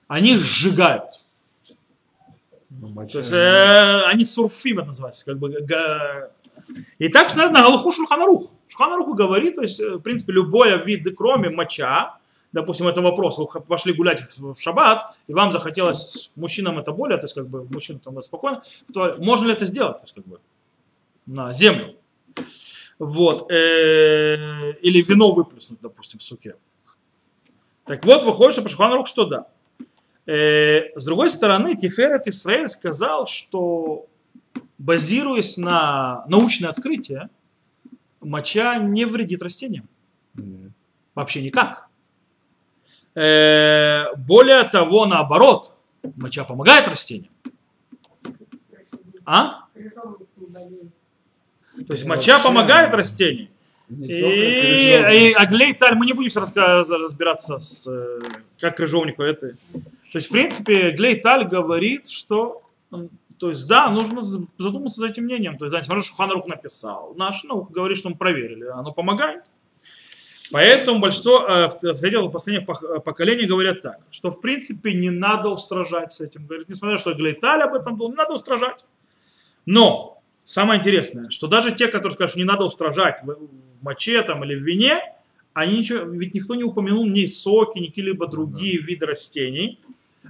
Они 0.08 0.36
их 0.36 0.40
сжигают. 0.40 1.10
Ну, 2.70 3.06
То 3.06 3.18
есть 3.18 3.30
э, 3.32 4.02
они 4.06 4.24
сурфим 4.24 4.78
это 4.78 4.88
называется. 4.88 5.22
Как 5.26 5.38
бы, 5.38 5.50
га- 5.60 6.30
И 6.98 7.08
так, 7.10 7.28
что 7.28 7.50
на 7.50 7.62
Галуху 7.62 7.92
Шульханарух. 7.92 8.50
Шульханарух 8.68 9.14
говорит, 9.14 9.56
то 9.56 9.62
есть, 9.62 9.78
э, 9.78 9.96
в 9.96 10.00
принципе, 10.00 10.32
любой 10.32 10.82
вид, 10.86 11.06
кроме 11.14 11.50
моча, 11.50 12.18
допустим, 12.52 12.86
это 12.88 13.02
вопрос, 13.02 13.36
вы 13.36 13.46
пошли 13.46 13.92
гулять 13.92 14.22
в 14.38 14.54
в 14.54 14.60
шаббат, 14.60 15.14
и 15.26 15.34
вам 15.34 15.52
захотелось, 15.52 16.30
мужчинам 16.34 16.78
это 16.78 16.92
более, 16.92 17.18
то 17.18 17.24
есть, 17.24 17.34
как 17.34 17.46
бы, 17.46 17.64
мужчинам 17.70 18.00
там 18.00 18.22
спокойно, 18.22 18.62
то 18.94 19.16
можно 19.18 19.46
ли 19.48 19.52
это 19.52 19.66
сделать, 19.66 19.98
то 19.98 20.04
есть, 20.04 20.14
как 20.14 20.24
бы, 20.24 20.38
на 21.26 21.52
землю? 21.52 21.94
Вот. 22.98 23.50
э, 23.52 24.72
Или 24.80 25.02
вино 25.02 25.32
выплеснуть, 25.32 25.80
допустим, 25.82 26.18
в 26.20 26.22
суке. 26.22 26.54
Так 27.86 28.04
вот, 28.04 28.24
выходит, 28.24 28.52
что 28.52 28.62
по 28.62 28.68
Шульханарух 28.68 29.06
что 29.06 29.26
да. 29.26 29.46
Э, 30.26 30.90
С 30.98 31.04
другой 31.04 31.30
стороны, 31.30 31.76
Тиферет 31.76 32.26
Исраэль 32.26 32.68
сказал, 32.68 33.26
что 33.26 34.06
базируясь 34.76 35.56
на 35.56 36.24
научное 36.26 36.70
открытие, 36.70 37.30
моча 38.20 38.76
не 38.78 39.04
вредит 39.04 39.40
растениям. 39.40 39.88
Мгм. 40.34 40.74
Вообще 41.14 41.42
никак. 41.42 41.88
Э, 43.14 44.14
Более 44.16 44.64
того, 44.64 45.06
наоборот, 45.06 45.72
моча 46.16 46.44
помогает 46.44 46.88
растениям. 46.88 47.32
А? 49.24 49.66
То 51.86 51.92
есть 51.92 52.04
моча 52.04 52.40
помогает 52.40 52.92
растениям. 52.94 53.48
И, 53.88 55.28
и 55.28 55.32
Аглей 55.32 55.74
Таль, 55.74 55.94
мы 55.94 56.06
не 56.06 56.12
будем 56.12 56.28
сейчас 56.28 56.52
разбираться, 56.54 57.60
с, 57.60 57.86
э, 57.86 58.20
как 58.58 58.76
крыжовнику 58.78 59.22
это. 59.22 59.52
То 59.72 60.18
есть, 60.18 60.28
в 60.28 60.30
принципе, 60.30 60.90
Глей 60.90 61.20
Таль 61.20 61.44
говорит, 61.46 62.08
что, 62.08 62.62
то 63.38 63.50
есть, 63.50 63.66
да, 63.68 63.90
нужно 63.90 64.22
задуматься 64.58 65.00
за 65.00 65.08
этим 65.08 65.24
мнением. 65.24 65.58
То 65.58 65.66
есть, 65.66 65.72
да, 65.72 65.80
несмотря 65.80 65.98
на 65.98 66.02
то, 66.02 66.08
что 66.08 66.16
Ханрух 66.16 66.46
написал, 66.46 67.14
наш 67.16 67.44
наука 67.44 67.72
говорит, 67.72 67.98
что 67.98 68.08
мы 68.08 68.16
проверили, 68.16 68.64
оно 68.64 68.92
помогает. 68.92 69.44
Поэтому 70.52 71.00
большинство 71.00 71.44
э, 71.46 71.68
в- 71.68 71.84
авторитетов 71.84 72.32
последних 72.32 72.66
поколений 72.66 73.46
говорят 73.46 73.82
так, 73.82 73.98
что 74.10 74.30
в 74.30 74.40
принципе 74.40 74.94
не 74.94 75.10
надо 75.10 75.48
устражать 75.48 76.12
с 76.12 76.20
этим. 76.20 76.46
Говорит, 76.46 76.68
несмотря 76.68 76.92
на 76.92 76.96
то, 76.96 77.10
что 77.10 77.14
Глейталь 77.14 77.62
об 77.62 77.74
этом 77.74 77.96
думал, 77.96 78.10
не 78.10 78.16
надо 78.16 78.34
устражать. 78.34 78.84
Но 79.64 80.15
самое 80.46 80.80
интересное, 80.80 81.28
что 81.30 81.48
даже 81.48 81.72
те, 81.72 81.88
которые 81.88 82.14
скажут, 82.14 82.30
что 82.30 82.38
не 82.38 82.44
надо 82.44 82.64
устражать 82.64 83.22
в 83.22 83.36
моче 83.82 84.22
там, 84.22 84.44
или 84.44 84.54
в 84.54 84.62
вине, 84.62 85.00
они 85.52 85.78
ничего, 85.78 86.00
ведь 86.00 86.34
никто 86.34 86.54
не 86.54 86.64
упомянул 86.64 87.06
ни 87.06 87.26
соки, 87.26 87.78
ни 87.78 87.86
какие-либо 87.86 88.26
другие 88.26 88.78
виды 88.78 89.06
растений, 89.06 89.80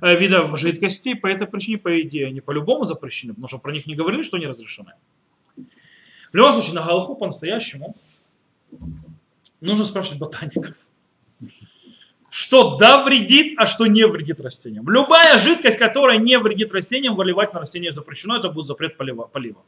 э, 0.00 0.16
видов 0.16 0.58
жидкостей, 0.58 1.14
по 1.14 1.26
этой 1.26 1.46
причине, 1.46 1.78
по 1.78 2.00
идее, 2.00 2.28
они 2.28 2.40
по-любому 2.40 2.84
запрещены, 2.84 3.34
потому 3.34 3.48
что 3.48 3.58
про 3.58 3.72
них 3.72 3.86
не 3.86 3.94
говорили, 3.94 4.22
что 4.22 4.36
они 4.36 4.46
разрешены. 4.46 4.92
В 5.56 6.34
любом 6.34 6.52
случае, 6.52 6.74
на 6.74 6.82
Галаху 6.82 7.14
по-настоящему 7.16 7.96
нужно 9.60 9.84
спрашивать 9.84 10.18
ботаников. 10.18 10.76
Что 12.30 12.76
да 12.76 13.02
вредит, 13.02 13.54
а 13.56 13.66
что 13.66 13.86
не 13.86 14.06
вредит 14.06 14.40
растениям. 14.40 14.88
Любая 14.90 15.38
жидкость, 15.38 15.78
которая 15.78 16.18
не 16.18 16.38
вредит 16.38 16.72
растениям, 16.72 17.16
выливать 17.16 17.54
на 17.54 17.60
растения 17.60 17.92
запрещено, 17.92 18.36
это 18.36 18.50
будет 18.50 18.66
запрет 18.66 18.96
полива. 18.96 19.24
полива. 19.24 19.62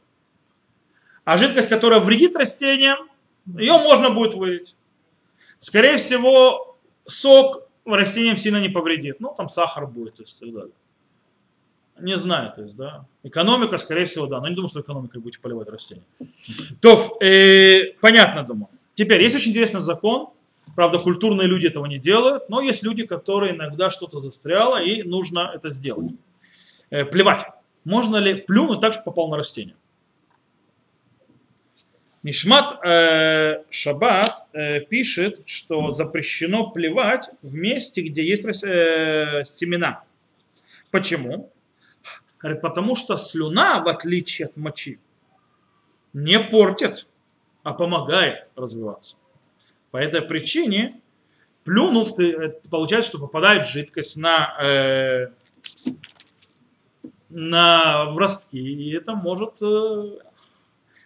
А 1.29 1.37
жидкость, 1.37 1.69
которая 1.69 1.99
вредит 1.99 2.35
растениям, 2.35 3.07
ее 3.45 3.73
можно 3.73 4.09
будет 4.09 4.33
вылить. 4.33 4.75
Скорее 5.59 5.97
всего, 5.97 6.75
сок 7.05 7.69
растениям 7.85 8.35
сильно 8.35 8.59
не 8.59 8.67
повредит. 8.67 9.19
Ну, 9.19 9.35
там 9.37 9.47
сахар 9.47 9.85
будет, 9.85 10.15
то 10.15 10.23
есть, 10.23 10.39
так 10.39 10.51
далее. 10.51 10.71
Не 11.99 12.17
знаю, 12.17 12.51
то 12.55 12.63
есть, 12.63 12.75
да. 12.75 13.05
Экономика, 13.21 13.77
скорее 13.77 14.05
всего, 14.05 14.25
да. 14.25 14.41
Но 14.41 14.47
не 14.47 14.55
думаю, 14.55 14.69
что 14.69 14.81
экономикой 14.81 15.21
будете 15.21 15.39
поливать 15.39 15.69
растения. 15.69 16.01
То, 16.81 17.15
э, 17.21 17.93
понятно, 18.01 18.41
думаю. 18.41 18.69
Теперь, 18.95 19.21
есть 19.21 19.35
очень 19.35 19.51
интересный 19.51 19.81
закон. 19.81 20.29
Правда, 20.75 20.97
культурные 20.97 21.47
люди 21.47 21.67
этого 21.67 21.85
не 21.85 21.99
делают, 21.99 22.49
но 22.49 22.59
есть 22.59 22.81
люди, 22.81 23.05
которые 23.05 23.53
иногда 23.53 23.91
что-то 23.91 24.17
застряло, 24.17 24.81
и 24.81 25.03
нужно 25.03 25.51
это 25.53 25.69
сделать. 25.69 26.11
Э, 26.89 27.05
плевать. 27.05 27.45
Можно 27.83 28.17
ли 28.17 28.33
плюнуть 28.33 28.79
так, 28.79 28.93
чтобы 28.93 29.05
попал 29.05 29.29
на 29.29 29.37
растение? 29.37 29.75
Мишмат 32.21 32.79
э, 32.83 33.63
Шаббат 33.69 34.47
э, 34.51 34.81
пишет, 34.81 35.41
что 35.45 35.91
запрещено 35.91 36.69
плевать 36.69 37.29
в 37.41 37.53
месте, 37.53 38.01
где 38.01 38.27
есть 38.27 38.43
э, 38.63 39.43
семена. 39.45 40.03
Почему? 40.91 41.51
Потому 42.41 42.95
что 42.95 43.17
слюна, 43.17 43.81
в 43.81 43.87
отличие 43.87 44.47
от 44.47 44.57
мочи, 44.57 44.99
не 46.13 46.39
портит, 46.39 47.07
а 47.63 47.73
помогает 47.73 48.49
развиваться. 48.55 49.15
По 49.91 49.97
этой 49.97 50.21
причине, 50.21 50.99
плюнув, 51.63 52.15
ты, 52.15 52.31
э, 52.31 52.49
получается, 52.69 53.11
что 53.11 53.19
попадает 53.19 53.67
жидкость 53.67 54.17
на, 54.17 54.57
э, 54.61 55.27
на 57.29 58.05
в 58.05 58.17
ростки, 58.17 58.57
и 58.57 58.91
это 58.95 59.13
может 59.13 59.61
э, 59.61 60.19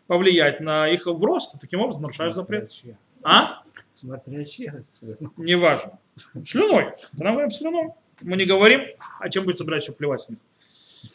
повлиять 0.07 0.59
на 0.59 0.87
их 0.89 1.05
в 1.05 1.23
рост, 1.23 1.59
таким 1.59 1.81
образом 1.81 2.01
нарушаешь 2.01 2.35
запрет. 2.35 2.71
А? 3.23 3.63
Смотря 3.93 4.43
чья. 4.45 4.83
Неважно. 5.37 5.99
Слюной. 6.45 6.93
Говорим 7.13 7.51
слюной, 7.51 7.89
мы 8.21 8.37
не 8.37 8.45
говорим, 8.45 8.81
о 9.19 9.29
чем 9.29 9.45
будет 9.45 9.57
собирать 9.57 9.83
еще 9.83 9.93
плевать 9.93 10.21
с 10.21 10.29
них. 10.29 10.39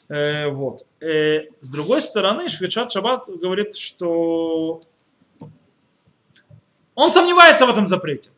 Э, 0.08 0.48
вот. 0.48 0.86
Э, 1.00 1.46
с 1.60 1.68
другой 1.68 2.02
стороны, 2.02 2.48
Швидшат 2.48 2.92
Шаббат 2.92 3.28
говорит, 3.28 3.76
что 3.76 4.82
он 6.94 7.10
сомневается 7.10 7.66
в 7.66 7.70
этом 7.70 7.86
запрете. 7.86 8.30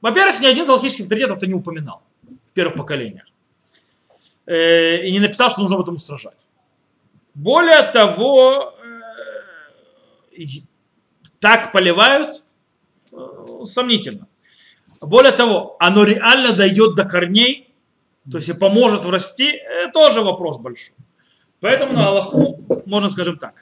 Во-первых, 0.00 0.40
ни 0.40 0.46
один 0.46 0.64
из 0.64 0.68
логических 0.68 1.04
авторитетов 1.04 1.38
это 1.38 1.46
не 1.46 1.54
упоминал 1.54 2.02
в 2.22 2.52
первых 2.54 2.76
поколениях. 2.76 3.26
Э, 4.46 5.04
и 5.04 5.12
не 5.12 5.20
написал, 5.20 5.50
что 5.50 5.60
нужно 5.60 5.76
об 5.76 5.82
этом 5.82 5.94
устражать. 5.94 6.46
Более 7.34 7.82
того, 7.92 8.74
так 11.42 11.72
поливают, 11.72 12.44
э, 13.10 13.16
сомнительно. 13.66 14.28
Более 15.00 15.32
того, 15.32 15.76
оно 15.80 16.04
реально 16.04 16.52
дойдет 16.52 16.94
до 16.94 17.04
корней, 17.04 17.74
то 18.30 18.38
есть 18.38 18.48
и 18.48 18.52
поможет 18.52 19.04
врасти, 19.04 19.50
э, 19.56 19.90
тоже 19.92 20.20
вопрос 20.20 20.58
большой. 20.58 20.94
Поэтому 21.58 21.94
на 21.94 22.06
Аллаху 22.06 22.64
можно, 22.86 23.10
скажем 23.10 23.38
так, 23.38 23.54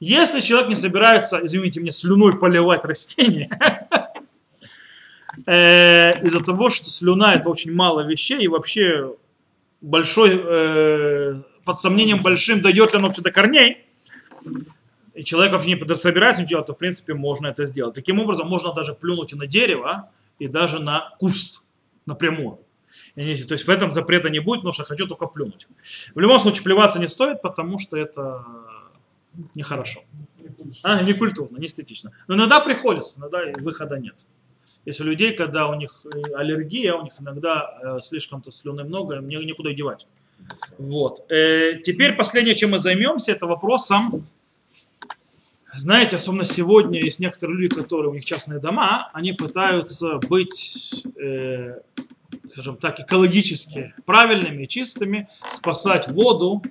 если 0.00 0.40
человек 0.40 0.70
не 0.70 0.74
собирается, 0.74 1.38
извините 1.44 1.80
меня, 1.80 1.92
слюной 1.92 2.38
поливать 2.38 2.86
растения, 2.86 3.50
э, 5.46 6.26
из-за 6.26 6.40
того, 6.40 6.70
что 6.70 6.88
слюна 6.88 7.34
это 7.34 7.50
очень 7.50 7.74
мало 7.74 8.00
вещей 8.00 8.40
и 8.40 8.48
вообще 8.48 9.14
большой, 9.82 11.44
под 11.64 11.80
сомнением 11.80 12.22
большим, 12.22 12.62
дойдет 12.62 12.92
ли 12.92 12.98
оно 12.98 13.08
вообще 13.08 13.22
до 13.22 13.30
корней, 13.30 13.84
и 15.20 15.24
человек 15.24 15.52
вообще 15.52 15.74
не 15.74 15.94
собирается 15.96 16.40
ничего 16.40 16.48
делать, 16.48 16.66
то 16.66 16.72
в 16.72 16.78
принципе 16.78 17.12
можно 17.12 17.48
это 17.48 17.66
сделать. 17.66 17.94
Таким 17.94 18.20
образом, 18.20 18.48
можно 18.48 18.72
даже 18.72 18.94
плюнуть 18.94 19.34
и 19.34 19.36
на 19.36 19.46
дерево, 19.46 20.08
и 20.38 20.48
даже 20.48 20.78
на 20.78 21.14
куст 21.18 21.62
напрямую. 22.06 22.60
И 23.16 23.44
То 23.44 23.52
есть 23.52 23.66
в 23.66 23.68
этом 23.68 23.90
запрета 23.90 24.30
не 24.30 24.38
будет, 24.38 24.60
потому 24.60 24.72
что 24.72 24.84
хочу 24.84 25.06
только 25.06 25.26
плюнуть. 25.26 25.66
В 26.14 26.20
любом 26.20 26.38
случае 26.38 26.62
плеваться 26.64 26.98
не 26.98 27.06
стоит, 27.06 27.42
потому 27.42 27.78
что 27.78 27.98
это 27.98 28.46
нехорошо. 29.54 30.00
А, 30.82 31.02
не 31.02 31.12
культурно, 31.12 31.58
не 31.58 31.66
эстетично. 31.66 32.12
Но 32.26 32.36
иногда 32.36 32.60
приходится, 32.60 33.18
иногда 33.18 33.50
и 33.50 33.60
выхода 33.60 33.98
нет. 33.98 34.24
Есть 34.86 35.02
у 35.02 35.04
людей, 35.04 35.34
когда 35.34 35.68
у 35.68 35.74
них 35.74 36.06
э, 36.14 36.32
аллергия, 36.34 36.94
у 36.94 37.02
них 37.02 37.12
иногда 37.20 37.78
э, 37.82 37.98
слишком-то 38.02 38.50
слюны 38.50 38.84
много, 38.84 39.16
им 39.16 39.28
не- 39.28 39.44
некуда 39.44 39.74
девать. 39.74 40.06
Вот. 40.78 41.30
Э, 41.30 41.78
теперь 41.84 42.16
последнее, 42.16 42.54
чем 42.54 42.70
мы 42.70 42.78
займемся, 42.78 43.32
это 43.32 43.44
вопросом, 43.44 44.26
знаете, 45.76 46.16
особенно 46.16 46.44
сегодня 46.44 47.00
есть 47.00 47.18
некоторые 47.18 47.58
люди, 47.58 47.74
которые 47.74 48.10
у 48.10 48.14
них 48.14 48.24
частные 48.24 48.60
дома, 48.60 49.10
они 49.12 49.32
пытаются 49.32 50.18
быть, 50.18 51.04
э, 51.16 51.80
скажем 52.52 52.76
так, 52.76 53.00
экологически 53.00 53.94
правильными 54.04 54.64
и 54.64 54.68
чистыми, 54.68 55.28
спасать 55.48 56.08
воду 56.08 56.62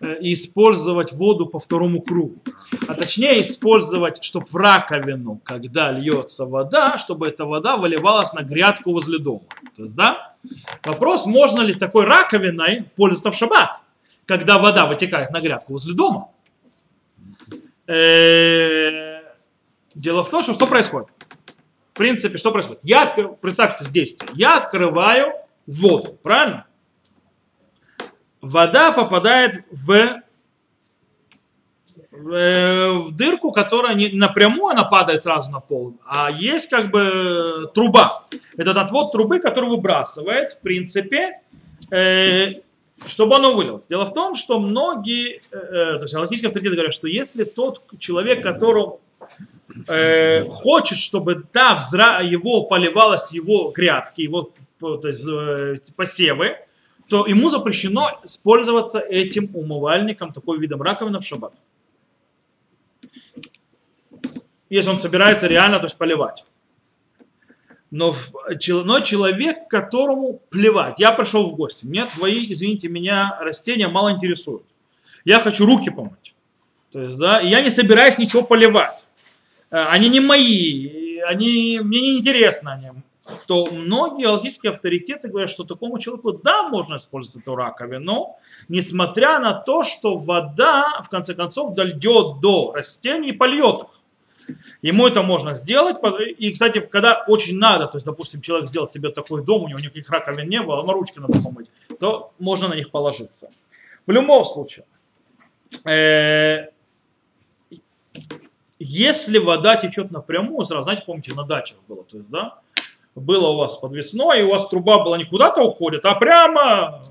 э, 0.00 0.18
и 0.20 0.32
использовать 0.32 1.12
воду 1.12 1.46
по 1.46 1.60
второму 1.60 2.02
кругу. 2.02 2.42
А 2.88 2.94
точнее 2.94 3.40
использовать, 3.40 4.22
чтобы 4.24 4.46
в 4.46 4.56
раковину, 4.56 5.40
когда 5.44 5.92
льется 5.92 6.44
вода, 6.44 6.98
чтобы 6.98 7.28
эта 7.28 7.44
вода 7.44 7.76
выливалась 7.76 8.32
на 8.32 8.42
грядку 8.42 8.92
возле 8.92 9.18
дома. 9.18 9.42
То 9.76 9.84
есть, 9.84 9.94
да? 9.94 10.34
Вопрос, 10.84 11.26
можно 11.26 11.60
ли 11.60 11.74
такой 11.74 12.04
раковиной 12.04 12.84
пользоваться 12.96 13.30
в 13.30 13.36
шаббат, 13.36 13.80
когда 14.26 14.58
вода 14.58 14.86
вытекает 14.86 15.30
на 15.30 15.40
грядку 15.40 15.74
возле 15.74 15.94
дома. 15.94 16.30
Э, 17.90 19.20
Дело 19.94 20.22
в 20.22 20.30
том, 20.30 20.42
что 20.42 20.52
что 20.52 20.66
происходит? 20.66 21.08
В 21.92 21.98
принципе, 21.98 22.38
что 22.38 22.52
происходит? 22.52 22.80
Я, 22.84 23.06
представьте 23.40 23.84
здесь, 23.84 24.16
я 24.34 24.58
открываю 24.58 25.32
воду, 25.66 26.16
правильно? 26.22 26.66
Вода 28.40 28.92
попадает 28.92 29.64
в, 29.70 30.22
в, 32.12 32.32
э, 32.32 32.92
в 32.92 33.10
дырку, 33.14 33.50
которая 33.52 33.94
не 33.94 34.08
напрямую 34.10 34.70
она 34.70 34.84
падает 34.84 35.24
сразу 35.24 35.50
на 35.50 35.60
пол, 35.60 35.96
а 36.06 36.30
есть 36.30 36.70
как 36.70 36.90
бы 36.90 37.70
труба. 37.74 38.26
Этот 38.56 38.76
отвод 38.76 39.12
трубы, 39.12 39.40
который 39.40 39.68
выбрасывает, 39.68 40.52
в 40.52 40.60
принципе, 40.60 41.40
э, 41.90 42.60
чтобы 43.06 43.36
оно 43.36 43.54
вылилось. 43.54 43.86
Дело 43.86 44.04
в 44.04 44.14
том, 44.14 44.34
что 44.34 44.58
многие, 44.58 45.42
э, 45.50 45.56
э, 45.56 45.96
то 45.98 46.02
есть 46.02 46.14
галактические 46.14 46.48
авторитеты 46.48 46.76
говорят, 46.76 46.94
что 46.94 47.06
если 47.06 47.44
тот 47.44 47.82
человек, 47.98 48.42
которому 48.42 49.00
э, 49.86 50.48
хочет, 50.48 50.98
чтобы 50.98 51.44
да, 51.52 51.76
взра, 51.76 52.20
его 52.20 52.64
поливалось 52.64 53.32
его 53.32 53.70
грядки, 53.70 54.22
его 54.22 54.50
то 54.78 55.00
есть, 55.04 55.26
э, 55.26 55.78
посевы, 55.96 56.56
то 57.08 57.26
ему 57.26 57.50
запрещено 57.50 58.20
использоваться 58.24 59.00
этим 59.00 59.50
умывальником, 59.54 60.32
такой 60.32 60.58
видом 60.58 60.80
раковины 60.82 61.18
в 61.18 61.24
шаббат. 61.24 61.52
Если 64.68 64.90
он 64.90 65.00
собирается 65.00 65.48
реально 65.48 65.80
то 65.80 65.86
есть, 65.86 65.96
поливать. 65.96 66.44
Но, 67.90 68.14
но 68.46 69.00
человек, 69.00 69.68
которому 69.68 70.40
плевать. 70.50 71.00
Я 71.00 71.12
пришел 71.12 71.50
в 71.50 71.56
гости. 71.56 71.84
Мне 71.84 72.06
твои, 72.06 72.50
извините 72.52 72.88
меня, 72.88 73.36
растения 73.40 73.88
мало 73.88 74.12
интересуют. 74.12 74.62
Я 75.24 75.40
хочу 75.40 75.66
руки 75.66 75.90
помыть. 75.90 76.34
То 76.92 77.02
есть, 77.02 77.16
да, 77.18 77.40
я 77.40 77.62
не 77.62 77.70
собираюсь 77.70 78.18
ничего 78.18 78.42
поливать. 78.42 78.98
Э, 79.70 79.84
Они 79.88 80.08
не 80.08 80.20
мои, 80.20 81.18
они, 81.20 81.80
мне 81.82 82.00
не 82.00 82.18
интересно 82.18 82.72
они. 82.72 82.90
То 83.46 83.66
многие 83.66 84.26
алхимические 84.26 84.72
авторитеты 84.72 85.28
говорят, 85.28 85.50
что 85.50 85.62
такому 85.62 85.98
человеку, 86.00 86.32
да, 86.32 86.68
можно 86.68 86.96
использовать 86.96 87.42
эту 87.42 87.54
раковину, 87.54 88.36
несмотря 88.68 89.38
на 89.38 89.54
то, 89.54 89.84
что 89.84 90.16
вода, 90.16 91.00
в 91.04 91.08
конце 91.08 91.34
концов, 91.34 91.74
дойдет 91.74 92.40
до 92.40 92.72
растений 92.72 93.28
и 93.28 93.32
польет 93.32 93.82
их. 93.82 93.99
Ему 94.82 95.06
это 95.06 95.22
можно 95.22 95.54
сделать. 95.54 95.96
И, 96.38 96.52
кстати, 96.52 96.80
когда 96.80 97.24
очень 97.26 97.58
надо, 97.58 97.86
то 97.86 97.96
есть, 97.96 98.06
допустим, 98.06 98.40
человек 98.40 98.68
сделал 98.68 98.86
себе 98.86 99.10
такой 99.10 99.44
дом, 99.44 99.64
у 99.64 99.68
него 99.68 99.80
никаких 99.80 100.08
раковин 100.10 100.48
не 100.48 100.60
было, 100.62 100.82
но 100.82 100.92
ручки 100.92 101.18
надо 101.18 101.40
помыть, 101.40 101.70
то 101.98 102.32
можно 102.38 102.68
на 102.68 102.74
них 102.74 102.90
положиться. 102.90 103.50
В 104.06 104.10
любом 104.10 104.44
случае, 104.44 104.84
э, 105.84 106.68
если 108.78 109.38
вода 109.38 109.76
течет 109.76 110.10
напрямую, 110.10 110.64
сразу, 110.64 110.84
знаете, 110.84 111.02
помните, 111.06 111.34
на 111.34 111.44
дачах 111.44 111.76
было, 111.86 112.02
то 112.04 112.16
есть, 112.16 112.30
да, 112.30 112.60
было 113.14 113.48
у 113.48 113.56
вас 113.56 113.76
подвесное, 113.76 114.40
и 114.40 114.42
у 114.42 114.50
вас 114.50 114.68
труба 114.68 115.04
была 115.04 115.18
не 115.18 115.24
куда-то 115.24 115.62
уходит, 115.62 116.06
а 116.06 116.14
прямо 116.14 117.02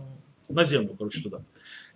на 0.48 0.64
землю, 0.64 0.96
короче, 0.98 1.22
туда. 1.22 1.42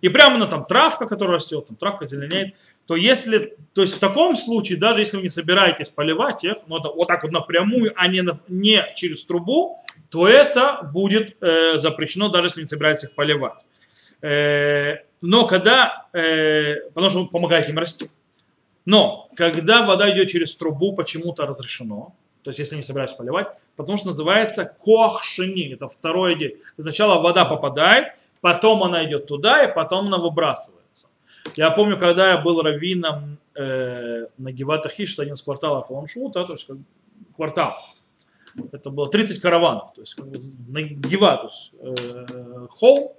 И 0.00 0.08
прямо 0.08 0.38
на 0.38 0.46
там 0.46 0.64
травка, 0.66 1.06
которая 1.06 1.36
растет, 1.36 1.66
там 1.66 1.76
травка 1.76 2.06
зеленеет, 2.06 2.54
то 2.86 2.96
если, 2.96 3.56
то 3.72 3.82
есть 3.82 3.94
в 3.94 3.98
таком 3.98 4.36
случае, 4.36 4.78
даже 4.78 5.00
если 5.00 5.16
вы 5.16 5.22
не 5.22 5.28
собираетесь 5.28 5.88
поливать 5.88 6.44
их, 6.44 6.56
ну, 6.66 6.78
это 6.78 6.88
вот 6.88 7.08
так 7.08 7.22
вот 7.22 7.32
напрямую, 7.32 7.92
а 7.96 8.08
не, 8.08 8.22
не 8.48 8.84
через 8.94 9.24
трубу, 9.24 9.82
то 10.10 10.28
это 10.28 10.88
будет 10.92 11.36
э, 11.42 11.78
запрещено, 11.78 12.28
даже 12.28 12.48
если 12.48 12.60
вы 12.60 12.64
не 12.64 12.68
собираетесь 12.68 13.04
их 13.04 13.14
поливать. 13.14 13.64
Э, 14.20 14.98
но 15.22 15.46
когда, 15.46 16.08
э, 16.12 16.90
потому 16.90 17.10
что 17.10 17.22
вы 17.22 17.28
помогаете 17.28 17.72
им 17.72 17.78
расти. 17.78 18.10
Но 18.84 19.30
когда 19.34 19.86
вода 19.86 20.10
идет 20.14 20.28
через 20.28 20.54
трубу, 20.54 20.94
почему-то 20.94 21.46
разрешено. 21.46 22.14
То 22.42 22.50
есть, 22.50 22.58
если 22.58 22.76
не 22.76 22.82
собираешься 22.82 23.16
поливать, 23.16 23.48
потому 23.76 23.96
что 23.96 24.08
называется 24.08 24.66
кохшини. 24.66 25.72
Это 25.72 25.88
второе 25.88 26.34
действие. 26.34 26.62
Сначала 26.78 27.22
вода 27.22 27.46
попадает, 27.46 28.08
потом 28.42 28.82
она 28.82 29.04
идет 29.06 29.26
туда, 29.26 29.64
и 29.64 29.74
потом 29.74 30.08
она 30.08 30.18
выбрасывается. 30.18 30.83
Я 31.56 31.70
помню, 31.70 31.98
когда 31.98 32.30
я 32.30 32.38
был 32.38 32.62
раввином 32.62 33.38
э, 33.54 34.26
на 34.38 34.52
Геватахиш, 34.52 35.10
что 35.10 35.22
один 35.22 35.34
из 35.34 35.42
кварталов 35.42 35.90
Ламшута, 35.90 36.44
то 36.44 36.52
есть 36.54 36.66
как 36.66 36.76
квартал. 37.36 37.74
Это 38.72 38.90
было 38.90 39.10
30 39.10 39.40
караванов, 39.40 39.94
то 39.94 40.00
есть 40.02 40.14
как 40.14 40.28
бы 40.28 40.38
на 40.68 40.82
Гева, 40.82 41.36
то 41.36 41.46
есть 41.46 41.72
э, 41.80 42.66
холм. 42.70 43.12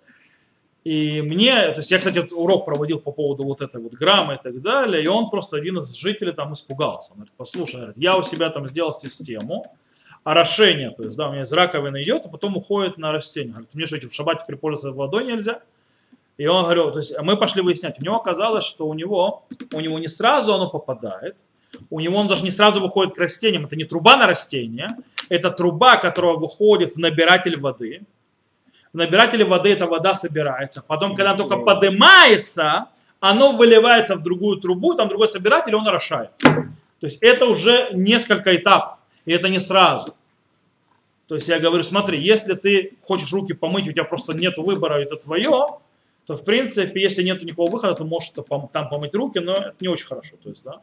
И 0.83 1.21
мне, 1.21 1.71
то 1.71 1.79
есть 1.79 1.89
я, 1.89 1.97
кстати, 1.97 2.19
урок 2.31 2.65
проводил 2.65 2.99
по 2.99 3.11
поводу 3.11 3.43
вот 3.43 3.59
этой 3.61 3.81
вот 3.81 3.93
граммы 3.93 4.35
и 4.35 4.37
так 4.41 4.61
далее, 4.61 5.03
и 5.03 5.07
он 5.07 5.31
просто 5.31 5.57
один 5.57 5.79
из 5.79 5.91
жителей 5.93 6.31
там 6.31 6.53
испугался. 6.53 7.11
Он 7.11 7.17
говорит, 7.17 7.33
послушай, 7.35 7.93
я 7.95 8.15
у 8.15 8.21
себя 8.21 8.51
там 8.51 8.67
сделал 8.67 8.93
систему, 8.93 9.75
орошение, 10.23 10.91
то 10.91 11.03
есть, 11.03 11.17
да, 11.17 11.29
у 11.29 11.31
меня 11.31 11.41
из 11.41 11.51
раковины 11.51 12.03
идет, 12.03 12.25
а 12.25 12.29
потом 12.29 12.55
уходит 12.55 12.97
на 12.97 13.11
растение. 13.11 13.51
Говорит, 13.51 13.73
мне 13.73 13.85
что, 13.87 13.95
эти 13.95 14.05
в 14.05 14.13
шабате 14.13 14.43
теперь 14.43 14.57
пользоваться 14.57 14.95
водой 14.95 15.25
нельзя? 15.25 15.61
И 16.37 16.47
он 16.47 16.63
говорил, 16.63 16.91
то 16.91 16.99
есть 16.99 17.17
мы 17.21 17.37
пошли 17.37 17.61
выяснять, 17.61 17.99
у 17.99 18.03
него 18.03 18.17
оказалось, 18.17 18.65
что 18.65 18.87
у 18.87 18.93
него, 18.93 19.45
у 19.73 19.79
него 19.79 19.99
не 19.99 20.09
сразу 20.09 20.53
оно 20.53 20.69
попадает, 20.69 21.37
у 21.89 21.99
него 21.99 22.17
он 22.17 22.27
даже 22.27 22.43
не 22.43 22.51
сразу 22.51 22.81
выходит 22.81 23.15
к 23.15 23.17
растениям, 23.17 23.65
это 23.65 23.75
не 23.75 23.85
труба 23.85 24.17
на 24.17 24.27
растение, 24.27 24.97
это 25.29 25.49
труба, 25.49 25.97
которая 25.97 26.35
выходит 26.35 26.95
в 26.95 26.99
набиратель 26.99 27.59
воды, 27.59 28.01
в 28.91 28.97
набирателе 28.97 29.45
воды 29.45 29.71
эта 29.71 29.87
вода 29.87 30.13
собирается. 30.13 30.81
Потом, 30.81 31.15
когда 31.15 31.35
только 31.35 31.57
поднимается, 31.57 32.87
оно 33.19 33.51
выливается 33.51 34.15
в 34.15 34.21
другую 34.21 34.57
трубу, 34.57 34.93
там 34.93 35.09
другой 35.09 35.27
собиратель, 35.27 35.71
и 35.71 35.75
он 35.75 35.87
орошает. 35.87 36.31
То 36.41 37.07
есть 37.07 37.17
это 37.21 37.45
уже 37.45 37.89
несколько 37.93 38.55
этапов, 38.55 38.99
и 39.25 39.33
это 39.33 39.49
не 39.49 39.59
сразу. 39.59 40.15
То 41.27 41.35
есть 41.35 41.47
я 41.47 41.59
говорю, 41.59 41.83
смотри, 41.83 42.21
если 42.21 42.53
ты 42.53 42.97
хочешь 43.01 43.31
руки 43.33 43.53
помыть, 43.53 43.87
у 43.87 43.91
тебя 43.91 44.03
просто 44.03 44.33
нет 44.33 44.57
выбора, 44.57 45.01
это 45.01 45.15
твое, 45.15 45.79
то 46.25 46.35
в 46.35 46.43
принципе, 46.43 47.01
если 47.01 47.23
нет 47.23 47.41
никакого 47.43 47.69
выхода, 47.69 47.93
ты 47.93 48.03
можешь 48.03 48.31
там 48.31 48.89
помыть 48.89 49.13
руки, 49.13 49.39
но 49.39 49.53
это 49.53 49.75
не 49.79 49.87
очень 49.87 50.05
хорошо. 50.05 50.35
То 50.41 50.49
есть, 50.49 50.63
да. 50.63 50.81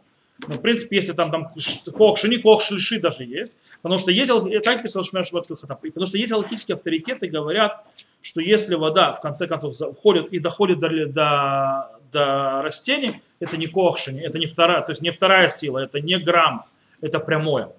Но, 0.48 0.54
в 0.54 0.60
принципе, 0.60 0.96
если 0.96 1.12
там, 1.12 1.30
там 1.30 1.52
кох 1.92 2.18
шини, 2.18 2.36
кох 2.36 2.62
шлиши 2.62 2.98
даже 2.98 3.24
есть, 3.24 3.56
потому 3.80 3.98
что 4.00 4.10
есть, 4.10 4.30
так 4.64 4.82
писал 4.82 5.04
Шмер 5.04 5.24
потому 5.30 6.06
что 6.06 6.18
есть 6.18 6.32
алхимические 6.32 6.74
авторитеты, 6.74 7.28
говорят, 7.28 7.84
что 8.22 8.40
если 8.40 8.74
вода, 8.74 9.12
в 9.12 9.20
конце 9.20 9.46
концов, 9.46 9.80
уходит 9.80 10.32
и 10.32 10.38
доходит 10.38 10.80
до, 10.80 11.06
до, 11.06 11.98
до 12.12 12.62
растений, 12.62 13.22
это 13.38 13.56
не 13.56 13.66
кох 13.66 13.98
шини, 13.98 14.20
это 14.20 14.38
не 14.38 14.46
вторая, 14.46 14.82
то 14.82 14.90
есть 14.90 15.02
не 15.02 15.10
вторая 15.10 15.48
сила, 15.50 15.78
это 15.78 16.00
не 16.00 16.18
грамм, 16.18 16.64
это 17.00 17.20
прямое. 17.20 17.70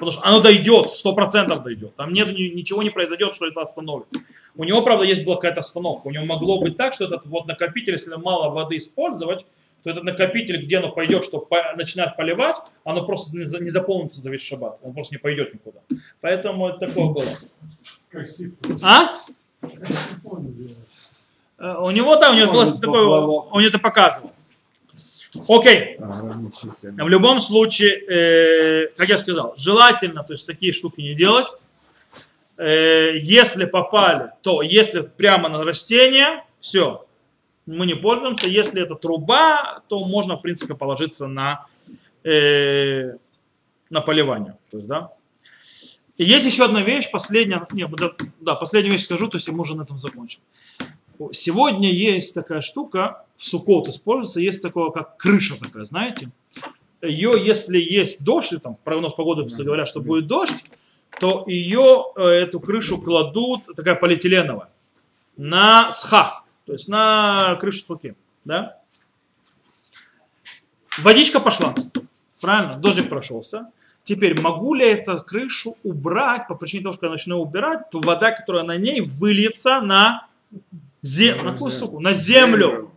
Потому 0.00 0.12
что 0.12 0.22
оно 0.24 0.40
дойдет, 0.40 0.92
сто 0.92 1.12
процентов 1.12 1.62
дойдет. 1.62 1.94
Там 1.94 2.14
нет, 2.14 2.28
ни- 2.28 2.54
ничего 2.54 2.82
не 2.82 2.88
произойдет, 2.88 3.34
что 3.34 3.46
это 3.46 3.60
остановит. 3.60 4.06
У 4.56 4.64
него, 4.64 4.80
правда, 4.82 5.04
есть 5.04 5.24
была 5.24 5.36
какая-то 5.36 5.60
остановка. 5.60 6.06
У 6.08 6.10
него 6.10 6.24
могло 6.24 6.58
быть 6.58 6.78
так, 6.78 6.94
что 6.94 7.04
этот 7.04 7.26
вот 7.26 7.46
накопитель, 7.46 7.92
если 7.92 8.14
мало 8.16 8.48
воды 8.48 8.78
использовать, 8.78 9.44
то 9.82 9.90
этот 9.90 10.04
накопитель, 10.04 10.62
где 10.64 10.78
оно 10.78 10.90
пойдет, 10.90 11.22
чтобы 11.24 11.44
по- 11.46 11.74
начинать 11.76 12.16
поливать, 12.16 12.56
оно 12.84 13.04
просто 13.04 13.36
не, 13.36 13.44
за- 13.44 13.60
не 13.60 13.68
заполнится 13.68 14.22
за 14.22 14.30
весь 14.30 14.42
шаббат. 14.42 14.78
Он 14.82 14.94
просто 14.94 15.14
не 15.14 15.18
пойдет 15.18 15.52
никуда. 15.52 15.80
Поэтому 16.22 16.68
это 16.70 16.78
такое 16.86 17.04
было. 17.06 17.24
А? 18.82 19.14
Э, 21.58 21.74
У 21.78 21.90
него, 21.90 22.16
да, 22.16 22.30
у 22.30 22.34
него 22.34 22.52
было 22.52 22.64
такое, 22.80 23.04
он 23.52 23.62
это 23.62 23.78
показывал. 23.78 24.32
Окей. 25.48 25.96
А, 26.00 26.38
чисто. 26.60 27.04
В 27.04 27.08
любом 27.08 27.40
случае, 27.40 28.00
э, 28.06 28.88
как 28.96 29.08
я 29.08 29.18
сказал, 29.18 29.54
желательно, 29.56 30.24
то 30.24 30.32
есть 30.32 30.46
такие 30.46 30.72
штуки 30.72 31.00
не 31.00 31.14
делать. 31.14 31.46
Э, 32.56 33.16
если 33.16 33.64
попали, 33.64 34.32
то 34.42 34.60
если 34.62 35.00
прямо 35.02 35.48
на 35.48 35.64
растение, 35.64 36.44
все, 36.60 37.06
мы 37.66 37.86
не 37.86 37.94
пользуемся. 37.94 38.48
Если 38.48 38.82
это 38.82 38.96
труба, 38.96 39.82
то 39.88 40.04
можно, 40.04 40.36
в 40.36 40.42
принципе, 40.42 40.74
положиться 40.74 41.26
на, 41.26 41.66
э, 42.24 43.12
на 43.88 44.00
поливание. 44.00 44.56
То 44.70 44.78
есть, 44.78 44.88
да. 44.88 45.12
И 46.16 46.24
есть 46.24 46.44
еще 46.44 46.64
одна 46.64 46.82
вещь, 46.82 47.10
последняя, 47.10 47.66
не, 47.72 47.86
да, 47.86 48.10
да, 48.40 48.54
последнюю 48.54 48.92
вещь 48.92 49.04
скажу, 49.04 49.28
то 49.28 49.38
есть 49.38 49.48
мы 49.48 49.60
уже 49.60 49.74
на 49.74 49.82
этом 49.82 49.96
закончим. 49.96 50.40
Сегодня 51.32 51.92
есть 51.92 52.34
такая 52.34 52.62
штука, 52.62 53.24
в 53.36 53.44
Суккот 53.44 53.88
используется, 53.88 54.40
есть 54.40 54.62
такое, 54.62 54.90
как 54.90 55.16
крыша 55.16 55.58
такая, 55.58 55.84
знаете. 55.84 56.30
Ее, 57.02 57.34
если 57.42 57.78
есть 57.78 58.22
дождь, 58.22 58.52
там 58.62 58.76
прогноз 58.84 59.14
погоды 59.14 59.44
говорят, 59.62 59.88
что 59.88 60.00
будет 60.00 60.26
дождь, 60.26 60.64
то 61.18 61.44
ее, 61.46 62.06
э, 62.16 62.22
эту 62.22 62.60
крышу 62.60 62.98
кладут, 62.98 63.62
такая 63.76 63.94
полиэтиленовая, 63.94 64.68
на 65.36 65.90
схах, 65.90 66.44
то 66.66 66.72
есть 66.72 66.88
на 66.88 67.56
крышу 67.60 67.84
суки. 67.84 68.14
Да? 68.44 68.78
Водичка 70.98 71.40
пошла, 71.40 71.74
правильно, 72.40 72.76
дождик 72.76 73.08
прошелся. 73.08 73.70
Теперь 74.04 74.40
могу 74.40 74.74
ли 74.74 74.86
эту 74.86 75.22
крышу 75.22 75.76
убрать 75.82 76.48
по 76.48 76.54
причине 76.54 76.84
того, 76.84 76.94
что 76.94 77.06
я 77.06 77.12
начну 77.12 77.40
убирать, 77.40 77.90
то 77.90 78.00
вода, 78.00 78.32
которая 78.32 78.64
на 78.64 78.76
ней, 78.76 79.02
выльется 79.02 79.80
на, 79.80 80.26
зе- 81.02 81.40
на, 81.42 81.52
какую 81.52 81.70
суку? 81.70 82.00
на 82.00 82.12
землю. 82.12 82.92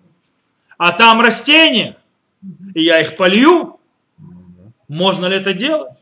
А 0.78 0.92
там 0.92 1.22
растение. 1.22 1.98
и 2.76 2.82
я 2.82 3.02
их 3.02 3.16
полью, 3.18 3.80
можно 4.88 5.28
ли 5.28 5.38
это 5.38 5.54
делать? 5.54 5.94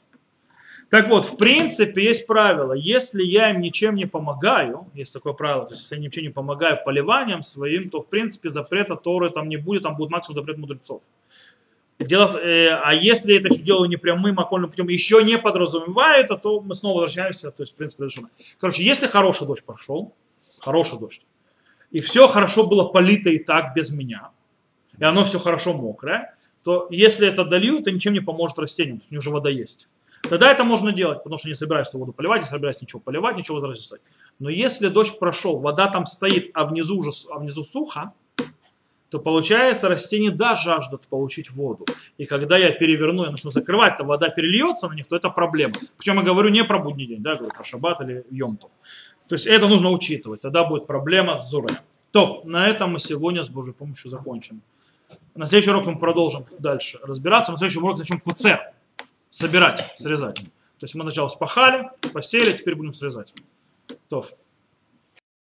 Так 0.91 1.07
вот, 1.07 1.25
в 1.25 1.37
принципе, 1.37 2.03
есть 2.03 2.27
правило. 2.27 2.73
Если 2.73 3.23
я 3.23 3.51
им 3.51 3.61
ничем 3.61 3.95
не 3.95 4.05
помогаю, 4.05 4.87
есть 4.93 5.13
такое 5.13 5.31
правило, 5.31 5.65
то 5.65 5.71
есть 5.71 5.83
если 5.83 5.95
я 5.95 6.01
ничем 6.01 6.23
не 6.23 6.29
помогаю 6.29 6.79
поливанием 6.83 7.41
своим, 7.41 7.89
то, 7.89 8.01
в 8.01 8.09
принципе, 8.09 8.49
запрета 8.49 8.97
Торы 8.97 9.29
там 9.29 9.47
не 9.47 9.55
будет, 9.55 9.83
там 9.83 9.95
будет 9.95 10.09
максимум 10.09 10.35
запрет 10.35 10.57
мудрецов. 10.57 11.01
Дело, 11.97 12.37
э, 12.37 12.69
а 12.69 12.93
если 12.93 13.37
это 13.37 13.47
еще 13.47 13.63
делаю 13.63 13.87
непрямым 13.87 14.37
окольным 14.39 14.69
путем, 14.69 14.89
еще 14.89 15.23
не 15.23 15.37
подразумевая 15.37 16.21
это, 16.21 16.35
то 16.35 16.59
мы 16.59 16.73
снова 16.73 17.01
возвращаемся, 17.01 17.51
то 17.51 17.63
есть, 17.63 17.73
в 17.73 17.75
принципе, 17.77 18.05
решено. 18.05 18.29
Короче, 18.59 18.83
если 18.83 19.07
хороший 19.07 19.47
дождь 19.47 19.63
прошел, 19.63 20.13
хороший 20.59 20.99
дождь, 20.99 21.21
и 21.91 21.99
все 21.99 22.27
хорошо 22.27 22.65
было 22.65 22.85
полито 22.85 23.29
и 23.29 23.39
так 23.39 23.73
без 23.75 23.89
меня, 23.89 24.29
и 24.97 25.03
оно 25.03 25.23
все 25.25 25.39
хорошо 25.39 25.73
мокрое, 25.73 26.35
то 26.63 26.87
если 26.91 27.27
это 27.27 27.43
долью, 27.43 27.79
это 27.79 27.91
ничем 27.91 28.13
не 28.13 28.19
поможет 28.19 28.59
растениям, 28.59 28.99
то 28.99 29.05
у 29.09 29.13
них 29.13 29.19
уже 29.19 29.29
вода 29.29 29.49
есть. 29.49 29.87
Тогда 30.23 30.51
это 30.51 30.63
можно 30.63 30.91
делать, 30.91 31.23
потому 31.23 31.39
что 31.39 31.47
не 31.47 31.55
собираюсь 31.55 31.87
эту 31.87 31.97
воду 31.97 32.13
поливать, 32.13 32.41
не 32.41 32.47
собираюсь 32.47 32.79
ничего 32.79 32.99
поливать, 32.99 33.35
ничего 33.37 33.55
возвращать. 33.55 34.01
Но 34.39 34.49
если 34.49 34.87
дождь 34.87 35.17
прошел, 35.17 35.57
вода 35.57 35.87
там 35.87 36.05
стоит, 36.05 36.51
а 36.53 36.65
внизу 36.65 36.99
уже 36.99 37.09
а 37.31 37.39
внизу 37.39 37.63
сухо, 37.63 38.13
то 39.09 39.19
получается 39.19 39.89
растения 39.89 40.31
да 40.31 40.55
жаждут 40.55 41.07
получить 41.07 41.51
воду. 41.51 41.85
И 42.17 42.25
когда 42.25 42.57
я 42.57 42.71
переверну, 42.71 43.25
я 43.25 43.31
начну 43.31 43.49
закрывать, 43.49 43.97
то 43.97 44.05
вода 44.05 44.29
перельется 44.29 44.87
на 44.87 44.93
них, 44.93 45.07
то 45.07 45.17
это 45.17 45.29
проблема. 45.29 45.73
Причем 45.97 46.15
я 46.17 46.23
говорю 46.23 46.49
не 46.49 46.63
про 46.63 46.79
будний 46.79 47.07
день, 47.07 47.21
да, 47.21 47.31
я 47.31 47.37
говорю 47.37 47.53
про 47.53 47.63
шаббат 47.65 47.99
или 48.01 48.23
йомтов. 48.29 48.71
То 49.31 49.35
есть 49.35 49.47
это 49.47 49.69
нужно 49.69 49.91
учитывать, 49.91 50.41
тогда 50.41 50.65
будет 50.65 50.87
проблема 50.87 51.37
с 51.37 51.49
зурой. 51.49 51.77
То, 52.11 52.41
на 52.43 52.67
этом 52.67 52.91
мы 52.91 52.99
сегодня 52.99 53.45
с 53.45 53.47
Божьей 53.47 53.71
помощью 53.71 54.09
закончим. 54.09 54.61
На 55.35 55.47
следующий 55.47 55.69
урок 55.69 55.85
мы 55.85 55.97
продолжим 55.97 56.45
дальше 56.59 56.99
разбираться. 57.01 57.53
На 57.53 57.57
следующем 57.57 57.85
уроке 57.85 57.99
начнем 57.99 58.19
куцер. 58.19 58.73
Собирать, 59.29 59.93
срезать. 59.97 60.35
То 60.35 60.81
есть 60.81 60.95
мы 60.95 61.03
сначала 61.03 61.29
спахали, 61.29 61.91
посеяли, 62.11 62.57
теперь 62.57 62.75
будем 62.75 62.93
срезать. 62.93 63.33
То, 64.09 64.25